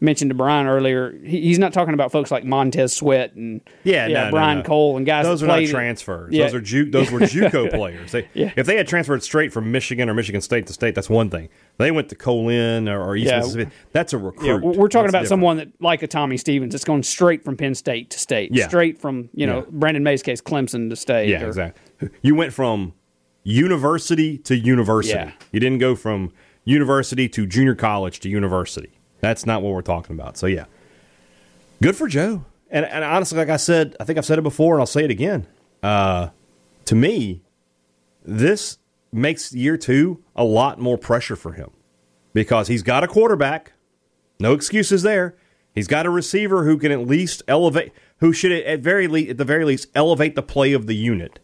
mentioned 0.00 0.30
to 0.30 0.34
Brian 0.34 0.66
earlier, 0.66 1.12
he, 1.24 1.40
he's 1.42 1.58
not 1.58 1.72
talking 1.72 1.94
about 1.94 2.10
folks 2.12 2.30
like 2.30 2.44
Montez 2.44 2.92
Sweat 2.94 3.34
and 3.34 3.60
Yeah, 3.84 4.06
no, 4.08 4.24
no, 4.26 4.30
Brian 4.30 4.58
no. 4.58 4.64
Cole 4.64 4.96
and 4.96 5.04
guys. 5.04 5.24
Those 5.24 5.42
are 5.42 5.46
not 5.46 5.64
transfers. 5.66 6.32
Yeah. 6.32 6.44
Those 6.44 6.54
are 6.54 6.60
ju- 6.60 6.90
those 6.90 7.10
were 7.10 7.20
JUCO 7.20 7.70
players. 7.74 8.12
They, 8.12 8.28
Yeah. 8.34 8.52
If 8.56 8.66
they 8.66 8.76
had 8.76 8.88
transferred 8.88 9.22
straight 9.22 9.52
from 9.52 9.70
Michigan 9.72 10.08
or 10.08 10.14
Michigan 10.14 10.40
State 10.40 10.66
to 10.68 10.72
state, 10.72 10.94
that's 10.94 11.10
one 11.10 11.28
thing. 11.30 11.48
They 11.78 11.90
went 11.90 12.08
to 12.10 12.14
Co-Lin 12.14 12.88
or, 12.88 13.00
or 13.02 13.16
East 13.16 13.26
Yeah. 13.30 13.38
Mississippi. 13.38 13.70
That's 13.92 14.12
a 14.12 14.18
recruit. 14.18 14.46
Yeah, 14.46 14.54
we're 14.56 14.72
talking 14.72 14.78
That's 14.78 14.94
about 14.94 15.04
different. 15.04 15.28
someone 15.28 15.56
that 15.58 15.68
like 15.80 16.02
a 16.02 16.06
Tommy 16.06 16.36
Stevens. 16.36 16.74
It's 16.74 16.84
going 16.84 17.02
straight 17.02 17.44
from 17.44 17.56
Penn 17.56 17.74
State 17.74 18.10
to 18.10 18.18
state. 18.18 18.50
Yeah. 18.52 18.68
Straight 18.68 18.98
from 19.00 19.28
you 19.34 19.46
know 19.46 19.58
Yeah. 19.58 19.64
Brandon 19.70 20.02
Maye's 20.02 20.22
case, 20.22 20.40
Clemson 20.40 20.88
to 20.90 20.96
state. 20.96 21.28
Yeah, 21.28 21.42
or- 21.44 21.48
exactly. 21.48 22.08
You 22.22 22.34
went 22.34 22.52
from 22.52 22.94
university 23.42 24.38
to 24.38 24.56
university. 24.56 25.14
Yeah. 25.14 25.32
You 25.52 25.60
didn't 25.60 25.78
go 25.78 25.94
from 25.96 26.32
university 26.64 27.28
to 27.28 27.46
junior 27.46 27.74
college 27.74 28.20
to 28.20 28.28
university. 28.28 28.90
That's 29.20 29.46
not 29.46 29.62
what 29.62 29.72
we're 29.72 29.82
talking 29.82 30.14
about. 30.14 30.36
So 30.36 30.46
yeah, 30.46 30.64
good 31.82 31.96
for 31.96 32.08
Joe. 32.08 32.44
And, 32.70 32.84
and 32.84 33.04
honestly, 33.04 33.36
like 33.38 33.48
I 33.48 33.56
said, 33.56 33.96
I 33.98 34.04
think 34.04 34.18
I've 34.18 34.24
said 34.24 34.38
it 34.38 34.42
before, 34.42 34.74
and 34.74 34.80
I'll 34.80 34.86
say 34.86 35.04
it 35.04 35.10
again. 35.10 35.46
Uh, 35.82 36.28
to 36.84 36.94
me, 36.94 37.42
this 38.24 38.78
makes 39.12 39.52
year 39.52 39.76
two 39.76 40.22
a 40.36 40.44
lot 40.44 40.78
more 40.78 40.96
pressure 40.96 41.36
for 41.36 41.52
him 41.52 41.70
because 42.32 42.68
he's 42.68 42.82
got 42.82 43.02
a 43.02 43.08
quarterback. 43.08 43.72
No 44.38 44.52
excuses 44.52 45.02
there. 45.02 45.36
He's 45.74 45.86
got 45.86 46.06
a 46.06 46.10
receiver 46.10 46.64
who 46.64 46.78
can 46.78 46.92
at 46.92 47.06
least 47.06 47.42
elevate, 47.46 47.92
who 48.18 48.32
should 48.32 48.52
at 48.52 48.80
very 48.80 49.06
least, 49.06 49.30
at 49.30 49.38
the 49.38 49.44
very 49.44 49.64
least, 49.64 49.88
elevate 49.94 50.34
the 50.34 50.42
play 50.42 50.72
of 50.72 50.86
the 50.86 50.94
unit. 50.94 51.38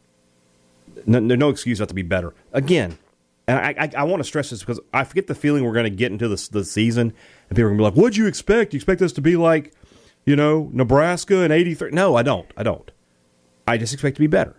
No, 1.06 1.20
no, 1.20 1.48
excuse 1.48 1.78
not 1.78 1.88
to 1.88 1.94
be 1.94 2.02
better. 2.02 2.34
Again, 2.52 2.98
and 3.46 3.58
I, 3.58 3.74
I, 3.78 3.90
I 3.98 4.02
want 4.04 4.20
to 4.20 4.24
stress 4.24 4.50
this 4.50 4.60
because 4.60 4.80
I 4.92 5.04
forget 5.04 5.26
the 5.28 5.34
feeling 5.34 5.64
we're 5.64 5.72
going 5.72 5.84
to 5.84 5.90
get 5.90 6.10
into 6.10 6.26
this 6.28 6.48
the 6.48 6.64
season, 6.64 7.12
and 7.48 7.56
people 7.56 7.70
are 7.70 7.72
to 7.72 7.76
be 7.76 7.82
like, 7.82 7.94
"What'd 7.94 8.16
you 8.16 8.26
expect? 8.26 8.72
You 8.72 8.78
expect 8.78 9.02
us 9.02 9.12
to 9.12 9.20
be 9.20 9.36
like, 9.36 9.72
you 10.24 10.36
know, 10.36 10.70
Nebraska 10.72 11.42
and 11.42 11.52
'83?" 11.52 11.90
No, 11.90 12.16
I 12.16 12.22
don't. 12.22 12.50
I 12.56 12.62
don't. 12.62 12.90
I 13.66 13.78
just 13.78 13.92
expect 13.92 14.16
to 14.16 14.20
be 14.20 14.26
better. 14.26 14.56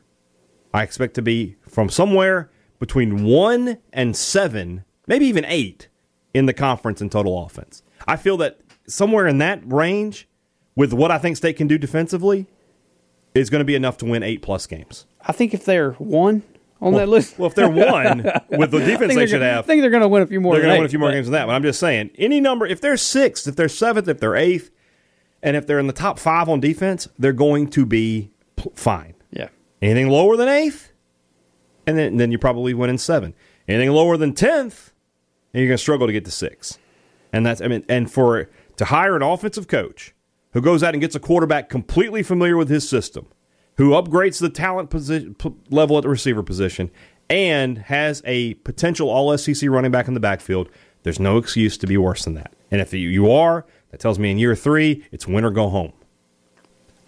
I 0.74 0.84
expect 0.84 1.14
to 1.16 1.22
be 1.22 1.56
from 1.68 1.90
somewhere 1.90 2.50
between 2.80 3.24
one 3.24 3.78
and 3.92 4.16
seven, 4.16 4.84
maybe 5.08 5.26
even 5.26 5.46
eight, 5.46 5.88
in 6.34 6.46
the 6.46 6.54
conference 6.54 7.02
in 7.02 7.10
total 7.10 7.44
offense. 7.44 7.84
I 8.08 8.16
feel 8.16 8.38
that 8.38 8.60
somewhere 8.88 9.28
in 9.28 9.40
that 9.40 9.62
range, 9.66 10.28
with 10.76 10.94
what 10.94 11.12
I 11.12 11.18
think 11.18 11.38
State 11.38 11.58
can 11.58 11.68
do 11.68 11.78
defensively, 11.78 12.48
is 13.34 13.50
going 13.50 13.62
to 13.62 13.66
be 13.66 13.76
enough 13.76 13.98
to 13.98 14.06
win 14.06 14.24
eight 14.24 14.42
plus 14.42 14.68
games. 14.68 15.06
I 15.22 15.32
think 15.32 15.54
if 15.54 15.66
they're 15.66 15.94
one 15.94 16.44
on 16.82 16.94
that 16.94 17.10
list, 17.10 17.38
Well, 17.40 17.48
if 17.48 17.56
they're 17.56 17.70
one 17.70 18.24
with 18.50 18.72
the 18.72 18.80
defense 18.80 19.16
they 19.16 19.26
should 19.28 19.40
gonna- 19.42 19.60
I 19.60 19.62
think 19.64 19.82
they're 19.82 19.90
going 19.90 20.02
to 20.04 20.08
win 20.08 20.22
a 20.24 20.28
few 20.28 20.40
more. 20.40 20.54
they're 20.54 20.62
going 20.64 20.76
to 20.76 20.80
win 20.80 20.86
a 20.86 20.90
few 20.90 21.00
more 21.00 21.10
but- 21.10 21.14
games 21.16 21.28
than 21.28 21.34
that. 21.34 21.46
But 21.48 21.54
I'm 21.54 21.64
just 21.64 21.80
saying, 21.80 22.12
any 22.18 22.40
number, 22.40 22.66
if 22.66 22.80
they're 22.82 22.98
sixth, 22.98 23.48
if 23.48 23.56
they're 23.56 23.70
seventh, 23.70 24.08
if 24.08 24.20
they're 24.20 24.36
eighth, 24.36 24.70
and 25.44 25.56
if 25.56 25.66
they're 25.68 25.80
in 25.80 25.88
the 25.88 25.94
top 25.94 26.20
five 26.20 26.50
on 26.50 26.60
defense, 26.60 27.08
they're 27.20 27.34
going 27.34 27.70
to 27.72 27.86
be 27.86 28.32
p- 28.56 28.70
fine. 28.76 29.14
Yeah, 29.32 29.50
Anything 29.82 30.10
lower 30.10 30.36
than 30.36 30.48
eighth, 30.48 30.92
and 31.86 31.98
then 31.98 32.18
then 32.18 32.32
you 32.32 32.38
probably 32.40 32.74
win 32.74 32.90
in 32.90 32.98
seven. 32.98 33.34
Anything 33.68 33.92
lower 33.92 34.18
than 34.18 34.34
tenth, 34.34 34.94
and 35.54 35.62
you're 35.62 35.70
going 35.70 35.78
to 35.78 35.82
struggle 35.82 36.08
to 36.08 36.14
get 36.14 36.26
to 36.26 36.32
six. 36.32 36.80
And 37.34 37.46
that's 37.46 37.62
I 37.62 37.68
mean, 37.68 37.86
and 37.90 38.10
for 38.12 38.50
to 38.78 38.86
hire 38.86 39.16
an 39.16 39.22
offensive 39.22 39.68
coach 39.68 40.14
who 40.54 40.62
goes 40.62 40.82
out 40.84 40.94
and 40.94 41.02
gets 41.02 41.16
a 41.16 41.20
quarterback 41.20 41.70
completely 41.70 42.24
familiar 42.24 42.58
with 42.58 42.70
his 42.70 42.88
system, 42.90 43.28
who 43.78 43.92
upgrades 43.92 44.40
the 44.40 44.50
talent 44.50 44.90
position, 44.90 45.36
level 45.70 45.98
at 45.98 46.04
the 46.04 46.10
receiver 46.10 46.44
position, 46.44 46.90
and 47.30 47.78
has 47.78 48.22
a 48.26 48.56
potential 48.56 49.10
All 49.10 49.36
SEC 49.38 49.70
running 49.70 49.92
back 49.92 50.08
in 50.08 50.14
the 50.14 50.20
backfield, 50.20 50.70
there's 51.04 51.20
no 51.20 51.38
excuse 51.38 51.78
to 51.78 51.88
be 51.88 51.98
worse 51.98 52.24
than 52.26 52.34
that. 52.36 52.54
And 52.72 52.82
if 52.82 52.94
you- 52.94 53.10
you 53.10 53.32
are, 53.32 53.66
that 53.92 54.00
tells 54.00 54.18
me 54.20 54.32
in 54.32 54.38
year 54.40 54.56
three, 54.56 55.04
it's 55.12 55.28
win 55.28 55.46
or 55.46 55.52
go 55.52 55.70
home. 55.70 55.94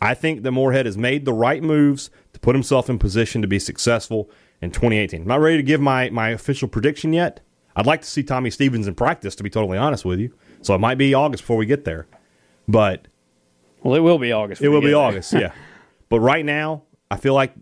I 0.02 0.14
think 0.14 0.44
that 0.44 0.52
Moorhead 0.52 0.86
has 0.86 0.98
made 0.98 1.26
the 1.26 1.34
right 1.34 1.62
moves 1.62 2.10
to 2.34 2.40
put 2.40 2.56
himself 2.56 2.90
in 2.90 2.98
position 3.00 3.42
to 3.42 3.48
be 3.48 3.60
successful 3.60 4.30
in 4.62 4.72
2018. 4.72 5.22
I'm 5.24 5.28
not 5.28 5.42
ready 5.42 5.58
to 5.58 5.64
give 5.64 5.82
my, 5.82 6.10
my 6.10 6.30
official 6.30 6.68
prediction 6.70 7.12
yet. 7.12 7.42
I'd 7.76 7.86
like 7.86 8.02
to 8.02 8.08
see 8.08 8.24
Tommy 8.24 8.50
Stevens 8.50 8.88
in 8.88 8.96
practice, 8.96 9.36
to 9.36 9.44
be 9.44 9.50
totally 9.50 9.78
honest 9.78 10.06
with 10.06 10.20
you. 10.20 10.34
So 10.62 10.74
it 10.76 10.80
might 10.80 10.98
be 10.98 11.14
August 11.14 11.44
before 11.44 11.58
we 11.58 11.66
get 11.66 11.84
there. 11.86 12.08
But 12.68 13.08
well, 13.84 13.96
it 13.96 14.00
will 14.00 14.20
be 14.20 14.32
August. 14.32 14.62
it 14.62 14.70
will 14.70 14.82
be 14.82 14.88
there. 14.88 14.98
August, 14.98 15.34
yeah. 15.34 15.52
But 16.10 16.20
right 16.20 16.44
now, 16.44 16.84
I 17.12 17.18
feel 17.18 17.34
like 17.34 17.54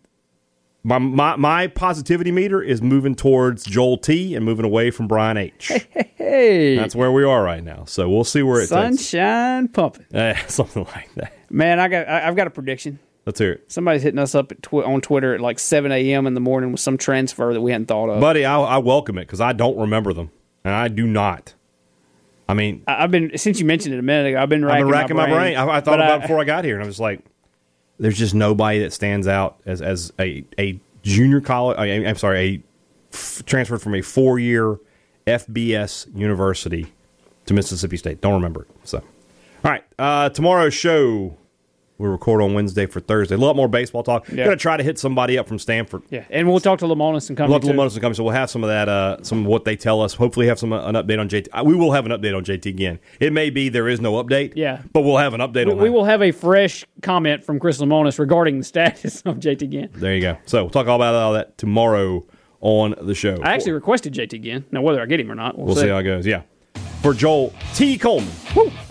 my, 0.84 1.00
my 1.00 1.36
my 1.36 1.68
positivity 1.68 2.32
meter 2.32 2.62
is 2.62 2.82
moving 2.82 3.14
towards 3.16 3.66
Joel 3.66 3.98
T 3.98 4.36
and 4.36 4.46
moving 4.46 4.66
away 4.66 4.90
from 4.92 5.08
Brian 5.08 5.38
H. 5.38 5.72
Hey, 6.18 6.76
That's 6.76 6.94
where 6.94 7.10
we 7.12 7.24
are 7.24 7.42
right 7.42 7.64
now. 7.64 7.86
So 7.86 8.10
we'll 8.10 8.26
see 8.26 8.44
where 8.44 8.58
it 8.58 8.68
takes. 8.68 8.72
sunshine 8.72 9.70
pumping. 9.70 10.08
Eh, 10.14 10.36
something 10.48 10.84
like 10.84 11.14
that. 11.16 11.32
Man, 11.50 11.80
I 11.80 11.88
got. 11.88 12.06
I, 12.10 12.28
I've 12.28 12.36
got 12.36 12.48
a 12.48 12.50
prediction. 12.50 13.00
Let's 13.26 13.40
hear 13.40 13.54
it. 13.54 13.72
Somebody's 13.72 14.04
hitting 14.04 14.20
us 14.20 14.36
up 14.36 14.52
tw- 14.62 14.74
on 14.74 15.00
Twitter 15.00 15.36
at 15.36 15.40
like 15.40 15.58
7 15.58 15.90
a.m. 15.90 16.28
in 16.28 16.34
the 16.34 16.42
morning 16.42 16.74
with 16.74 16.82
some 16.82 16.98
transfer 16.98 17.54
that 17.54 17.62
we 17.62 17.72
hadn't 17.72 17.88
thought 17.88 18.10
of. 18.10 18.20
Buddy, 18.20 18.44
I, 18.44 18.60
I 18.60 18.78
welcome 18.80 19.18
it 19.18 19.22
because 19.22 19.40
I 19.40 19.54
don't 19.54 19.78
remember 19.78 20.12
them. 20.12 20.32
And 20.66 20.74
I 20.74 20.90
do 20.90 21.08
not. 21.08 21.54
I 22.50 22.54
mean, 22.54 22.84
I, 22.88 23.04
I've 23.04 23.12
been 23.12 23.38
since 23.38 23.60
you 23.60 23.66
mentioned 23.66 23.96
it 23.96 24.00
a 24.00 24.04
minute 24.04 24.30
ago. 24.30 24.42
I've 24.42 24.50
been 24.50 24.64
I've 24.66 24.70
racking, 24.70 24.86
been 24.86 24.92
racking 24.92 25.18
my 25.18 25.30
brain. 25.30 25.56
I, 25.56 25.78
I 25.78 25.82
thought 25.82 26.00
about 26.02 26.20
it 26.20 26.22
before 26.24 26.42
I 26.42 26.44
got 26.44 26.66
here, 26.66 26.76
and 26.76 26.84
I 26.84 26.88
was 26.88 27.00
like, 27.00 27.22
"There's 28.00 28.18
just 28.18 28.34
nobody 28.36 28.80
that 28.80 28.94
stands 28.94 29.28
out 29.28 29.60
as 29.66 29.82
as 29.82 30.12
a 30.20 30.44
a 30.60 30.80
junior 31.04 31.42
college. 31.42 31.78
I, 31.78 31.86
I'm 31.86 32.16
sorry, 32.18 32.40
a 32.40 32.64
f- 33.14 33.44
transferred 33.46 33.82
from 33.82 33.96
a 33.96 34.02
four 34.02 34.40
year 34.40 34.78
FBS 35.26 36.08
university 36.16 36.92
to 37.46 37.54
Mississippi 37.54 37.98
State. 37.98 38.22
Don't 38.22 38.34
remember 38.34 38.64
it. 38.64 38.68
So, 38.84 38.98
all 39.64 39.72
right, 39.72 39.84
uh, 40.00 40.30
tomorrow's 40.30 40.74
show 40.74 41.38
we 41.98 42.08
record 42.08 42.42
on 42.42 42.54
Wednesday 42.54 42.86
for 42.86 43.00
Thursday. 43.00 43.36
A 43.36 43.38
lot 43.38 43.56
more 43.56 43.68
baseball 43.68 44.04
talk. 44.04 44.28
Yeah. 44.30 44.46
Going 44.46 44.50
to 44.52 44.56
try 44.56 44.78
to 44.78 44.84
hit 44.84 45.00
somebody 45.00 45.38
up 45.38 45.48
from 45.48 45.58
Stanford. 45.60 46.04
Yeah, 46.10 46.26
and 46.30 46.48
we'll 46.48 46.60
talk 46.60 46.80
to 46.80 46.86
Lemonis 46.86 47.30
and 47.30 47.38
come. 47.38 47.50
Local 47.50 47.70
Motos 47.72 48.00
coming, 48.00 48.14
so 48.14 48.24
we'll 48.24 48.34
have 48.34 48.50
some 48.50 48.64
of 48.64 48.70
that, 48.70 48.88
uh, 48.90 49.24
some 49.24 49.40
of 49.42 49.46
what 49.48 49.66
they 49.66 49.76
tell 49.76 50.02
us. 50.02 50.14
Hopefully, 50.14 50.48
have 50.48 50.60
some 50.60 50.74
uh, 50.74 50.86
an 50.88 50.96
update 50.96 51.20
on 51.20 51.28
JT. 51.30 51.48
Uh, 51.52 51.64
We 51.66 51.76
will 51.76 51.92
have 51.94 52.06
an 52.06 52.12
update 52.12 52.36
on 52.36 52.44
JT 52.44 52.66
again. 52.68 53.00
It 53.20 53.34
may 53.34 53.50
be 53.50 53.70
there 53.70 53.88
is 53.88 54.00
no 54.00 54.14
update, 54.24 54.54
Yeah. 54.56 54.82
but 54.94 55.02
we'll 55.02 55.18
have 55.18 55.34
an 55.34 55.42
update 55.42 55.66
We, 55.66 55.72
on 55.72 55.78
we 55.80 55.86
that. 55.88 55.92
will 55.94 56.06
have 56.06 56.22
a 56.22 56.32
fresh 56.32 56.86
comment 57.02 57.44
from 57.44 57.60
Chris 57.60 57.80
Lemonis 57.80 58.20
regarding 58.20 58.60
the 58.60 58.64
status 58.64 59.22
of 59.26 59.38
JT 59.40 59.70
Ginn. 59.70 59.90
There 59.94 60.14
you 60.16 60.22
go. 60.22 60.38
So 60.46 60.64
we'll 60.64 60.70
talk 60.72 60.88
all 60.88 60.96
about 60.98 61.16
all 61.16 61.34
that 61.34 61.58
tomorrow 61.58 62.26
on 62.62 62.96
the 63.02 63.14
show. 63.16 63.40
I 63.44 63.54
actually 63.54 63.74
requested 63.74 64.14
JT 64.14 64.42
Ginn. 64.44 64.66
Now 64.72 64.82
whether 64.82 65.02
I 65.02 65.06
get 65.06 65.20
him 65.20 65.32
or 65.32 65.36
not, 65.36 65.58
we'll, 65.58 65.68
we'll 65.68 65.76
see 65.76 65.88
how 65.90 65.98
it 65.98 66.04
goes. 66.04 66.26
Yeah. 66.26 66.42
For 67.08 67.14
Joel 67.14 67.54
T. 67.74 67.98
Coleman, 67.98 68.30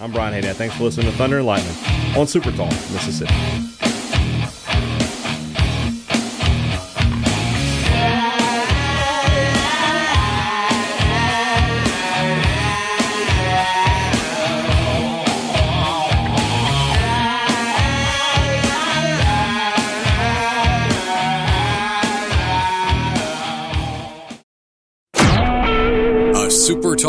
I'm 0.00 0.11
Brian 0.11 0.33
Hadad. 0.33 0.57
Thanks 0.57 0.74
for 0.74 0.85
listening 0.85 1.11
to 1.11 1.18
Thunder 1.18 1.37
and 1.37 1.44
Lightning 1.44 1.76
on 2.16 2.26
Super 2.26 2.50
Talk, 2.50 2.70
Mississippi. 2.70 3.35